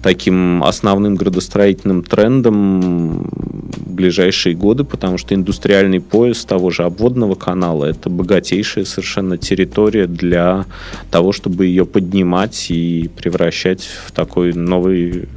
таким 0.06 0.62
основным 0.62 1.16
градостроительным 1.16 2.04
трендом 2.04 3.24
в 3.24 3.90
ближайшие 3.92 4.54
годы, 4.54 4.84
потому 4.84 5.18
что 5.18 5.34
индустриальный 5.34 6.00
пояс 6.00 6.44
того 6.44 6.70
же 6.70 6.84
обводного 6.84 7.34
канала– 7.34 7.84
это 7.86 8.08
богатейшая 8.08 8.84
совершенно 8.84 9.36
территория 9.36 10.06
для 10.06 10.66
того, 11.10 11.32
чтобы 11.32 11.66
ее 11.66 11.86
поднимать 11.86 12.70
и 12.70 13.10
превращать 13.16 13.82
в 13.82 14.12
такой 14.12 14.52
новый, 14.52 15.28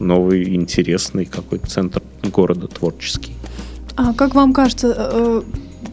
новый 0.00 0.52
интересный 0.52 1.24
какой-то 1.24 1.68
центр 1.68 2.02
города 2.24 2.66
творческий. 2.66 3.34
А 3.94 4.12
как 4.14 4.34
вам 4.34 4.52
кажется, 4.52 4.96
э, 5.12 5.42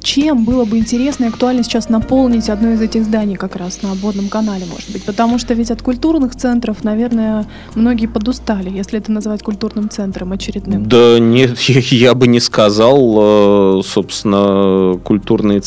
чем 0.05 0.45
было 0.45 0.65
бы 0.65 0.77
интересно 0.77 1.25
и 1.25 1.27
актуально 1.29 1.63
сейчас 1.63 1.89
наполнить 1.89 2.49
одно 2.49 2.69
из 2.69 2.81
этих 2.81 3.03
зданий 3.03 3.35
как 3.35 3.55
раз 3.55 3.81
на 3.81 3.91
обводном 3.91 4.29
канале, 4.29 4.65
может 4.71 4.91
быть? 4.91 5.03
Потому 5.03 5.39
что 5.39 5.55
ведь 5.55 5.71
от 5.71 5.81
культурных 5.81 6.35
центров, 6.35 6.83
наверное, 6.83 7.47
многие 7.73 8.05
подустали, 8.05 8.69
если 8.69 8.99
это 8.99 9.11
называть 9.11 9.41
культурным 9.41 9.89
центром 9.89 10.31
очередным. 10.31 10.87
Да 10.87 11.17
нет, 11.19 11.59
я, 11.59 12.13
бы 12.13 12.27
не 12.27 12.39
сказал. 12.39 13.79
э, 13.79 13.81
Собственно, 13.83 14.99
культурные, 15.03 15.61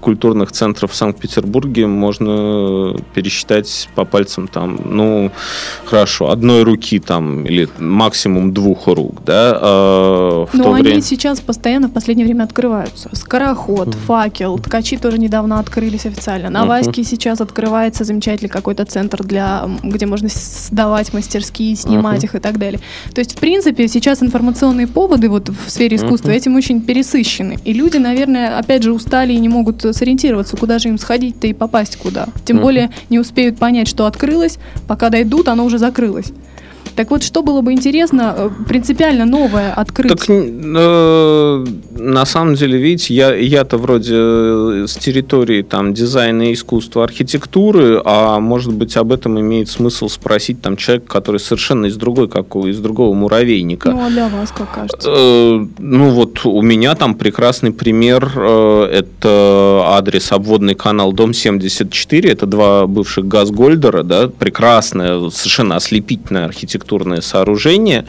культурных 0.00 0.52
центров 0.52 0.92
в 0.92 0.94
Санкт-Петербурге 0.94 1.88
можно 1.88 2.94
пересчитать 3.14 3.88
по 3.96 4.04
пальцам 4.04 4.46
там, 4.46 4.78
ну, 4.84 5.32
хорошо, 5.84 6.30
одной 6.30 6.62
руки 6.62 7.00
там, 7.00 7.44
или 7.44 7.68
максимум 7.78 8.52
двух 8.54 8.86
рук, 8.86 9.22
да. 9.26 9.58
а 9.60 10.46
В 10.46 10.54
Но 10.54 10.74
они 10.74 10.82
время... 10.84 11.02
сейчас 11.02 11.40
постоянно 11.40 11.88
в 11.88 11.92
последнее 11.92 12.26
время 12.26 12.44
открываются. 12.44 13.10
Скороход, 13.12 13.79
факел, 13.94 14.58
ткачи 14.58 14.96
тоже 14.96 15.18
недавно 15.18 15.58
открылись 15.58 16.06
официально. 16.06 16.50
На. 16.50 16.66
Ваське 16.66 17.04
сейчас 17.04 17.40
открывается 17.40 18.04
замечательный 18.04 18.48
какой-то 18.48 18.84
центр, 18.84 19.24
для, 19.24 19.68
где 19.82 20.06
можно 20.06 20.28
сдавать 20.30 21.12
мастерские, 21.12 21.76
снимать 21.76 22.24
их 22.24 22.34
и 22.34 22.38
так 22.38 22.58
далее. 22.58 22.80
То 23.14 23.20
есть, 23.20 23.36
в 23.36 23.38
принципе, 23.38 23.88
сейчас 23.88 24.22
информационные 24.22 24.86
поводы 24.86 25.28
вот 25.28 25.48
в 25.48 25.70
сфере 25.70 25.96
искусства 25.96 26.30
этим 26.30 26.56
очень 26.56 26.80
пересыщены. 26.80 27.58
И 27.64 27.72
люди, 27.72 27.96
наверное, 27.96 28.58
опять 28.58 28.82
же 28.82 28.92
устали 28.92 29.32
и 29.32 29.38
не 29.38 29.48
могут 29.48 29.82
сориентироваться, 29.94 30.56
куда 30.56 30.78
же 30.78 30.88
им 30.88 30.98
сходить-то 30.98 31.46
и 31.46 31.52
попасть 31.52 31.96
куда. 31.96 32.28
Тем 32.44 32.58
более 32.58 32.90
не 33.08 33.18
успеют 33.18 33.58
понять, 33.58 33.88
что 33.88 34.06
открылось, 34.06 34.58
пока 34.86 35.08
дойдут, 35.10 35.48
оно 35.48 35.64
уже 35.64 35.78
закрылось. 35.78 36.32
Так 36.96 37.10
вот, 37.10 37.22
что 37.22 37.42
было 37.42 37.60
бы 37.60 37.72
интересно, 37.72 38.34
э, 38.36 38.50
принципиально 38.68 39.24
новое 39.24 39.72
открыть? 39.72 40.10
Так, 40.12 40.28
э, 40.28 41.64
на 41.98 42.24
самом 42.26 42.54
деле, 42.54 42.78
видите, 42.78 43.14
я, 43.14 43.34
я-то 43.34 43.78
вроде 43.78 44.14
э, 44.14 44.84
с 44.86 44.96
территории 44.96 45.62
там 45.62 45.94
дизайна, 45.94 46.52
искусства, 46.52 47.04
архитектуры, 47.04 48.00
а 48.04 48.40
может 48.40 48.72
быть 48.74 48.96
об 48.96 49.12
этом 49.12 49.38
имеет 49.40 49.68
смысл 49.68 50.08
спросить 50.08 50.60
там 50.60 50.76
человек, 50.76 51.04
который 51.06 51.40
совершенно 51.40 51.86
из 51.86 51.96
другой, 51.96 52.28
какого, 52.28 52.66
из 52.66 52.78
другого 52.78 53.14
муравейника. 53.14 53.90
Ну, 53.90 54.06
а 54.06 54.10
для 54.10 54.28
вас, 54.28 54.50
как 54.50 54.72
кажется? 54.74 55.10
Э, 55.10 55.66
Ну 55.78 56.10
вот 56.10 56.44
у 56.44 56.62
меня 56.62 56.94
там 56.94 57.14
прекрасный 57.14 57.72
пример. 57.72 58.30
э, 58.36 58.84
Это 58.92 59.82
адрес 59.86 60.32
обводный 60.32 60.74
канал 60.74 61.12
Дом 61.12 61.32
74. 61.34 62.30
Это 62.30 62.46
два 62.46 62.86
бывших 62.86 63.26
газгольдера, 63.26 64.02
да, 64.02 64.28
прекрасное, 64.28 65.30
совершенно 65.30 65.76
ослепительное 65.76 66.46
архитектурное 66.90 67.20
сооружение. 67.20 68.04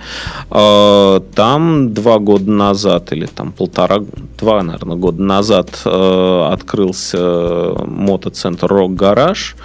Э, 0.49 1.21
Там 1.35 1.93
два 1.93 2.19
года 2.19 2.49
назад 2.51 3.13
или 3.13 3.25
там 3.25 3.51
полтора, 3.51 3.99
два, 4.39 4.63
наверное, 4.63 4.97
года 4.97 5.21
назад 5.21 5.81
э, 5.85 6.49
открылся 6.53 7.75
мотоцентр 7.85 8.67
Рок 8.67 8.95
Гараж. 8.95 9.55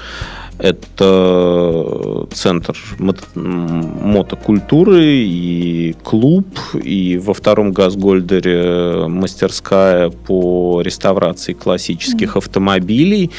Это 0.59 2.27
центр 2.33 2.77
мото- 2.99 3.25
мотокультуры 3.35 5.05
и 5.05 5.95
клуб, 6.03 6.47
и 6.75 7.19
во 7.19 7.35
втором 7.35 7.73
Газгольдере 7.73 9.07
мастерская 9.07 10.09
по 10.11 10.81
реставрации 10.83 11.53
классических 11.53 12.37
автомобилей. 12.37 13.31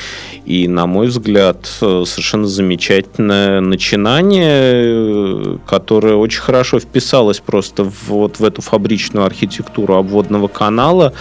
И, 0.45 0.68
на 0.68 0.86
мой 0.86 1.07
взгляд, 1.07 1.65
совершенно 1.65 2.47
замечательное 2.47 3.61
начинание, 3.61 5.59
которое 5.65 6.15
очень 6.15 6.41
хорошо 6.41 6.80
вписалось 6.80 7.39
просто 7.39 7.84
в, 7.84 8.09
вот 8.09 8.39
в 8.39 8.43
эту 8.43 8.61
фабричную 8.61 9.26
архитектуру 9.26 9.95
обводного 9.95 10.47
канала, 10.47 11.13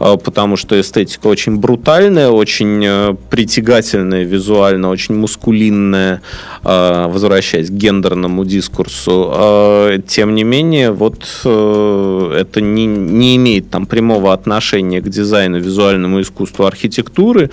э, 0.00 0.16
потому 0.22 0.56
что 0.56 0.78
эстетика 0.80 1.26
очень 1.26 1.56
брутальная, 1.56 2.30
очень 2.30 2.84
э, 2.84 3.14
притягательная 3.30 4.24
визуально, 4.24 4.90
очень 4.90 5.14
мускулинная, 5.14 5.37
маскулинное, 5.38 6.20
возвращаясь 6.62 7.68
к 7.68 7.72
гендерному 7.72 8.44
дискурсу. 8.44 9.32
Тем 10.06 10.34
не 10.34 10.44
менее, 10.44 10.90
вот 10.90 11.24
это 11.44 12.60
не, 12.60 12.86
не 12.86 13.36
имеет 13.36 13.70
там 13.70 13.86
прямого 13.86 14.32
отношения 14.32 15.00
к 15.00 15.08
дизайну, 15.08 15.58
визуальному 15.58 16.20
искусству 16.20 16.66
архитектуры, 16.66 17.50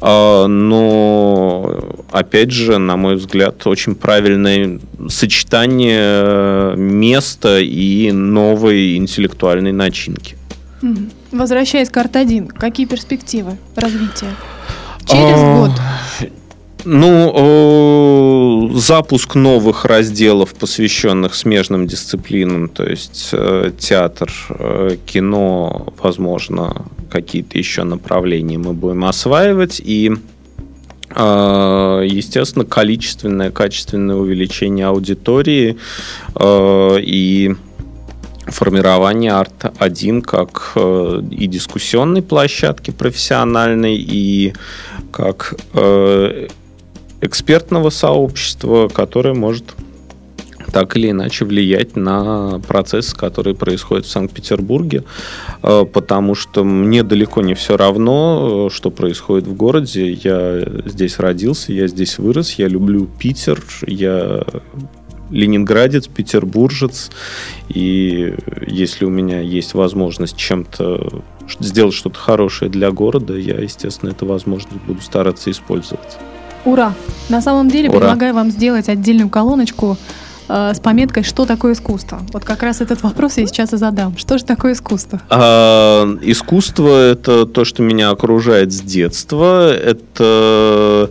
но, 0.00 1.80
опять 2.10 2.50
же, 2.50 2.78
на 2.78 2.96
мой 2.96 3.16
взгляд, 3.16 3.66
очень 3.66 3.94
правильное 3.94 4.80
сочетание 5.08 6.76
места 6.76 7.60
и 7.60 8.12
новой 8.12 8.96
интеллектуальной 8.96 9.72
начинки. 9.72 10.36
Возвращаясь 11.32 11.88
к 11.90 11.96
Арт-1, 11.96 12.48
какие 12.48 12.86
перспективы 12.86 13.56
развития? 13.74 14.30
Через 15.06 15.38
а, 15.38 15.56
год? 15.58 15.70
Ну, 16.84 18.70
запуск 18.74 19.34
новых 19.34 19.84
разделов, 19.84 20.54
посвященных 20.54 21.34
смежным 21.34 21.86
дисциплинам, 21.86 22.68
то 22.68 22.84
есть 22.84 23.30
э, 23.32 23.70
театр, 23.78 24.30
э, 24.50 24.96
кино, 25.06 25.94
возможно, 26.02 26.86
какие-то 27.10 27.56
еще 27.56 27.84
направления 27.84 28.58
мы 28.58 28.74
будем 28.74 29.04
осваивать. 29.04 29.80
И, 29.82 30.12
э, 31.10 32.02
естественно, 32.06 32.64
количественное, 32.64 33.50
качественное 33.50 34.16
увеличение 34.16 34.86
аудитории 34.86 35.78
и 36.40 37.54
формирование 38.46 39.32
арт-1 39.32 40.20
как 40.20 40.72
э, 40.76 41.22
и 41.30 41.46
дискуссионной 41.46 42.22
площадки 42.22 42.90
профессиональной, 42.90 43.96
и 43.96 44.52
как 45.10 45.54
э, 45.72 46.48
экспертного 47.24 47.90
сообщества, 47.90 48.88
которое 48.88 49.34
может 49.34 49.74
так 50.72 50.96
или 50.96 51.10
иначе 51.10 51.44
влиять 51.44 51.94
на 51.94 52.60
процессы, 52.66 53.16
которые 53.16 53.54
происходят 53.54 54.06
в 54.06 54.10
Санкт-Петербурге, 54.10 55.04
э, 55.62 55.84
потому 55.84 56.34
что 56.34 56.64
мне 56.64 57.02
далеко 57.02 57.42
не 57.42 57.54
все 57.54 57.76
равно, 57.76 58.68
что 58.72 58.90
происходит 58.90 59.46
в 59.46 59.54
городе. 59.54 60.12
Я 60.12 60.64
здесь 60.84 61.18
родился, 61.18 61.72
я 61.72 61.86
здесь 61.86 62.18
вырос, 62.18 62.54
я 62.54 62.66
люблю 62.66 63.08
Питер, 63.18 63.62
я 63.86 64.42
ленинградец, 65.30 66.06
петербуржец, 66.06 67.10
и 67.68 68.34
если 68.66 69.04
у 69.04 69.10
меня 69.10 69.40
есть 69.40 69.74
возможность 69.74 70.36
чем-то 70.36 71.22
сделать 71.60 71.94
что-то 71.94 72.18
хорошее 72.18 72.70
для 72.70 72.90
города, 72.90 73.34
я, 73.34 73.56
естественно, 73.56 74.10
эту 74.10 74.26
возможность 74.26 74.82
буду 74.86 75.00
стараться 75.00 75.50
использовать. 75.50 76.18
Ура! 76.64 76.94
На 77.28 77.40
самом 77.40 77.68
деле 77.68 77.88
Ура. 77.88 77.98
предлагаю 77.98 78.34
вам 78.34 78.50
сделать 78.50 78.88
отдельную 78.88 79.28
колоночку 79.28 79.96
э, 80.48 80.72
с 80.74 80.80
пометкой 80.80 81.22
«Что 81.22 81.46
такое 81.46 81.72
искусство?». 81.72 82.20
Вот 82.32 82.44
как 82.44 82.62
раз 82.62 82.80
этот 82.80 83.02
вопрос 83.02 83.38
я 83.38 83.46
сейчас 83.46 83.72
и 83.72 83.76
задам. 83.76 84.16
Что 84.16 84.38
же 84.38 84.44
такое 84.44 84.72
искусство? 84.72 85.20
А, 85.30 86.06
искусство– 86.22 86.88
это 87.12 87.46
то, 87.46 87.64
что 87.64 87.82
меня 87.82 88.10
окружает 88.10 88.72
с 88.72 88.80
детства. 88.80 89.74
Это 89.74 91.10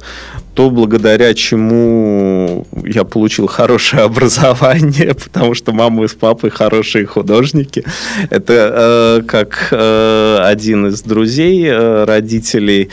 то, 0.53 0.69
благодаря 0.69 1.33
чему 1.33 2.67
я 2.85 3.03
получил 3.03 3.47
хорошее 3.47 4.03
образование, 4.03 5.13
потому 5.13 5.55
что 5.55 5.71
мама 5.71 6.07
с 6.07 6.13
папой 6.13 6.49
хорошие 6.49 7.05
художники. 7.05 7.83
Это 8.29 9.19
э, 9.19 9.21
как 9.27 9.69
э, 9.71 10.37
один 10.43 10.87
из 10.87 11.01
друзей 11.01 11.65
э, 11.65 12.03
родителей, 12.05 12.89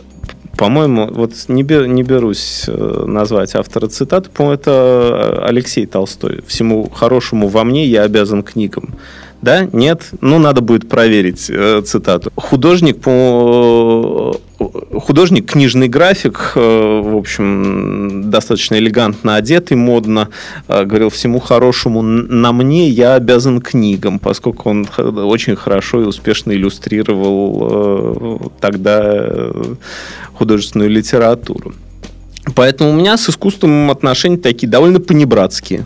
по-моему, 0.59 1.07
вот 1.09 1.31
не, 1.47 1.63
бер, 1.63 1.87
не 1.87 2.03
берусь 2.03 2.65
э, 2.67 3.03
назвать 3.07 3.55
автора 3.55 3.87
цитаты, 3.87 4.29
по-моему, 4.29 4.59
это 4.59 5.45
Алексей 5.45 5.85
Толстой. 5.85 6.41
Всему 6.47 6.89
хорошему 6.89 7.47
во 7.47 7.63
мне 7.63 7.85
я 7.85 8.03
обязан 8.03 8.43
книгам. 8.43 8.95
Да? 9.41 9.69
Нет? 9.71 10.09
Ну, 10.19 10.37
надо 10.37 10.59
будет 10.59 10.89
проверить 10.89 11.49
э, 11.49 11.81
цитату. 11.85 12.33
Художник, 12.35 12.99
по... 12.99 14.35
художник, 14.59 15.51
книжный 15.51 15.87
график, 15.87 16.51
э, 16.55 17.01
в 17.03 17.15
общем, 17.15 18.29
достаточно 18.29 18.75
элегантно 18.75 19.35
одетый, 19.35 19.77
модно, 19.77 20.29
э, 20.67 20.83
говорил, 20.83 21.09
всему 21.09 21.39
хорошему 21.39 22.01
на 22.01 22.51
мне 22.51 22.89
я 22.89 23.15
обязан 23.15 23.61
книгам, 23.61 24.19
поскольку 24.19 24.69
он 24.69 24.87
очень 24.97 25.55
хорошо 25.55 26.01
и 26.01 26.05
успешно 26.05 26.51
иллюстрировал 26.51 28.39
э, 28.41 28.47
тогда 28.59 29.51
художественную 30.33 30.89
литературу. 30.89 31.73
Поэтому 32.55 32.91
у 32.91 32.93
меня 32.93 33.17
с 33.17 33.29
искусством 33.29 33.91
отношения 33.91 34.37
такие 34.37 34.67
довольно 34.67 34.99
понебратские. 34.99 35.85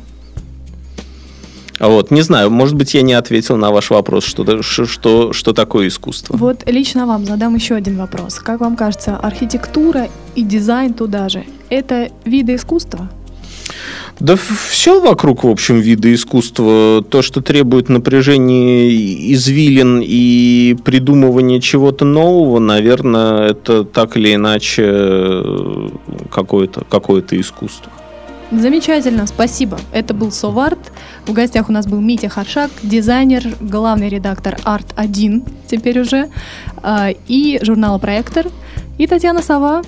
Вот, 1.88 2.12
не 2.12 2.22
знаю, 2.22 2.50
может 2.50 2.76
быть, 2.76 2.94
я 2.94 3.02
не 3.02 3.14
ответил 3.14 3.58
на 3.58 3.72
ваш 3.72 3.90
вопрос, 3.90 4.24
что, 4.24 4.62
что, 4.62 5.34
что 5.34 5.54
такое 5.54 5.88
искусство. 5.90 6.38
Вот 6.38 6.64
лично 6.66 7.06
вам 7.06 7.26
задам 7.26 7.56
еще 7.56 7.76
один 7.76 7.98
вопрос. 7.98 8.36
Как 8.36 8.62
вам 8.62 8.76
кажется, 8.76 9.18
архитектура 9.18 10.08
и 10.36 10.44
дизайн 10.44 10.94
туда 10.94 11.28
же– 11.28 11.44
это 11.70 12.10
виды 12.24 12.56
искусства? 12.56 13.10
Да 14.20 14.38
все 14.70 15.02
вокруг, 15.02 15.44
в 15.44 15.50
общем, 15.50 15.80
вида 15.80 16.14
искусства. 16.14 17.04
То, 17.04 17.22
что 17.22 17.42
требует 17.42 17.90
напряжения 17.90 18.90
извилин 19.34 20.02
и 20.04 20.78
придумывания 20.86 21.60
чего-то 21.60 22.06
нового, 22.06 22.60
наверное, 22.60 23.50
это 23.50 23.84
так 23.84 24.16
или 24.16 24.36
иначе 24.36 24.84
э, 24.86 25.90
какое-то 26.30 26.86
какое 26.90 27.24
искусство. 27.32 27.92
Замечательно, 28.52 29.26
спасибо. 29.26 29.80
Это 29.92 30.14
был 30.14 30.32
Соварт. 30.32 30.92
В 31.26 31.34
гостях 31.34 31.70
у 31.70 31.72
нас 31.72 31.88
был 31.88 32.02
Митя 32.02 32.30
Харшак, 32.30 32.70
дизайнер, 32.84 33.56
главный 33.62 34.10
редактор 34.10 34.58
Арт-1 34.64 35.50
теперь 35.68 36.00
уже, 36.00 36.30
а, 36.82 37.10
и 37.28 37.60
журнала 37.64 37.98
«Проектор», 37.98 38.48
и 38.98 39.08
Татьяна 39.08 39.42
Сова. 39.42 39.84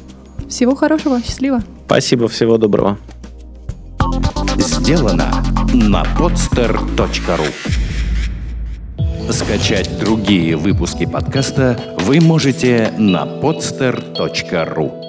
Всего 0.49 0.75
хорошего, 0.75 1.21
счастливо. 1.21 1.61
Спасибо, 1.85 2.27
всего 2.27 2.57
доброго. 2.57 2.97
Сделано 4.57 5.31
на 5.73 6.03
podster.ru 6.17 7.45
Скачать 9.31 9.99
другие 9.99 10.55
выпуски 10.55 11.05
подкаста 11.05 11.79
вы 11.99 12.21
можете 12.21 12.93
на 12.97 13.25
podster.ru 13.25 15.04